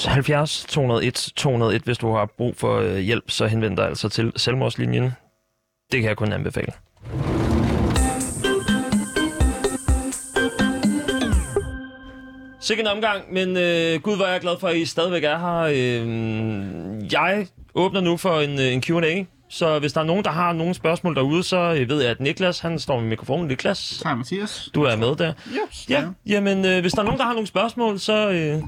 70 0.07 0.64
201 0.68 1.32
201. 1.36 1.82
Hvis 1.82 1.98
du 1.98 2.12
har 2.14 2.26
brug 2.38 2.57
for 2.57 2.78
øh, 2.80 2.96
hjælp, 2.98 3.30
så 3.30 3.46
henvend 3.46 3.76
dig 3.76 3.86
altså 3.86 4.09
til 4.09 4.32
selvmordslinjen. 4.36 5.05
Det 5.92 6.01
kan 6.01 6.09
jeg 6.09 6.16
kun 6.16 6.32
anbefale. 6.32 6.72
Sikke 12.61 12.80
en 12.80 12.86
omgang, 12.86 13.32
men 13.32 13.57
øh, 13.57 14.01
gud, 14.01 14.16
hvor 14.16 14.24
er 14.24 14.32
jeg 14.32 14.40
glad 14.40 14.57
for, 14.61 14.68
at 14.68 14.76
I 14.76 14.84
stadigvæk 14.84 15.24
er 15.24 15.38
her. 15.38 15.61
Øh, 15.61 17.12
jeg 17.12 17.46
åbner 17.74 18.01
nu 18.01 18.16
for 18.16 18.40
en, 18.40 18.59
øh, 18.61 18.72
en 18.72 18.82
Q&A, 18.82 19.24
så 19.48 19.78
hvis 19.78 19.92
der 19.92 20.01
er 20.01 20.05
nogen, 20.05 20.24
der 20.24 20.30
har 20.30 20.53
nogle 20.53 20.74
spørgsmål 20.74 21.14
derude, 21.14 21.42
så 21.42 21.57
øh, 21.80 21.88
ved 21.88 22.01
jeg, 22.03 22.11
at 22.11 22.20
Niklas, 22.20 22.59
han 22.61 22.78
står 22.78 23.01
med 23.01 23.09
mikrofonen. 23.09 23.46
Niklas, 23.48 24.01
Hej 24.05 24.14
Mathias. 24.14 24.70
du 24.74 24.82
er 24.82 24.96
med 24.96 25.16
der. 25.16 25.32
Yes, 25.48 25.86
Ja, 25.88 26.05
jamen, 26.26 26.64
øh, 26.64 26.80
hvis 26.80 26.92
der 26.92 26.98
er 27.01 27.05
nogen, 27.05 27.18
der 27.18 27.24
har 27.24 27.32
nogle 27.32 27.46
spørgsmål, 27.46 27.98
så 27.98 28.30
øh, 28.30 28.62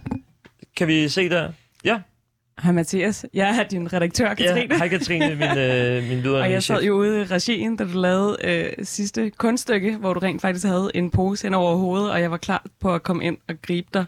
kan 0.77 0.89
vi 0.89 1.09
se 1.09 1.29
der. 1.29 1.53
Ja, 1.85 2.01
Hej 2.63 2.73
Mathias, 2.73 3.27
jeg 3.35 3.59
er 3.59 3.69
din 3.69 3.93
redaktør, 3.93 4.29
ja. 4.29 4.35
Katrine. 4.35 4.77
hej 4.77 4.89
Katrine, 4.89 5.35
min, 5.35 5.59
øh, 5.59 6.09
min 6.09 6.23
videre 6.25 6.41
Og 6.41 6.51
jeg 6.51 6.63
sad 6.63 6.83
jo 6.83 6.95
ude 6.95 7.21
i 7.21 7.25
regien, 7.25 7.77
da 7.77 7.85
du 7.85 7.99
lavede 7.99 8.37
øh, 8.45 8.73
sidste 8.83 9.31
kunststykke, 9.31 9.97
hvor 9.97 10.15
du 10.15 10.21
rent 10.21 10.43
faktisk 10.43 10.67
havde 10.67 10.91
en 10.95 11.11
pose 11.11 11.47
hen 11.47 11.55
over 11.55 11.77
hovedet, 11.77 12.11
og 12.11 12.21
jeg 12.21 12.31
var 12.31 12.37
klar 12.37 12.67
på 12.81 12.95
at 12.95 13.03
komme 13.03 13.25
ind 13.25 13.37
og 13.49 13.55
gribe 13.63 13.89
dig. 13.95 14.05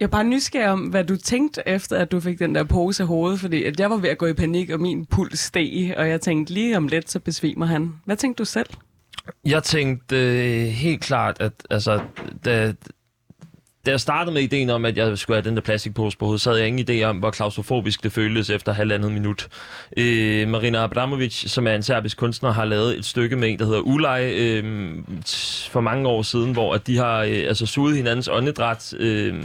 Jeg 0.00 0.06
er 0.06 0.10
bare 0.10 0.24
nysgerrig 0.24 0.68
om, 0.70 0.80
hvad 0.80 1.04
du 1.04 1.16
tænkte 1.16 1.62
efter, 1.66 1.96
at 1.96 2.12
du 2.12 2.20
fik 2.20 2.38
den 2.38 2.54
der 2.54 2.64
pose 2.64 3.02
i 3.02 3.06
hovedet, 3.06 3.40
fordi 3.40 3.64
at 3.64 3.80
jeg 3.80 3.90
var 3.90 3.96
ved 3.96 4.08
at 4.08 4.18
gå 4.18 4.26
i 4.26 4.32
panik, 4.32 4.70
og 4.70 4.80
min 4.80 5.06
puls 5.06 5.38
steg, 5.38 5.94
og 5.96 6.08
jeg 6.08 6.20
tænkte 6.20 6.54
lige 6.54 6.76
om 6.76 6.88
lidt, 6.88 7.10
så 7.10 7.18
besvimer 7.20 7.66
han. 7.66 7.92
Hvad 8.04 8.16
tænkte 8.16 8.38
du 8.38 8.44
selv? 8.44 8.66
Jeg 9.44 9.62
tænkte 9.62 10.16
øh, 10.16 10.66
helt 10.66 11.02
klart, 11.02 11.36
at 11.40 11.52
altså, 11.70 12.00
da, 12.44 12.72
da 13.86 13.90
jeg 13.90 14.00
startede 14.00 14.34
med 14.34 14.42
ideen 14.42 14.70
om, 14.70 14.84
at 14.84 14.96
jeg 14.96 15.18
skulle 15.18 15.36
have 15.36 15.48
den 15.48 15.56
der 15.56 15.62
plastikpose 15.62 16.18
på 16.18 16.24
hovedet, 16.24 16.40
så 16.40 16.50
havde 16.50 16.60
jeg 16.60 16.68
ingen 16.68 16.90
idé 16.90 17.04
om, 17.04 17.16
hvor 17.16 17.30
klaustrofobisk 17.30 18.02
det 18.02 18.12
føltes 18.12 18.50
efter 18.50 18.72
halvandet 18.72 19.12
minut. 19.12 19.48
Øh, 19.96 20.48
Marina 20.48 20.84
Abramovic, 20.84 21.50
som 21.50 21.66
er 21.66 21.74
en 21.74 21.82
serbisk 21.82 22.16
kunstner, 22.16 22.52
har 22.52 22.64
lavet 22.64 22.98
et 22.98 23.04
stykke 23.04 23.36
med 23.36 23.48
en, 23.48 23.58
der 23.58 23.64
hedder 23.64 23.80
Ulej, 23.80 24.32
øh, 24.36 24.64
for 25.70 25.80
mange 25.80 26.08
år 26.08 26.22
siden, 26.22 26.52
hvor 26.52 26.74
at 26.74 26.86
de 26.86 26.96
har 26.96 27.18
øh, 27.22 27.44
altså 27.48 27.66
suget 27.66 27.96
hinandens 27.96 28.28
åndedræt. 28.28 28.94
Øh, 28.98 29.42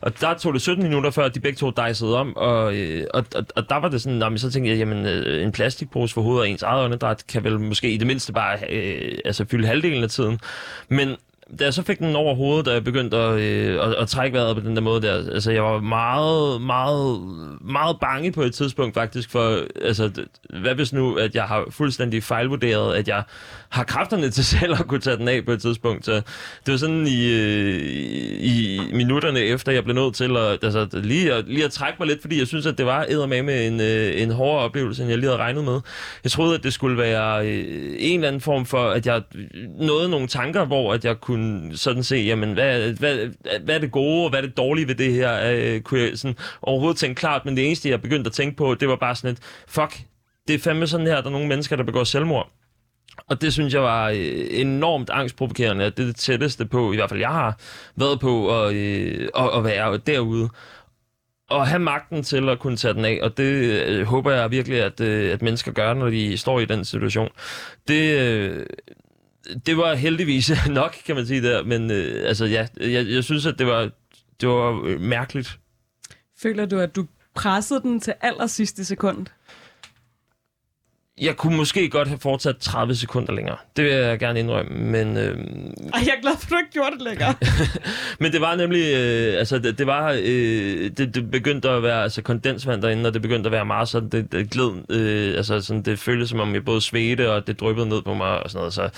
og 0.00 0.20
der 0.20 0.34
tog 0.34 0.54
det 0.54 0.62
17 0.62 0.84
minutter, 0.84 1.10
før 1.10 1.28
de 1.28 1.40
begge 1.40 1.56
to 1.56 1.70
dejsede 1.70 2.18
om, 2.18 2.36
og, 2.36 2.76
øh, 2.76 3.06
og, 3.14 3.24
og, 3.34 3.44
og 3.56 3.68
der 3.68 3.76
var 3.76 3.88
det 3.88 4.02
sådan, 4.02 4.18
nå, 4.18 4.28
men 4.28 4.38
så 4.38 4.50
tænkte 4.50 4.70
jeg, 4.70 4.78
jamen 4.78 5.06
øh, 5.06 5.42
en 5.42 5.52
plastikpose 5.52 6.14
for 6.14 6.22
hovedet 6.22 6.40
og 6.40 6.48
ens 6.48 6.62
eget 6.62 6.84
åndedræt 6.84 7.24
kan 7.28 7.44
vel 7.44 7.60
måske 7.60 7.90
i 7.90 7.96
det 7.96 8.06
mindste 8.06 8.32
bare 8.32 8.58
øh, 8.70 9.18
altså 9.24 9.44
fylde 9.50 9.66
halvdelen 9.66 10.02
af 10.02 10.10
tiden. 10.10 10.40
Men 10.88 11.16
da 11.58 11.64
jeg 11.64 11.74
så 11.74 11.82
fik 11.82 11.98
den 11.98 12.16
over 12.16 12.34
hovedet, 12.34 12.66
da 12.66 12.72
jeg 12.72 12.84
begyndte 12.84 13.16
at, 13.16 13.40
øh, 13.40 13.86
at, 13.86 13.94
at 13.94 14.08
trække 14.08 14.38
vejret 14.38 14.56
på 14.56 14.62
den 14.62 14.76
der 14.76 14.82
måde 14.82 15.02
der, 15.02 15.14
altså 15.14 15.52
jeg 15.52 15.62
var 15.62 15.80
meget, 15.80 16.62
meget, 16.62 17.20
meget 17.60 17.96
bange 18.00 18.32
på 18.32 18.42
et 18.42 18.54
tidspunkt 18.54 18.94
faktisk 18.94 19.30
for, 19.30 19.60
altså 19.82 20.10
hvad 20.60 20.74
hvis 20.74 20.92
nu, 20.92 21.14
at 21.14 21.34
jeg 21.34 21.44
har 21.44 21.64
fuldstændig 21.70 22.22
fejlvurderet, 22.22 22.96
at 22.96 23.08
jeg 23.08 23.22
har 23.68 23.84
kræfterne 23.84 24.30
til 24.30 24.44
selv 24.58 24.72
at 24.72 24.86
kunne 24.86 25.00
tage 25.00 25.16
den 25.16 25.28
af 25.28 25.44
på 25.44 25.52
et 25.52 25.60
tidspunkt. 25.60 26.04
Så 26.04 26.12
det 26.66 26.72
var 26.72 26.76
sådan 26.76 27.06
i, 27.06 27.32
øh, 27.32 27.80
i 28.40 28.80
minutterne 28.92 29.40
efter, 29.40 29.72
jeg 29.72 29.84
blev 29.84 29.94
nødt 29.94 30.14
til 30.14 30.36
at, 30.36 30.64
altså, 30.64 30.88
lige, 30.92 31.34
at, 31.34 31.44
lige 31.48 31.64
at 31.64 31.70
trække 31.70 31.96
mig 31.98 32.08
lidt, 32.08 32.20
fordi 32.20 32.38
jeg 32.38 32.46
synes, 32.46 32.66
at 32.66 32.78
det 32.78 32.86
var 32.86 33.26
med 33.26 33.66
en, 33.66 33.80
øh, 33.80 34.22
en 34.22 34.30
hårdere 34.30 34.64
oplevelse, 34.64 35.02
end 35.02 35.10
jeg 35.10 35.18
lige 35.18 35.28
havde 35.30 35.42
regnet 35.42 35.64
med. 35.64 35.80
Jeg 36.24 36.30
troede, 36.30 36.54
at 36.54 36.62
det 36.62 36.72
skulle 36.72 36.98
være 36.98 37.46
øh, 37.46 37.64
en 37.98 38.14
eller 38.14 38.28
anden 38.28 38.40
form 38.40 38.66
for, 38.66 38.90
at 38.90 39.06
jeg 39.06 39.22
nåede 39.78 40.08
nogle 40.08 40.26
tanker, 40.26 40.64
hvor 40.64 40.94
at 40.94 41.04
jeg 41.04 41.20
kunne 41.20 41.37
sådan 41.74 42.02
se, 42.02 42.16
jamen, 42.16 42.52
hvad, 42.52 42.92
hvad, 42.92 43.28
hvad 43.64 43.74
er 43.74 43.78
det 43.78 43.90
gode, 43.90 44.24
og 44.24 44.30
hvad 44.30 44.42
er 44.42 44.46
det 44.46 44.56
dårlige 44.56 44.88
ved 44.88 44.94
det 44.94 45.12
her? 45.12 45.52
Øh, 45.52 45.80
kunne 45.80 46.00
jeg 46.00 46.18
sådan 46.18 46.36
overhovedet 46.62 46.98
tænke 46.98 47.18
klart, 47.18 47.44
men 47.44 47.56
det 47.56 47.66
eneste, 47.66 47.90
jeg 47.90 48.02
begyndte 48.02 48.28
at 48.28 48.32
tænke 48.32 48.56
på, 48.56 48.74
det 48.74 48.88
var 48.88 48.96
bare 48.96 49.14
sådan 49.14 49.30
et, 49.30 49.38
fuck, 49.68 50.00
det 50.48 50.54
er 50.54 50.58
fandme 50.58 50.86
sådan 50.86 51.06
her, 51.06 51.16
der 51.16 51.26
er 51.26 51.30
nogle 51.30 51.48
mennesker, 51.48 51.76
der 51.76 51.84
begår 51.84 52.04
selvmord. 52.04 52.52
Og 53.26 53.42
det 53.42 53.52
synes 53.52 53.74
jeg 53.74 53.82
var 53.82 54.08
øh, 54.08 54.46
enormt 54.50 55.10
angstprovokerende, 55.10 55.84
at 55.84 55.96
det 55.96 56.02
er 56.02 56.06
det 56.06 56.16
tætteste 56.16 56.66
på, 56.66 56.92
i 56.92 56.96
hvert 56.96 57.08
fald 57.08 57.20
jeg 57.20 57.28
har 57.28 57.58
været 57.96 58.20
på, 58.20 58.62
at, 58.62 58.74
øh, 58.74 59.28
at, 59.36 59.50
at 59.56 59.64
være 59.64 59.96
derude. 59.96 60.48
Og 61.50 61.66
have 61.66 61.78
magten 61.78 62.22
til 62.22 62.48
at 62.48 62.58
kunne 62.58 62.76
tage 62.76 62.94
den 62.94 63.04
af, 63.04 63.18
og 63.22 63.36
det 63.36 63.44
øh, 63.44 64.06
håber 64.06 64.32
jeg 64.32 64.50
virkelig, 64.50 64.82
at, 64.82 65.00
øh, 65.00 65.32
at 65.32 65.42
mennesker 65.42 65.72
gør, 65.72 65.94
når 65.94 66.10
de 66.10 66.38
står 66.38 66.60
i 66.60 66.64
den 66.64 66.84
situation. 66.84 67.28
Det, 67.88 68.20
øh, 68.20 68.66
det 69.66 69.76
var 69.76 69.94
heldigvis 69.94 70.52
nok, 70.70 70.96
kan 71.06 71.16
man 71.16 71.26
sige 71.26 71.42
der, 71.42 71.64
men 71.64 71.90
øh, 71.90 72.28
altså 72.28 72.44
ja, 72.44 72.66
jeg, 72.80 73.08
jeg 73.08 73.24
synes, 73.24 73.46
at 73.46 73.58
det 73.58 73.66
var, 73.66 73.90
det 74.40 74.48
var 74.48 74.82
øh, 74.84 75.00
mærkeligt. 75.00 75.58
Føler 76.38 76.66
du, 76.66 76.78
at 76.78 76.96
du 76.96 77.06
pressede 77.34 77.80
den 77.80 78.00
til 78.00 78.14
aller 78.20 78.46
sidste 78.46 78.84
sekund? 78.84 79.26
Jeg 81.20 81.36
kunne 81.36 81.56
måske 81.56 81.88
godt 81.88 82.08
have 82.08 82.18
fortsat 82.18 82.56
30 82.56 82.94
sekunder 82.94 83.32
længere. 83.32 83.56
Det 83.76 83.84
vil 83.84 83.92
jeg 83.92 84.18
gerne 84.18 84.40
indrømme, 84.40 84.78
men... 84.78 85.16
Øh, 85.16 85.38
Ej, 85.94 86.00
jeg 86.06 86.14
er 86.16 86.22
glad 86.22 86.32
for, 86.38 86.46
at 86.46 86.50
du 86.50 86.56
ikke 86.56 86.72
gjorde 86.72 86.90
det 86.90 87.02
længere. 87.02 87.34
Men 88.20 88.32
det 88.32 88.40
var 88.40 88.56
nemlig, 88.56 88.94
øh, 88.94 89.38
altså 89.38 89.58
det, 89.58 89.78
det 89.78 89.86
var, 89.86 90.12
øh, 90.22 90.90
det, 90.96 91.14
det 91.14 91.30
begyndte 91.30 91.68
at 91.70 91.82
være 91.82 92.02
altså 92.02 92.22
kondensvand 92.22 92.82
derinde, 92.82 93.06
og 93.06 93.14
det 93.14 93.22
begyndte 93.22 93.48
at 93.48 93.52
være 93.52 93.64
meget 93.64 93.88
sådan, 93.88 94.08
det, 94.08 94.32
det 94.32 94.50
gled, 94.50 94.70
øh, 94.90 95.36
altså 95.36 95.60
sådan, 95.60 95.82
det 95.82 95.98
føltes 95.98 96.28
som 96.28 96.40
om 96.40 96.54
jeg 96.54 96.64
både 96.64 96.80
svedte, 96.80 97.32
og 97.32 97.46
det 97.46 97.60
dryppede 97.60 97.88
ned 97.88 98.02
på 98.02 98.14
mig 98.14 98.42
og 98.42 98.50
sådan 98.50 98.58
noget. 98.58 98.72
Så, 98.72 98.88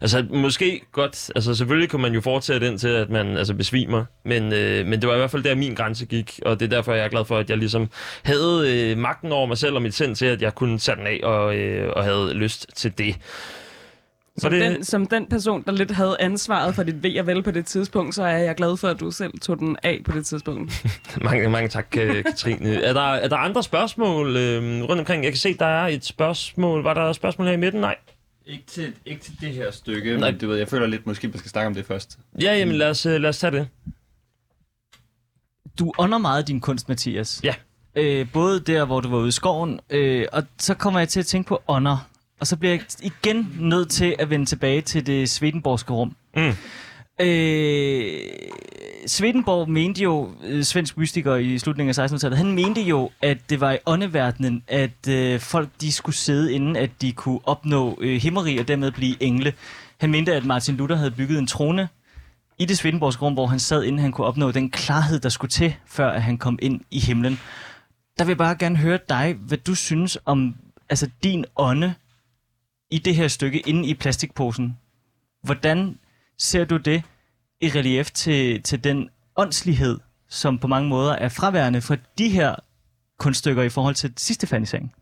altså 0.00 0.24
måske 0.30 0.80
godt, 0.92 1.30
altså 1.34 1.54
selvfølgelig 1.54 1.88
kunne 1.88 2.02
man 2.02 2.14
jo 2.14 2.20
fortsætte 2.20 2.66
ind 2.66 2.78
til, 2.78 2.88
at 2.88 3.10
man 3.10 3.36
altså 3.36 3.54
besvimer, 3.54 4.04
men, 4.24 4.52
øh, 4.52 4.86
men 4.86 5.00
det 5.00 5.08
var 5.08 5.14
i 5.14 5.18
hvert 5.18 5.30
fald 5.30 5.42
der 5.42 5.54
min 5.54 5.74
grænse 5.74 6.06
gik, 6.06 6.40
og 6.46 6.60
det 6.60 6.66
er 6.66 6.76
derfor, 6.76 6.92
jeg 6.92 7.04
er 7.04 7.08
glad 7.08 7.24
for, 7.24 7.38
at 7.38 7.50
jeg 7.50 7.58
ligesom 7.58 7.90
havde 8.22 8.64
øh, 8.66 8.98
magten 8.98 9.32
over 9.32 9.46
mig 9.46 9.58
selv 9.58 9.74
og 9.74 9.82
mit 9.82 9.94
sind 9.94 10.16
til, 10.16 10.26
at 10.26 10.42
jeg 10.42 10.54
kunne 10.54 10.80
sætte 10.80 11.00
den 11.00 11.06
af 11.06 11.20
og, 11.22 11.56
øh, 11.56 11.69
og 11.96 12.04
havde 12.04 12.34
lyst 12.34 12.66
til 12.76 12.98
det. 12.98 13.16
Som, 14.38 14.52
det... 14.52 14.60
den, 14.60 14.84
som 14.84 15.06
den 15.06 15.26
person, 15.26 15.62
der 15.62 15.72
lidt 15.72 15.90
havde 15.90 16.16
ansvaret 16.20 16.74
for 16.74 16.82
dit 16.82 17.02
ved 17.02 17.18
og 17.18 17.26
vel 17.26 17.42
på 17.42 17.50
det 17.50 17.66
tidspunkt, 17.66 18.14
så 18.14 18.22
er 18.22 18.36
jeg 18.38 18.54
glad 18.54 18.76
for, 18.76 18.88
at 18.88 19.00
du 19.00 19.10
selv 19.10 19.38
tog 19.38 19.58
den 19.58 19.76
af 19.82 20.00
på 20.04 20.12
det 20.12 20.26
tidspunkt. 20.26 20.86
mange, 21.24 21.48
mange 21.48 21.68
tak, 21.68 21.96
Ka- 21.96 22.22
Katrine. 22.22 22.82
Er 22.82 22.92
der, 22.92 23.00
er 23.00 23.28
der 23.28 23.36
andre 23.36 23.62
spørgsmål 23.62 24.36
øh, 24.36 24.82
rundt 24.82 25.00
omkring? 25.00 25.24
Jeg 25.24 25.32
kan 25.32 25.38
se, 25.38 25.54
der 25.54 25.66
er 25.66 25.86
et 25.86 26.04
spørgsmål. 26.04 26.82
Var 26.82 26.94
der 26.94 27.02
et 27.02 27.16
spørgsmål 27.16 27.46
her 27.46 27.54
i 27.54 27.56
midten? 27.56 27.80
Nej. 27.80 27.96
Ikke 28.46 28.64
til, 28.66 28.92
ikke 29.06 29.22
til 29.22 29.40
det 29.40 29.52
her 29.52 29.70
stykke, 29.70 30.16
Nej. 30.16 30.30
men 30.30 30.40
du 30.40 30.48
ved, 30.48 30.56
jeg 30.58 30.68
føler 30.68 30.86
lidt, 30.86 31.06
måske 31.06 31.28
man 31.28 31.38
skal 31.38 31.50
snakke 31.50 31.66
om 31.66 31.74
det 31.74 31.86
først. 31.86 32.18
Ja, 32.42 32.54
jamen 32.54 32.74
lad 32.74 32.90
os, 32.90 33.06
øh, 33.06 33.20
lad 33.20 33.30
os 33.30 33.38
tage 33.38 33.50
det. 33.50 33.68
Du 35.78 35.92
ånder 35.98 36.18
meget 36.18 36.48
din 36.48 36.60
kunst, 36.60 36.88
Mathias. 36.88 37.40
Ja. 37.44 37.54
Øh, 37.94 38.26
både 38.32 38.60
der, 38.60 38.84
hvor 38.84 39.00
du 39.00 39.08
var 39.08 39.18
ude 39.18 39.28
i 39.28 39.30
skoven, 39.30 39.80
øh, 39.90 40.26
og 40.32 40.42
så 40.58 40.74
kommer 40.74 41.00
jeg 41.00 41.08
til 41.08 41.20
at 41.20 41.26
tænke 41.26 41.48
på 41.48 41.62
ånder. 41.68 42.06
Og 42.40 42.46
så 42.46 42.56
bliver 42.56 42.72
jeg 42.72 42.80
igen 43.02 43.56
nødt 43.60 43.90
til 43.90 44.16
at 44.18 44.30
vende 44.30 44.46
tilbage 44.46 44.80
til 44.80 45.06
det 45.06 45.30
Swedenborgske 45.30 45.92
rum. 45.92 46.16
Mm. 46.36 46.52
Øh, 47.20 48.20
Swedenborg 49.06 49.70
mente 49.70 50.02
jo, 50.02 50.30
øh, 50.44 50.62
svensk 50.62 50.98
mystiker 50.98 51.36
i 51.36 51.58
slutningen 51.58 52.00
af 52.00 52.12
1600-tallet, 52.12 52.38
han 52.38 52.52
mente 52.52 52.80
jo, 52.80 53.10
at 53.22 53.38
det 53.50 53.60
var 53.60 53.72
i 53.72 53.78
åndeverdenen, 53.86 54.62
at 54.68 55.08
øh, 55.08 55.40
folk 55.40 55.68
de 55.80 55.92
skulle 55.92 56.16
sidde 56.16 56.52
inden, 56.52 56.76
at 56.76 56.90
de 57.00 57.12
kunne 57.12 57.40
opnå 57.44 57.98
øh, 58.00 58.20
himmeri 58.20 58.58
og 58.58 58.68
dermed 58.68 58.90
blive 58.90 59.22
engle. 59.22 59.52
Han 60.00 60.10
mente, 60.10 60.34
at 60.34 60.44
Martin 60.44 60.76
Luther 60.76 60.96
havde 60.96 61.10
bygget 61.10 61.38
en 61.38 61.46
trone 61.46 61.88
i 62.58 62.64
det 62.64 62.78
Swedenborgske 62.78 63.22
rum, 63.22 63.32
hvor 63.32 63.46
han 63.46 63.58
sad, 63.58 63.84
inden 63.84 64.00
han 64.00 64.12
kunne 64.12 64.26
opnå 64.26 64.50
den 64.50 64.70
klarhed, 64.70 65.20
der 65.20 65.28
skulle 65.28 65.50
til, 65.50 65.74
før 65.86 66.10
at 66.10 66.22
han 66.22 66.38
kom 66.38 66.58
ind 66.62 66.80
i 66.90 67.00
himlen. 67.00 67.40
Der 68.20 68.24
vil 68.24 68.30
jeg 68.30 68.38
bare 68.38 68.56
gerne 68.58 68.76
høre 68.76 68.98
dig, 69.08 69.36
hvad 69.40 69.58
du 69.58 69.74
synes 69.74 70.18
om 70.24 70.54
altså 70.90 71.10
din 71.22 71.44
ånde 71.56 71.94
i 72.90 72.98
det 72.98 73.14
her 73.14 73.28
stykke 73.28 73.58
inde 73.58 73.88
i 73.88 73.94
plastikposen. 73.94 74.78
Hvordan 75.42 75.98
ser 76.38 76.64
du 76.64 76.76
det 76.76 77.02
i 77.60 77.68
relief 77.68 78.10
til, 78.10 78.62
til 78.62 78.84
den 78.84 79.08
åndslighed, 79.36 79.98
som 80.28 80.58
på 80.58 80.66
mange 80.66 80.88
måder 80.88 81.12
er 81.12 81.28
fraværende 81.28 81.80
fra 81.80 81.96
de 82.18 82.28
her 82.28 82.54
kunststykker 83.18 83.62
i 83.62 83.68
forhold 83.68 83.94
til 83.94 84.12
sidste 84.16 84.46
fanisering? 84.46 84.92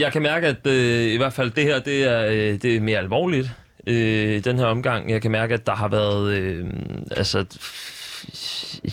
Jeg 0.00 0.12
kan 0.12 0.22
mærke, 0.22 0.46
at 0.46 0.66
øh, 0.66 1.12
i 1.12 1.16
hvert 1.16 1.32
fald 1.32 1.50
det 1.50 1.64
her, 1.64 1.80
det 1.80 2.04
er, 2.04 2.26
øh, 2.26 2.62
det 2.62 2.76
er 2.76 2.80
mere 2.80 2.98
alvorligt. 2.98 3.50
Øh, 3.86 4.44
den 4.44 4.58
her 4.58 4.66
omgang. 4.66 5.10
Jeg 5.10 5.22
kan 5.22 5.30
mærke, 5.30 5.54
at 5.54 5.66
der 5.66 5.74
har 5.74 5.88
været 5.88 6.32
øh, 6.32 6.66
altså 7.10 7.44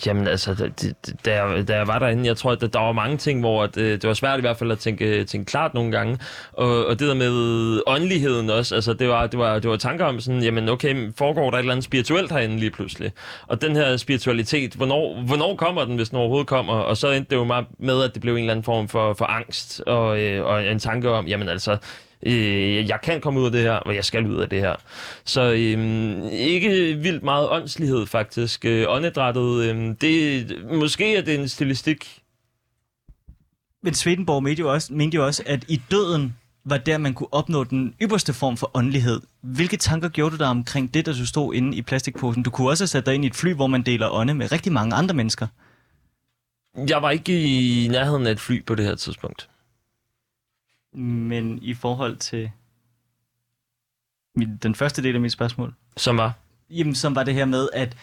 Jamen 0.06 0.28
altså, 0.28 0.54
da, 0.54 0.68
da- 0.82 1.12
da, 1.24 1.42
jeg, 1.44 1.68
da 1.68 1.76
jeg 1.76 1.86
var 1.86 1.98
derinde, 1.98 2.26
jeg 2.26 2.36
tror, 2.36 2.52
at 2.52 2.60
der, 2.60 2.66
der 2.66 2.78
var 2.78 2.92
mange 2.92 3.16
ting, 3.16 3.40
hvor 3.40 3.62
at, 3.62 3.76
øh, 3.76 3.92
det 3.92 4.04
var 4.08 4.14
svært 4.14 4.38
i 4.38 4.40
hvert 4.40 4.56
fald 4.56 4.72
at 4.72 4.78
tænke, 4.78 5.04
øh, 5.04 5.26
tænke 5.26 5.50
klart 5.50 5.74
nogle 5.74 5.92
gange. 5.92 6.18
Og, 6.52 6.86
og 6.86 6.98
det 6.98 7.08
der 7.08 7.14
med 7.14 7.80
åndeligheden 7.86 8.50
også, 8.50 8.74
altså 8.74 8.92
det 8.92 9.08
var, 9.08 9.26
det 9.26 9.38
var, 9.38 9.58
det 9.58 9.70
var 9.70 9.76
tanker 9.76 10.04
om 10.04 10.20
sådan, 10.20 10.42
jamen 10.42 10.68
okay, 10.68 10.92
men 10.92 11.14
foregår 11.18 11.50
der 11.50 11.56
et 11.56 11.60
eller 11.60 11.72
andet 11.72 11.84
spirituelt 11.84 12.32
herinde 12.32 12.56
lige 12.58 12.70
pludselig? 12.70 13.12
Og 13.46 13.62
den 13.62 13.76
her 13.76 13.96
spiritualitet, 13.96 14.74
hvornår, 14.74 15.22
hvornår 15.26 15.56
kommer 15.56 15.84
den, 15.84 15.96
hvis 15.96 16.08
den 16.08 16.18
overhovedet 16.18 16.46
kommer? 16.46 16.72
Og 16.72 16.96
så 16.96 17.10
endte 17.10 17.30
det 17.30 17.36
jo 17.36 17.44
meget 17.44 17.66
med, 17.78 18.02
at 18.02 18.14
det 18.14 18.22
blev 18.22 18.32
en 18.34 18.38
eller 18.40 18.52
anden 18.52 18.64
form 18.64 18.88
for, 18.88 19.14
for 19.14 19.24
angst 19.24 19.80
og, 19.86 20.20
øh, 20.20 20.44
og 20.46 20.66
en 20.66 20.78
tanke 20.78 21.10
om, 21.10 21.26
jamen 21.26 21.48
altså, 21.48 21.76
øh, 22.22 22.88
jeg 22.88 23.00
kan 23.02 23.20
komme 23.20 23.40
ud 23.40 23.46
af 23.46 23.52
det 23.52 23.60
her, 23.60 23.72
og 23.72 23.94
jeg 23.94 24.04
skal 24.04 24.26
ud 24.26 24.40
af 24.40 24.48
det 24.48 24.60
her. 24.60 24.74
Så 25.24 25.42
øh, 25.42 26.32
ikke 26.32 26.94
vildt 26.94 27.22
meget 27.22 27.48
åndslighed 27.50 28.06
faktisk. 28.06 28.64
Øh, 28.64 28.86
åndedrættet, 28.88 29.64
øh, 29.64 29.94
det, 30.00 30.56
måske 30.72 31.16
er 31.16 31.22
det 31.22 31.34
en 31.40 31.48
stilistik. 31.48 32.20
Men 33.82 33.94
Swedenborg 33.94 34.42
mente 34.42 34.60
jo, 34.60 34.72
også, 34.72 34.92
mente 34.92 35.14
jo 35.14 35.26
også, 35.26 35.42
at 35.46 35.64
i 35.68 35.80
døden 35.90 36.36
var 36.64 36.78
der, 36.78 36.98
man 36.98 37.14
kunne 37.14 37.32
opnå 37.32 37.64
den 37.64 37.94
ypperste 38.02 38.32
form 38.32 38.56
for 38.56 38.70
åndelighed. 38.74 39.20
Hvilke 39.40 39.76
tanker 39.76 40.08
gjorde 40.08 40.32
du 40.32 40.38
dig 40.38 40.46
omkring 40.46 40.94
det, 40.94 41.06
der 41.06 41.12
du 41.12 41.26
stod 41.26 41.54
inde 41.54 41.76
i 41.76 41.82
plastikposen? 41.82 42.42
Du 42.42 42.50
kunne 42.50 42.70
også 42.70 42.82
have 42.82 42.88
sat 42.88 43.06
dig 43.06 43.14
ind 43.14 43.24
i 43.24 43.26
et 43.26 43.34
fly, 43.34 43.54
hvor 43.54 43.66
man 43.66 43.82
deler 43.82 44.08
ånde 44.10 44.34
med 44.34 44.52
rigtig 44.52 44.72
mange 44.72 44.94
andre 44.94 45.14
mennesker. 45.14 45.46
Jeg 46.88 47.02
var 47.02 47.10
ikke 47.10 47.42
i 47.42 47.88
nærheden 47.88 48.26
af 48.26 48.30
et 48.30 48.40
fly 48.40 48.64
på 48.64 48.74
det 48.74 48.84
her 48.84 48.94
tidspunkt. 48.94 49.48
Men 50.92 51.58
i 51.62 51.74
forhold 51.74 52.16
til 52.16 52.50
min, 54.36 54.56
den 54.56 54.74
første 54.74 55.02
del 55.02 55.14
af 55.14 55.20
mit 55.20 55.32
spørgsmål. 55.32 55.74
Som 55.96 56.16
var? 56.16 56.32
Jamen, 56.70 56.94
som 56.94 57.14
var 57.14 57.22
det 57.24 57.34
her 57.34 57.44
med, 57.44 57.68
at, 57.72 57.96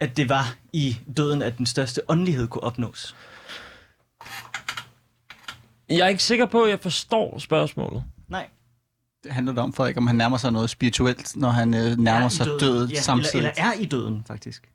at 0.00 0.16
det 0.16 0.28
var 0.28 0.54
i 0.72 0.96
døden, 1.16 1.42
at 1.42 1.58
den 1.58 1.66
største 1.66 2.00
åndelighed 2.08 2.48
kunne 2.48 2.62
opnås. 2.62 3.16
Jeg 5.88 5.98
er 5.98 6.08
ikke 6.08 6.22
sikker 6.22 6.46
på, 6.46 6.62
at 6.62 6.70
jeg 6.70 6.80
forstår 6.80 7.38
spørgsmålet. 7.38 8.04
Nej. 8.28 8.48
Det 9.24 9.32
handler 9.32 9.52
det 9.52 9.62
om, 9.62 9.72
Frederik, 9.72 9.96
om 9.96 10.06
han 10.06 10.16
nærmer 10.16 10.36
sig 10.36 10.52
noget 10.52 10.70
spirituelt, 10.70 11.36
når 11.36 11.48
han 11.50 11.74
øh, 11.74 11.96
nærmer 11.98 12.24
Er 12.24 12.28
sig 12.28 12.46
døden. 12.46 12.60
døden 12.60 12.90
ja, 12.90 13.00
samtidig. 13.00 13.36
Eller, 13.38 13.50
eller 13.50 13.64
er 13.64 13.72
i 13.72 13.84
døden, 13.84 14.24
faktisk. 14.26 14.68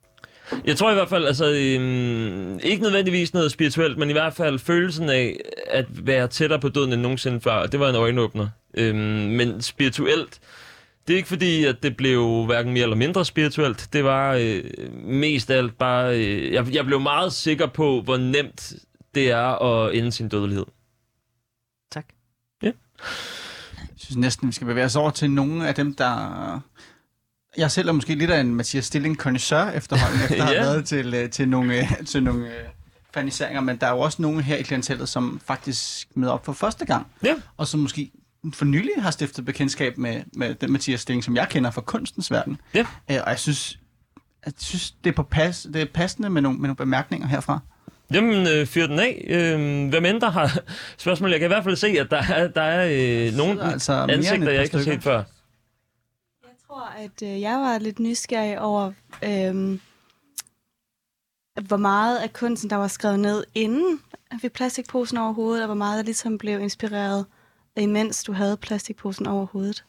Jeg 0.65 0.77
tror 0.77 0.91
i 0.91 0.93
hvert 0.93 1.09
fald, 1.09 1.25
altså 1.25 1.45
øhm, 1.45 2.59
ikke 2.63 2.83
nødvendigvis 2.83 3.33
noget 3.33 3.51
spirituelt, 3.51 3.97
men 3.97 4.09
i 4.09 4.13
hvert 4.13 4.33
fald 4.33 4.59
følelsen 4.59 5.09
af 5.09 5.39
at 5.67 5.85
være 5.89 6.27
tættere 6.27 6.59
på 6.59 6.69
døden 6.69 6.93
end 6.93 7.01
nogensinde 7.01 7.41
før. 7.41 7.65
Det 7.65 7.79
var 7.79 7.89
en 7.89 7.95
øjenåbner. 7.95 8.49
Øhm, 8.73 8.97
men 9.29 9.61
spirituelt, 9.61 10.39
det 11.07 11.13
er 11.13 11.17
ikke 11.17 11.29
fordi, 11.29 11.65
at 11.65 11.83
det 11.83 11.97
blev 11.97 12.45
hverken 12.45 12.73
mere 12.73 12.83
eller 12.83 12.95
mindre 12.95 13.25
spirituelt. 13.25 13.89
Det 13.93 14.03
var 14.03 14.33
øh, 14.33 14.63
mest 15.03 15.51
af 15.51 15.57
alt 15.57 15.77
bare... 15.77 16.19
Øh, 16.19 16.53
jeg, 16.53 16.73
jeg 16.73 16.85
blev 16.85 16.99
meget 16.99 17.33
sikker 17.33 17.67
på, 17.67 18.01
hvor 18.01 18.17
nemt 18.17 18.73
det 19.15 19.31
er 19.31 19.63
at 19.63 19.95
ende 19.95 20.11
sin 20.11 20.29
dødelighed. 20.29 20.65
Tak. 21.91 22.05
Ja. 22.63 22.71
Jeg 23.79 23.87
synes 23.97 24.17
næsten, 24.17 24.47
vi 24.47 24.53
skal 24.53 24.67
bevæge 24.67 24.85
os 24.85 24.95
over 24.95 25.09
til 25.11 25.31
nogle 25.31 25.67
af 25.67 25.75
dem, 25.75 25.95
der... 25.95 26.61
Jeg 27.57 27.71
selv 27.71 27.87
er 27.87 27.91
måske 27.91 28.15
lidt 28.15 28.31
af 28.31 28.39
en 28.39 28.55
Mathias 28.55 28.85
Stilling 28.85 29.15
connoisseur 29.15 29.69
efterhånden, 29.69 30.21
efter 30.29 30.43
at 30.43 30.49
have 30.49 30.59
været 30.59 30.85
til, 30.85 31.13
øh, 31.13 31.29
til 31.29 31.49
nogle, 31.49 31.77
øh, 31.77 31.97
til 32.11 32.23
nogle 32.23 32.45
øh, 32.45 32.63
faniseringer, 33.13 33.61
men 33.61 33.77
der 33.77 33.87
er 33.87 33.91
jo 33.91 33.99
også 33.99 34.21
nogle 34.21 34.41
her 34.41 34.55
i 34.55 34.61
klientellet, 34.61 35.09
som 35.09 35.41
faktisk 35.45 36.07
møder 36.15 36.33
op 36.33 36.45
for 36.45 36.53
første 36.53 36.85
gang, 36.85 37.07
ja. 37.23 37.35
og 37.57 37.67
som 37.67 37.79
måske 37.79 38.11
for 38.53 38.65
nylig 38.65 38.91
har 38.97 39.11
stiftet 39.11 39.45
bekendtskab 39.45 39.97
med, 39.97 40.21
med 40.33 40.55
den 40.55 40.71
Mathias 40.71 41.01
Stilling, 41.01 41.23
som 41.23 41.35
jeg 41.35 41.47
kender 41.49 41.71
fra 41.71 41.81
kunstens 41.81 42.31
verden. 42.31 42.61
Ja. 42.73 42.79
Øh, 42.79 43.17
og 43.23 43.29
jeg 43.29 43.39
synes, 43.39 43.79
jeg 44.45 44.53
synes 44.57 44.91
det, 45.03 45.09
er 45.09 45.15
på 45.15 45.23
pas, 45.23 45.67
det 45.73 45.81
er 45.81 45.85
passende 45.93 46.29
med 46.29 46.41
nogle, 46.41 46.57
med 46.57 46.67
nogle 46.67 46.75
bemærkninger 46.75 47.27
herfra. 47.27 47.59
Jamen, 48.13 48.47
øh, 48.47 48.65
fyr 48.65 48.87
den 48.87 48.99
af. 48.99 49.25
Øh, 49.27 49.89
hvem 49.89 50.05
end 50.05 50.21
der 50.21 50.31
har 50.31 50.59
spørgsmål? 50.97 51.31
Jeg 51.31 51.39
kan 51.39 51.47
i 51.47 51.53
hvert 51.53 51.63
fald 51.63 51.75
se, 51.75 51.87
at 51.87 52.11
der 52.11 52.23
er, 52.29 52.47
der 52.47 52.61
er 52.61 52.87
øh, 53.27 53.33
nogle 53.33 53.71
altså 53.71 53.93
ansigter, 53.93 54.51
jeg 54.51 54.63
ikke 54.63 54.77
har 54.77 54.83
set 54.83 55.03
før. 55.03 55.23
Tror, 56.77 56.85
at 56.85 57.21
øh, 57.23 57.41
jeg 57.41 57.57
var 57.59 57.77
lidt 57.77 57.99
nysgerrig 57.99 58.59
over, 58.61 58.91
øh, 59.23 59.79
hvor 61.67 61.77
meget 61.77 62.17
af 62.17 62.33
kunsten, 62.33 62.69
der 62.69 62.75
var 62.75 62.87
skrevet 62.87 63.19
ned 63.19 63.43
inden 63.55 63.99
at 64.31 64.43
vi 64.43 64.49
plastikposen 64.49 65.17
over 65.17 65.33
hovedet, 65.33 65.63
og 65.63 65.65
hvor 65.65 65.75
meget 65.75 65.97
der 65.97 66.03
ligesom 66.03 66.37
blev 66.37 66.59
inspireret, 66.59 67.25
imens 67.77 68.23
du 68.23 68.33
havde 68.33 68.57
plastikposen 68.57 69.27
over 69.27 69.45
hovedet. 69.45 69.85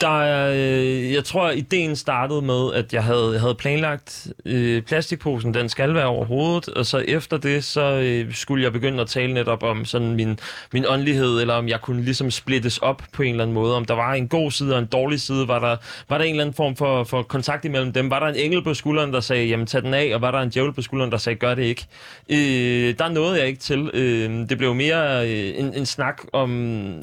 Der 0.00 0.50
øh, 0.52 1.12
jeg 1.12 1.24
tror, 1.24 1.50
ideen 1.50 1.96
startede 1.96 2.42
med, 2.42 2.74
at 2.74 2.92
jeg 2.92 3.04
havde, 3.04 3.30
jeg 3.32 3.40
havde 3.40 3.54
planlagt 3.54 4.26
øh, 4.44 4.82
plastikposen, 4.82 5.54
den 5.54 5.68
skal 5.68 5.94
være 5.94 6.06
over 6.06 6.24
hovedet, 6.24 6.68
og 6.68 6.86
så 6.86 6.98
efter 6.98 7.36
det, 7.36 7.64
så 7.64 7.82
øh, 7.82 8.34
skulle 8.34 8.64
jeg 8.64 8.72
begynde 8.72 9.00
at 9.00 9.08
tale 9.08 9.34
netop 9.34 9.62
om 9.62 9.84
sådan 9.84 10.14
min, 10.14 10.38
min 10.72 10.84
åndelighed, 10.88 11.40
eller 11.40 11.54
om 11.54 11.68
jeg 11.68 11.80
kunne 11.80 12.02
ligesom 12.02 12.30
splittes 12.30 12.78
op 12.78 13.02
på 13.12 13.22
en 13.22 13.30
eller 13.30 13.44
anden 13.44 13.54
måde. 13.54 13.76
Om 13.76 13.84
der 13.84 13.94
var 13.94 14.14
en 14.14 14.28
god 14.28 14.50
side 14.50 14.74
og 14.74 14.78
en 14.78 14.86
dårlig 14.86 15.20
side, 15.20 15.48
var 15.48 15.58
der, 15.58 15.76
var 16.08 16.18
der 16.18 16.24
en 16.24 16.30
eller 16.30 16.44
anden 16.44 16.54
form 16.54 16.76
for, 16.76 17.04
for 17.04 17.22
kontakt 17.22 17.64
imellem 17.64 17.92
dem? 17.92 18.10
Var 18.10 18.20
der 18.20 18.26
en 18.26 18.36
engel 18.36 18.64
på 18.64 18.74
skulderen, 18.74 19.12
der 19.12 19.20
sagde, 19.20 19.46
jamen 19.46 19.66
tag 19.66 19.82
den 19.82 19.94
af, 19.94 20.10
og 20.14 20.20
var 20.20 20.30
der 20.30 20.38
en 20.38 20.50
djævel 20.50 20.72
på 20.72 20.82
skulderen, 20.82 21.12
der 21.12 21.18
sagde, 21.18 21.36
gør 21.38 21.54
det 21.54 21.62
ikke? 21.62 21.86
Øh, 22.28 22.98
der 22.98 23.08
nåede 23.08 23.38
jeg 23.38 23.46
ikke 23.46 23.60
til. 23.60 23.90
Øh, 23.94 24.48
det 24.48 24.58
blev 24.58 24.74
mere 24.74 25.28
øh, 25.28 25.52
en, 25.56 25.74
en 25.74 25.86
snak 25.86 26.22
om, 26.32 26.50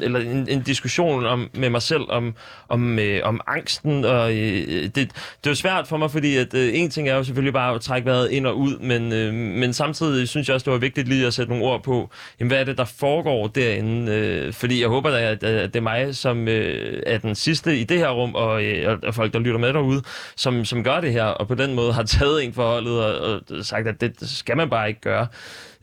eller 0.01 0.19
en, 0.19 0.49
en 0.49 0.61
diskussion 0.61 1.25
om, 1.25 1.49
med 1.53 1.69
mig 1.69 1.81
selv 1.81 2.03
om, 2.09 2.35
om, 2.69 2.88
øh, 2.99 3.21
om 3.23 3.41
angsten, 3.47 4.05
og 4.05 4.31
øh, 4.31 4.83
det, 4.83 4.95
det 4.95 5.11
er 5.45 5.49
jo 5.49 5.55
svært 5.55 5.87
for 5.87 5.97
mig, 5.97 6.11
fordi 6.11 6.35
at 6.37 6.53
øh, 6.53 6.69
en 6.73 6.89
ting 6.89 7.09
er 7.09 7.15
jo 7.15 7.23
selvfølgelig 7.23 7.53
bare 7.53 7.75
at 7.75 7.81
trække 7.81 8.05
vejret 8.05 8.31
ind 8.31 8.47
og 8.47 8.57
ud, 8.57 8.77
men, 8.79 9.13
øh, 9.13 9.33
men 9.33 9.73
samtidig 9.73 10.27
synes 10.29 10.47
jeg 10.47 10.53
også, 10.53 10.65
det 10.65 10.73
var 10.73 10.79
vigtigt 10.79 11.07
lige 11.07 11.27
at 11.27 11.33
sætte 11.33 11.49
nogle 11.51 11.65
ord 11.65 11.83
på, 11.83 12.09
jamen, 12.39 12.49
hvad 12.51 12.59
er 12.59 12.63
det, 12.63 12.77
der 12.77 12.85
foregår 12.85 13.47
derinde? 13.47 14.11
Øh, 14.11 14.53
fordi 14.53 14.81
jeg 14.81 14.89
håber, 14.89 15.09
at, 15.09 15.43
at 15.43 15.73
det 15.73 15.79
er 15.79 15.83
mig, 15.83 16.15
som 16.15 16.47
øh, 16.47 17.03
er 17.05 17.17
den 17.17 17.35
sidste 17.35 17.77
i 17.77 17.83
det 17.83 17.97
her 17.97 18.09
rum, 18.09 18.35
og, 18.35 18.63
øh, 18.63 18.97
og- 19.03 19.13
folk, 19.13 19.33
der 19.33 19.39
lytter 19.39 19.59
med 19.59 19.73
derude, 19.73 20.01
som, 20.35 20.65
som 20.65 20.83
gør 20.83 21.01
det 21.01 21.11
her, 21.11 21.23
og 21.23 21.47
på 21.47 21.55
den 21.55 21.73
måde 21.73 21.93
har 21.93 22.03
taget 22.03 22.43
en 22.43 22.53
forholdet 22.53 23.05
og, 23.05 23.41
og 23.51 23.65
sagt, 23.65 23.87
at 23.87 24.01
det 24.01 24.15
skal 24.21 24.57
man 24.57 24.69
bare 24.69 24.87
ikke 24.89 25.01
gøre. 25.01 25.27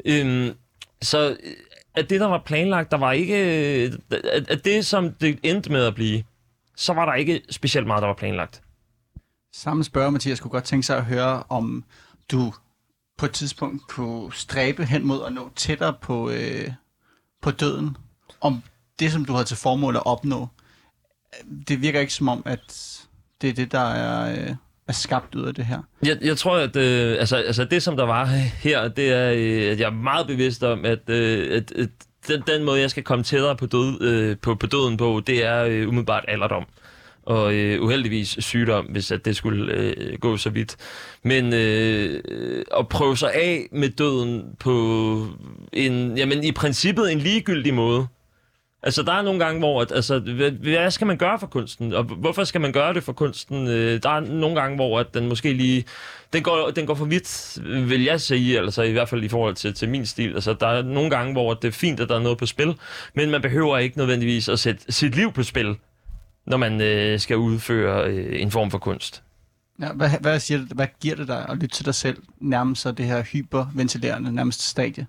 Øhm, 0.05 0.47
øh, 0.47 0.51
så 1.03 1.37
at 1.97 2.11
det, 2.11 2.21
der 2.21 2.27
var 2.27 2.43
planlagt, 2.47 2.91
der 2.91 2.97
var 2.97 3.13
ikke... 3.13 3.35
Øh, 3.85 3.93
at, 4.33 4.51
at 4.51 4.65
det, 4.65 4.87
som 4.87 5.13
det 5.13 5.39
endte 5.43 5.73
med 5.73 5.85
at 5.87 5.95
blive, 5.95 6.23
så 6.77 6.93
var 6.93 7.05
der 7.07 7.15
ikke 7.15 7.43
specielt 7.51 7.87
meget, 7.87 8.03
der 8.03 8.07
var 8.07 8.15
planlagt. 8.15 8.63
Samme 9.53 9.85
spørger, 9.85 10.11
Mathias, 10.11 10.41
kunne 10.41 10.51
godt 10.51 10.65
tænke 10.65 10.87
sig 10.87 10.97
at 10.97 11.05
høre, 11.05 11.43
om 11.49 11.85
du 12.33 12.53
på 13.19 13.27
et 13.27 13.33
tidspunkt 13.33 13.89
kunne 13.89 14.33
stræbe 14.33 14.85
hen 14.85 15.07
mod 15.07 15.25
at 15.27 15.33
nå 15.33 15.51
tættere 15.57 15.95
på, 16.03 16.31
øh, 16.31 16.71
på 17.43 17.51
døden. 17.51 17.97
Om 18.41 18.63
det, 18.99 19.13
som 19.13 19.25
du 19.25 19.33
havde 19.33 19.45
til 19.45 19.57
formål 19.57 19.97
at 19.97 20.07
opnå. 20.07 20.49
Det 21.69 21.83
virker 21.83 22.01
ikke 22.01 22.15
som 22.15 22.29
om, 22.29 22.43
at 22.47 23.01
det 23.41 23.51
er 23.51 23.55
det, 23.55 23.73
der 23.73 23.81
er, 23.81 24.33
øh, 24.49 24.55
er 24.89 24.93
skabt 24.93 25.35
ud 25.35 25.47
af 25.47 25.55
det 25.55 25.67
her. 25.67 25.83
Jeg, 26.03 26.19
jeg 26.23 26.37
tror, 26.39 26.57
at 26.57 26.77
øh, 26.77 27.17
altså, 27.19 27.37
altså 27.37 27.65
det, 27.65 27.83
som 27.83 27.97
der 27.97 28.05
var 28.05 28.25
her, 28.63 28.89
det 28.89 29.13
er, 29.13 29.33
øh, 29.33 29.73
at 29.73 29.81
jeg 29.81 29.87
er 29.87 29.91
meget 29.91 30.27
bevidst 30.27 30.63
om, 30.63 30.85
at, 30.85 31.11
øh, 31.11 31.57
at, 31.57 31.73
at 31.73 31.91
den, 32.29 32.43
den 32.47 32.65
måde, 32.65 32.81
jeg 32.81 32.91
skal 32.91 33.03
komme 33.03 33.25
tættere 33.25 33.57
på, 33.57 33.67
død, 33.67 34.03
øh, 34.03 34.37
på, 34.43 34.55
på 34.55 34.67
døden 34.67 34.97
på, 34.97 35.23
det 35.27 35.45
er 35.45 35.65
øh, 35.65 35.89
umiddelbart 35.89 36.25
alderdom. 36.29 36.65
Og 37.23 37.55
øh, 37.55 37.83
uheldigvis 37.83 38.37
sygdom, 38.41 38.85
hvis 38.85 39.13
at 39.13 39.25
det 39.25 39.37
skulle 39.37 39.73
øh, 39.73 40.19
gå 40.19 40.37
så 40.37 40.51
vidt. 40.51 40.77
Men 41.23 41.53
øh, 41.53 42.23
at 42.79 42.89
prøve 42.89 43.17
sig 43.17 43.35
af 43.35 43.69
med 43.73 43.89
døden 43.89 44.45
på 44.59 45.27
en, 45.73 46.19
jamen 46.19 46.45
i 46.45 46.53
princippet 46.53 47.13
en 47.13 47.19
ligegyldig 47.19 47.75
måde. 47.75 48.07
Altså, 48.83 49.03
der 49.03 49.13
er 49.13 49.23
nogle 49.23 49.45
gange, 49.45 49.59
hvor... 49.59 49.83
At, 49.83 49.93
altså, 49.93 50.19
hvad, 50.19 50.51
hvad 50.51 50.91
skal 50.91 51.07
man 51.07 51.17
gøre 51.17 51.39
for 51.39 51.47
kunsten? 51.47 51.93
Og 51.93 52.05
hvorfor 52.05 52.45
skal 52.45 52.61
man 52.61 52.73
gøre 52.73 52.95
det 52.95 53.03
for 53.03 53.13
kunsten? 53.13 53.69
Øh, 53.69 54.03
Der 54.03 54.11
er 54.11 54.21
nogle 54.21 54.61
gange, 54.61 54.77
hvor 54.77 55.01
at 55.01 55.15
den 55.15 55.29
måske 55.29 55.53
lige... 55.53 55.85
Den 56.33 56.43
går, 56.43 56.71
den 56.71 56.87
går 56.87 56.95
for 56.95 57.05
vidt, 57.05 57.59
vil 57.89 58.03
jeg 58.03 58.21
sige, 58.21 58.59
altså 58.59 58.83
i 58.83 58.93
hvert 58.93 59.09
fald 59.09 59.25
i 59.25 59.29
forhold 59.29 59.55
til, 59.55 59.75
til 59.75 59.89
min 59.89 60.07
stil. 60.07 60.35
Altså, 60.35 60.53
der 60.53 60.67
er 60.67 60.83
nogle 60.83 61.11
gange, 61.11 61.33
hvor 61.33 61.55
det 61.55 61.69
er 61.69 61.73
fint, 61.73 62.01
at 62.01 62.09
der 62.09 62.17
er 62.17 62.23
noget 62.23 62.39
på 62.39 62.47
spil, 62.47 62.75
men 63.15 63.31
man 63.31 63.43
behøver 63.43 63.79
ikke 63.79 63.99
nødvendigvis 63.99 64.49
at 64.49 64.59
sætte 64.59 64.93
sit 64.93 65.15
liv 65.17 65.33
på 65.33 65.43
spil, 65.43 65.77
når 66.47 66.57
man 66.57 66.81
øh, 66.81 67.21
skal 67.21 67.37
udføre 67.37 68.11
øh, 68.11 68.43
en 68.43 68.51
form 68.51 68.71
for 68.71 68.79
kunst. 68.79 69.23
Ja, 69.81 69.93
hvad, 69.93 70.11
hvad, 70.21 70.41
siger 70.41 70.59
det, 70.59 70.69
hvad 70.75 70.87
giver 71.01 71.17
det 71.17 71.29
dig 71.29 71.47
at 71.49 71.57
lytte 71.57 71.77
til 71.77 71.85
dig 71.85 71.95
selv 71.95 72.17
nærmest 72.41 72.83
sig 72.83 72.99
det 72.99 73.07
her 73.07 73.23
hyperventilerende 73.23 74.35
nærmest 74.35 74.63
stadie? 74.63 75.07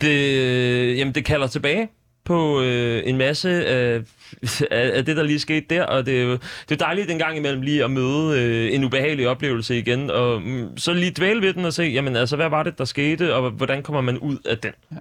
Det, 0.00 0.96
jamen, 0.96 1.14
det 1.14 1.24
kalder 1.24 1.46
tilbage 1.46 1.88
på 2.28 2.62
øh, 2.62 3.02
en 3.04 3.16
masse 3.16 3.66
af, 3.66 4.00
af, 4.70 4.90
af 4.96 5.04
det, 5.04 5.16
der 5.16 5.22
lige 5.22 5.40
skete 5.40 5.66
der, 5.70 5.82
og 5.82 6.06
det 6.06 6.18
er 6.18 6.22
jo 6.22 6.32
det 6.68 6.72
er 6.72 6.84
dejligt 6.84 7.10
en 7.10 7.18
gang 7.18 7.36
imellem 7.36 7.62
lige 7.62 7.84
at 7.84 7.90
møde 7.90 8.40
øh, 8.40 8.74
en 8.74 8.84
ubehagelig 8.84 9.28
oplevelse 9.28 9.78
igen, 9.78 10.10
og 10.10 10.42
mm, 10.42 10.78
så 10.78 10.92
lige 10.92 11.12
dvæle 11.16 11.42
ved 11.42 11.54
den 11.54 11.64
og 11.64 11.72
se, 11.72 11.82
jamen 11.82 12.16
altså, 12.16 12.36
hvad 12.36 12.48
var 12.48 12.62
det, 12.62 12.78
der 12.78 12.84
skete, 12.84 13.34
og 13.34 13.50
hvordan 13.50 13.82
kommer 13.82 14.00
man 14.00 14.18
ud 14.18 14.38
af 14.44 14.58
den? 14.58 14.72
Ja. 14.92 14.96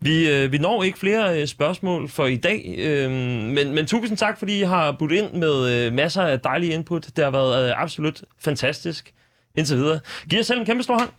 Vi, 0.00 0.30
øh, 0.30 0.52
vi 0.52 0.58
når 0.58 0.82
ikke 0.82 0.98
flere 0.98 1.40
øh, 1.40 1.46
spørgsmål 1.46 2.08
for 2.08 2.26
i 2.26 2.36
dag, 2.36 2.74
øh, 2.78 3.10
men, 3.10 3.74
men 3.74 3.86
tusind 3.86 4.16
tak, 4.16 4.38
fordi 4.38 4.60
I 4.60 4.62
har 4.62 4.92
budt 4.92 5.12
ind 5.12 5.32
med 5.32 5.86
øh, 5.86 5.92
masser 5.92 6.22
af 6.22 6.40
dejlige 6.40 6.72
input. 6.72 7.06
Det 7.16 7.24
har 7.24 7.30
været 7.30 7.68
øh, 7.68 7.82
absolut 7.82 8.22
fantastisk. 8.40 9.12
indtil 9.56 9.76
videre. 9.76 10.00
Giv 10.30 10.36
jer 10.36 10.42
selv 10.42 10.60
en 10.60 10.66
kæmpe 10.66 10.82
stor 10.82 10.98
hånd. 10.98 11.10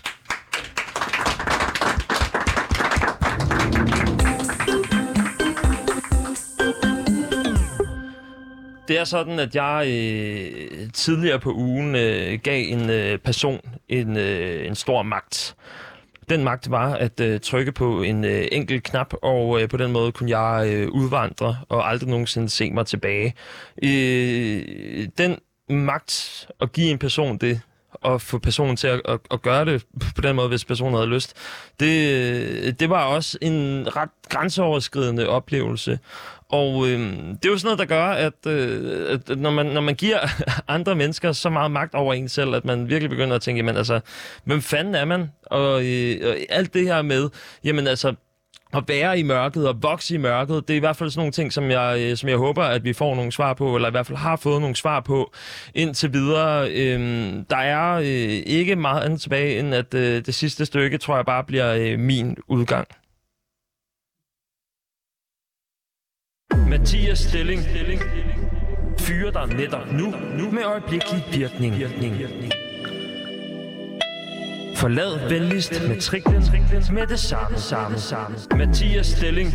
Det 8.98 9.02
er 9.02 9.06
sådan, 9.06 9.40
at 9.40 9.56
jeg 9.56 9.88
øh, 9.88 10.90
tidligere 10.94 11.40
på 11.40 11.54
ugen 11.54 11.96
øh, 11.96 12.40
gav 12.44 12.64
en 12.68 12.90
øh, 12.90 13.20
person 13.20 13.60
en, 13.90 14.18
øh, 14.18 14.68
en 14.68 14.76
stor 14.76 15.04
magt. 15.04 15.56
Den 16.30 16.44
magt 16.44 16.72
var 16.72 16.94
at 16.94 17.20
øh, 17.20 17.40
trykke 17.40 17.72
på 17.72 18.02
en 18.02 18.26
øh, 18.26 18.48
enkelt 18.52 18.84
knap, 18.84 19.14
og 19.22 19.62
øh, 19.62 19.70
på 19.70 19.78
den 19.78 19.92
måde 19.92 20.12
kunne 20.12 20.40
jeg 20.40 20.68
øh, 20.70 20.90
udvandre 20.92 21.58
og 21.70 21.90
aldrig 21.90 22.10
nogensinde 22.10 22.50
se 22.50 22.72
mig 22.72 22.86
tilbage. 22.86 23.34
Øh, 23.84 25.08
den 25.18 25.38
magt 25.70 26.48
at 26.62 26.72
give 26.72 26.92
en 26.92 26.98
person 26.98 27.38
det, 27.38 27.62
og 27.94 28.22
få 28.22 28.40
personen 28.40 28.76
til 28.76 28.88
at, 28.88 29.02
at, 29.06 29.20
at 29.32 29.42
gøre 29.42 29.66
det 29.66 29.86
på 30.16 30.22
den 30.22 30.36
måde, 30.36 30.48
hvis 30.48 30.66
personen 30.66 30.94
havde 30.94 31.08
lyst, 31.08 31.34
det, 31.80 32.12
øh, 32.12 32.74
det 32.80 32.90
var 32.90 33.04
også 33.04 33.38
en 33.42 33.88
ret 33.96 34.10
grænseoverskridende 34.30 35.30
oplevelse. 35.30 36.00
Og 36.50 36.88
øh, 36.88 37.00
det 37.34 37.46
er 37.46 37.50
jo 37.50 37.58
sådan 37.58 37.68
noget, 37.68 37.80
der 37.80 37.96
gør, 37.96 38.06
at, 38.06 38.48
øh, 38.48 39.14
at 39.14 39.38
når, 39.38 39.52
man, 39.52 39.66
når 39.66 39.82
man 39.82 39.96
giver 39.96 40.20
andre 40.68 40.96
mennesker 40.96 41.32
så 41.32 41.50
meget 41.50 41.72
magt 41.72 41.96
over 41.96 42.14
en 42.14 42.30
selv, 42.30 42.56
at 42.56 42.66
man 42.66 42.90
virkelig 42.90 43.10
begynder 43.10 43.36
at 43.36 43.42
tænke, 43.42 43.60
jamen 43.60 43.78
altså, 43.78 44.00
hvem 44.44 44.62
fanden 44.62 44.96
er 44.96 45.06
man? 45.06 45.32
Og, 45.46 45.86
øh, 45.86 46.30
og 46.30 46.36
alt 46.50 46.74
det 46.74 46.84
her 46.84 47.02
med, 47.02 47.30
jamen 47.64 47.88
altså, 47.88 48.14
at 48.74 48.84
være 48.88 49.20
i 49.20 49.24
mørket 49.24 49.68
og 49.68 49.84
vokse 49.84 50.16
i 50.16 50.18
mørket, 50.18 50.68
det 50.68 50.74
er 50.74 50.78
i 50.78 50.80
hvert 50.80 50.96
fald 50.96 51.10
sådan 51.10 51.20
nogle 51.20 51.32
ting, 51.32 51.54
som 51.54 51.72
jeg, 51.72 51.98
øh, 52.00 52.18
som 52.18 52.30
jeg 52.30 52.38
håber, 52.38 52.64
at 52.64 52.84
vi 52.84 52.94
får 52.94 53.16
nogle 53.16 53.32
svar 53.32 53.54
på, 53.54 53.76
eller 53.76 53.88
i 53.88 53.92
hvert 53.92 54.08
fald 54.08 54.18
har 54.18 54.36
fået 54.36 54.62
nogle 54.62 54.76
svar 54.76 55.00
på 55.00 55.34
indtil 55.76 56.14
videre. 56.14 56.72
Øhm, 56.72 57.46
der 57.50 57.58
er 57.58 57.94
øh, 57.94 58.44
ikke 58.46 58.76
meget 58.76 59.04
andet 59.04 59.22
tilbage, 59.22 59.60
end 59.60 59.76
at 59.76 59.94
øh, 59.94 60.26
det 60.26 60.36
sidste 60.36 60.66
stykke, 60.66 60.98
tror 60.98 61.16
jeg 61.16 61.26
bare 61.26 61.44
bliver 61.44 61.74
øh, 61.74 62.00
min 62.00 62.38
udgang. 62.48 62.88
Mathias 66.70 67.20
Stilling 67.20 67.62
fyrer 69.00 69.32
dig 69.32 69.48
netop 69.58 69.92
nu, 69.92 70.14
nu 70.38 70.52
med 70.52 70.64
øjeblikkelig 70.64 71.24
virkning. 71.32 71.76
Forlad 74.76 75.30
venligst 75.30 75.88
matriklen 75.88 76.44
med 76.94 77.08
det 77.08 77.20
samme, 77.20 77.58
samme, 77.58 77.98
samme. 77.98 78.36
Mathias 78.58 79.08
Stilling 79.08 79.54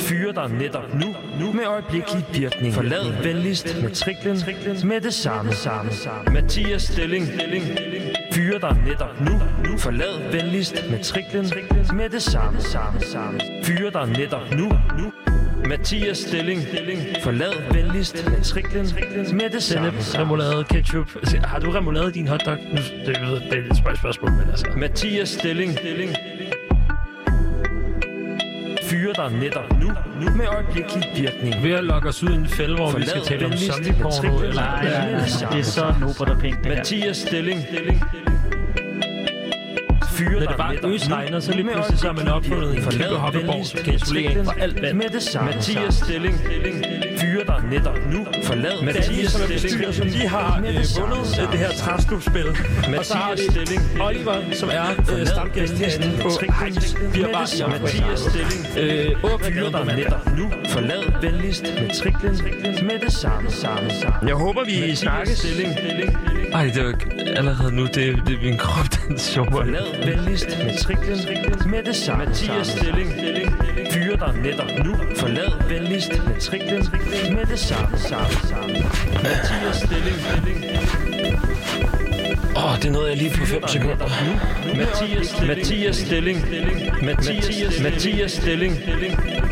fyrer 0.00 0.32
dig 0.32 0.48
netop 0.58 0.94
nu, 0.94 1.14
nu 1.40 1.52
med 1.52 1.64
øjeblikkelig 1.66 2.24
virkning. 2.32 2.74
Forlad 2.74 3.22
venligst 3.22 3.82
matriklen 3.82 4.38
med 4.84 5.00
det 5.00 5.14
samme, 5.14 5.52
samme. 5.52 5.90
Mathias 6.32 6.82
Stilling 6.82 7.26
fyrer 8.32 8.58
dig 8.58 8.76
netop 8.86 9.20
nu, 9.20 9.32
nu. 9.64 9.78
Forlad 9.78 10.32
venligst 10.32 10.84
matriklen 10.90 11.52
med 11.94 12.08
det 12.08 12.22
samme, 12.22 12.60
samme, 12.60 13.00
samme. 13.00 13.40
Fyrer 13.64 13.90
dig 13.90 14.06
netop 14.18 14.50
nu, 14.50 14.68
nu. 14.98 15.12
Mathias 15.68 16.18
Stilling. 16.18 16.60
Forlad 17.22 17.52
venligst 17.72 18.30
matriklen 18.30 18.86
med 19.32 19.50
det 19.50 19.62
samme. 19.62 19.92
remoulade 20.18 20.64
ketchup. 20.64 21.10
Har 21.44 21.58
du 21.58 21.70
remoulade 21.70 22.08
i 22.08 22.12
din 22.12 22.28
hotdog? 22.28 22.56
Nu, 22.56 22.78
det, 23.06 23.16
er 23.16 23.70
et 23.70 23.76
spørgsmål, 23.76 23.96
spørgsmål, 23.96 24.30
men 24.30 24.50
altså. 24.50 24.66
Mathias 24.76 25.28
Stilling. 25.28 25.78
Fyrer 28.90 29.12
dig 29.12 29.32
netop 29.32 29.72
nu, 29.80 29.86
nu 30.20 30.36
med 30.36 30.46
øjeblikkelig 30.46 31.02
virkning. 31.16 31.62
Ved 31.62 31.72
at 31.72 31.84
lokke 31.84 32.08
os 32.08 32.22
ud 32.22 32.30
i 32.30 32.34
en 32.34 32.48
fælde, 32.48 32.76
hvor 32.76 32.92
vi 32.98 33.06
skal 33.06 33.22
tale 33.22 33.46
om 33.46 33.52
zombie-porno. 33.52 34.42
Eller... 34.42 34.54
Nej, 34.54 34.90
nej. 34.90 35.50
Det 35.52 35.58
er 35.58 35.62
så 35.62 35.94
nobert 36.00 36.28
og 36.28 36.38
pænt, 36.38 36.64
det. 36.64 36.68
Mathias 36.68 37.16
Stilling. 37.16 37.60
Fyrer 40.10 40.30
Når 40.30 40.38
dig 40.38 40.48
det 40.48 40.56
bare 40.56 40.74
nu, 41.30 41.40
så 41.40 41.52
lige 41.52 41.64
pludselig 41.72 41.98
så 41.98 42.06
har 42.06 42.14
man 42.14 42.28
opfundet 42.28 42.68
en 42.68 42.74
kæmpe 42.74 42.90
Forlad 42.90 43.16
hoppeborg, 43.16 43.84
kan 43.84 43.92
matriklen 43.92 44.44
for 44.44 44.54
alt 44.60 44.82
vand. 44.82 44.96
Med 44.96 45.08
det 45.08 45.22
samme. 45.22 45.50
Mathias 45.50 45.94
samme. 45.94 46.06
Stilling. 46.06 46.34
Fyrer 47.20 47.44
dig 47.44 47.60
netop 47.70 47.98
nu. 48.12 48.26
Forlad 48.44 48.82
Mathias, 48.84 49.32
som 49.32 49.40
er 49.40 49.44
Stilling. 49.44 49.62
bestyrer, 49.62 49.92
som 49.92 50.06
lige 50.06 50.28
har 50.28 50.62
øh, 50.66 50.84
samme, 50.84 51.08
vundet 51.08 51.26
samme, 51.26 51.46
øh, 51.46 51.52
det 51.52 51.58
her 51.60 51.72
samme. 51.72 51.92
træstupspil. 51.92 52.48
Og 52.98 53.04
så 53.04 53.14
har 53.14 53.32
vi 53.36 53.42
Stilling. 53.50 53.82
Oliver, 54.00 54.34
som 54.52 54.68
er 54.72 54.86
øh, 55.12 55.26
stamgæst 55.26 55.74
herinde 55.78 56.22
på 56.22 56.30
Heinz. 56.60 56.94
Vi 57.14 57.20
har 57.20 57.28
bare 57.32 57.48
i 57.58 57.82
Mathias 57.82 58.20
Stilling. 58.20 58.62
Øh, 58.78 59.22
gaden 59.54 59.72
på 59.72 59.78
dig 59.78 59.96
netop 59.96 60.36
nu. 60.38 60.50
Forlad 60.68 61.20
venligst 61.22 61.64
matriklen 61.82 62.36
med 62.88 62.98
det 63.04 63.12
samme, 63.12 63.50
samme, 63.50 63.90
samme. 63.90 64.28
Jeg 64.28 64.34
håber, 64.34 64.64
vi 64.64 64.94
snakkes. 64.94 65.38
Stilling. 65.38 65.70
Ej, 66.52 66.64
det 66.64 66.76
er 66.76 67.36
allerede 67.36 67.74
nu, 67.76 67.82
det, 67.82 67.94
det 67.94 68.34
er 68.38 68.42
min 68.42 68.56
krop, 68.58 68.86
den 69.08 69.18
sjovere. 69.18 69.50
Forlad 69.52 70.06
venligst 70.06 70.48
matriklen 70.64 71.18
med 71.70 71.82
det 71.82 71.96
samme. 71.96 72.24
Mathias 72.24 72.66
Stilling. 72.66 73.12
Fyrer 73.98 74.16
dig 74.16 74.34
netop 74.42 74.84
nu. 74.84 74.96
Forlad 75.16 75.68
venligst 75.68 76.12
matriklen 76.26 76.86
med 77.36 77.46
det 77.46 77.58
samme, 77.58 77.98
samme, 77.98 78.34
samme. 78.48 78.74
Mathias 79.12 79.76
Stilling. 79.76 80.18
Åh, 82.56 82.72
oh, 82.72 82.80
det 82.82 82.92
nåede 82.92 83.08
jeg 83.08 83.16
lige 83.16 83.30
på 83.30 83.46
5 83.46 83.68
sekunder. 83.68 84.08
Mathias 84.76 85.26
Stilling. 85.26 85.58
Mathias 85.58 85.96
Stilling. 85.96 86.38
Mathias, 87.02 87.82
Mathias 87.82 88.32
Stilling. 88.32 88.74
kan 88.84 89.47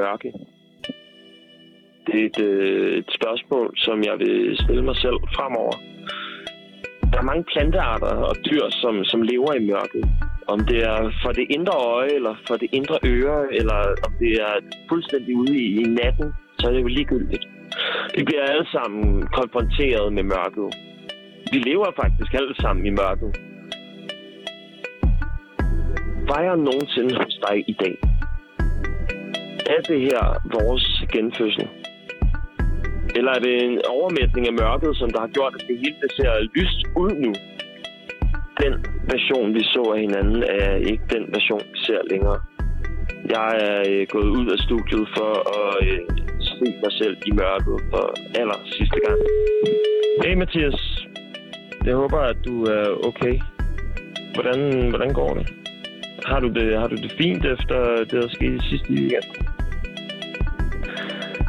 mørke? 0.00 0.32
Det 2.06 2.14
er 2.20 2.26
et, 2.30 2.40
øh, 2.50 2.98
et 2.98 3.10
spørgsmål, 3.18 3.66
som 3.76 3.96
jeg 4.08 4.16
vil 4.18 4.56
stille 4.62 4.84
mig 4.88 4.96
selv 4.96 5.18
fremover. 5.36 5.76
Der 7.10 7.18
er 7.18 7.30
mange 7.30 7.44
plantearter 7.52 8.14
og 8.30 8.36
dyr, 8.46 8.64
som, 8.70 9.04
som 9.04 9.20
lever 9.22 9.52
i 9.54 9.66
mørket. 9.72 10.04
Om 10.48 10.58
det 10.70 10.78
er 10.92 11.00
for 11.22 11.32
det 11.38 11.46
indre 11.50 11.76
øje, 11.94 12.12
eller 12.18 12.34
for 12.46 12.56
det 12.62 12.68
indre 12.72 12.98
øre, 13.04 13.54
eller 13.58 13.78
om 14.06 14.12
det 14.22 14.32
er 14.46 14.54
fuldstændig 14.88 15.36
ude 15.36 15.54
i, 15.64 15.66
i 15.80 15.82
natten, 15.82 16.28
så 16.58 16.66
er 16.68 16.72
det 16.72 16.82
jo 16.82 16.86
ligegyldigt. 16.86 17.44
Vi 18.16 18.22
bliver 18.24 18.42
alle 18.42 18.66
sammen 18.76 19.26
konfronteret 19.38 20.12
med 20.12 20.22
mørket. 20.22 20.68
Vi 21.52 21.58
lever 21.58 21.86
faktisk 22.02 22.34
alle 22.34 22.54
sammen 22.62 22.86
i 22.86 22.90
mørket. 22.90 23.30
Var 26.30 26.40
jeg 26.40 26.56
nogensinde 26.56 27.14
hos 27.22 27.38
dig 27.48 27.56
i 27.68 27.76
dag? 27.82 28.05
Er 29.74 29.80
det 29.88 30.00
her 30.00 30.22
vores 30.56 30.86
genfødsel? 31.12 31.68
Eller 33.16 33.32
er 33.32 33.40
det 33.46 33.54
en 33.64 33.78
overmætning 33.96 34.46
af 34.46 34.54
mørket, 34.62 34.96
som 34.96 35.10
der 35.10 35.20
har 35.20 35.32
gjort, 35.36 35.54
at 35.58 35.64
det 35.68 35.76
hele 35.82 35.96
det 36.02 36.12
ser 36.16 36.32
lyst 36.58 36.80
ud 37.02 37.12
nu? 37.24 37.32
Den 38.62 38.74
version, 39.12 39.54
vi 39.54 39.62
så 39.74 39.82
af 39.94 40.00
hinanden, 40.00 40.42
er 40.42 40.74
ikke 40.90 41.04
den 41.14 41.24
version, 41.36 41.64
vi 41.72 41.78
ser 41.86 42.00
længere. 42.10 42.38
Jeg 43.34 43.50
er 43.68 43.80
øh, 43.90 44.06
gået 44.14 44.30
ud 44.38 44.46
af 44.54 44.58
studiet 44.66 45.08
for 45.16 45.32
at 45.58 45.86
øh, 45.88 46.00
se 46.40 46.66
mig 46.82 46.92
selv 47.00 47.16
i 47.26 47.30
mørket 47.30 47.76
for 47.90 48.04
aller 48.40 48.58
sidste 48.76 48.98
gang. 49.06 49.18
Hey 50.24 50.34
Mathias, 50.34 50.80
jeg 51.86 51.94
håber, 51.94 52.18
at 52.18 52.38
du 52.46 52.64
er 52.64 52.86
okay. 53.08 53.34
Hvordan, 54.34 54.88
hvordan 54.88 55.12
går 55.12 55.34
det? 55.34 55.46
Har 56.26 56.40
du 56.40 56.48
det, 56.48 56.78
har 56.78 56.86
du 56.86 56.96
det 56.96 57.12
fint 57.18 57.44
efter 57.44 57.78
det, 57.96 58.22
der 58.22 58.28
skete 58.28 58.58
sidste 58.70 58.90
weekend? 58.92 59.45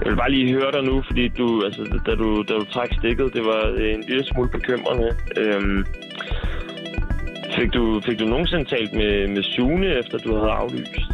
Jeg 0.07 0.11
vil 0.11 0.17
bare 0.17 0.31
lige 0.31 0.53
høre 0.53 0.71
dig 0.71 0.83
nu, 0.83 1.01
fordi 1.01 1.27
du, 1.27 1.63
altså, 1.65 1.99
da 2.05 2.15
du, 2.15 2.43
da 2.43 2.53
du 2.53 2.65
trak 2.65 2.89
stikket, 2.99 3.33
det 3.33 3.45
var 3.45 3.73
øh, 3.77 3.93
en 3.93 4.03
lille 4.07 4.25
smule 4.25 4.49
bekymrende. 4.49 5.17
Øhm, 5.37 5.85
fik, 7.55 7.73
du, 7.73 8.01
fik 8.05 8.19
du 8.19 8.25
nogensinde 8.25 8.65
talt 8.65 8.93
med, 8.93 9.27
med 9.27 9.43
Sune, 9.43 9.99
efter 9.99 10.17
du 10.17 10.35
havde 10.35 10.51
aflyst? 10.51 11.11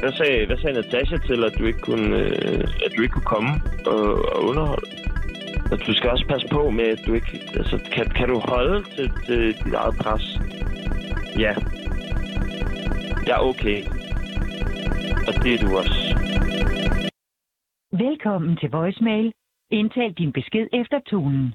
Hvad 0.00 0.12
sagde, 0.12 0.46
hvad 0.46 0.56
sagde 0.56 0.74
Natasha 0.80 1.16
til, 1.16 1.44
at 1.44 1.58
du 1.58 1.64
ikke 1.64 1.78
kunne, 1.78 2.16
øh, 2.16 2.64
at 2.84 2.92
du 2.96 3.02
ikke 3.02 3.12
kunne 3.12 3.32
komme 3.34 3.50
og, 3.86 4.32
og 4.34 4.44
underholde? 4.44 4.90
Og 5.70 5.86
du 5.86 5.94
skal 5.94 6.10
også 6.10 6.26
passe 6.28 6.48
på 6.48 6.70
med, 6.70 6.84
at 6.84 7.00
du 7.06 7.14
ikke... 7.14 7.40
Altså, 7.56 7.78
kan, 7.92 8.06
kan 8.06 8.28
du 8.28 8.38
holde 8.38 8.84
til, 8.96 9.10
til 9.26 9.56
dit 9.64 9.74
eget 9.74 9.96
pres? 10.00 10.40
Ja. 11.38 11.54
Ja, 13.26 13.48
okay. 13.48 13.82
Og 15.28 15.44
det 15.44 15.54
er 15.54 15.58
du 15.58 15.76
også. 15.76 16.25
Velkommen 17.98 18.56
til 18.56 18.70
voicemail. 18.70 19.32
Indtal 19.70 20.12
din 20.12 20.32
besked 20.32 20.68
efter 20.72 21.00
tonen. 21.10 21.54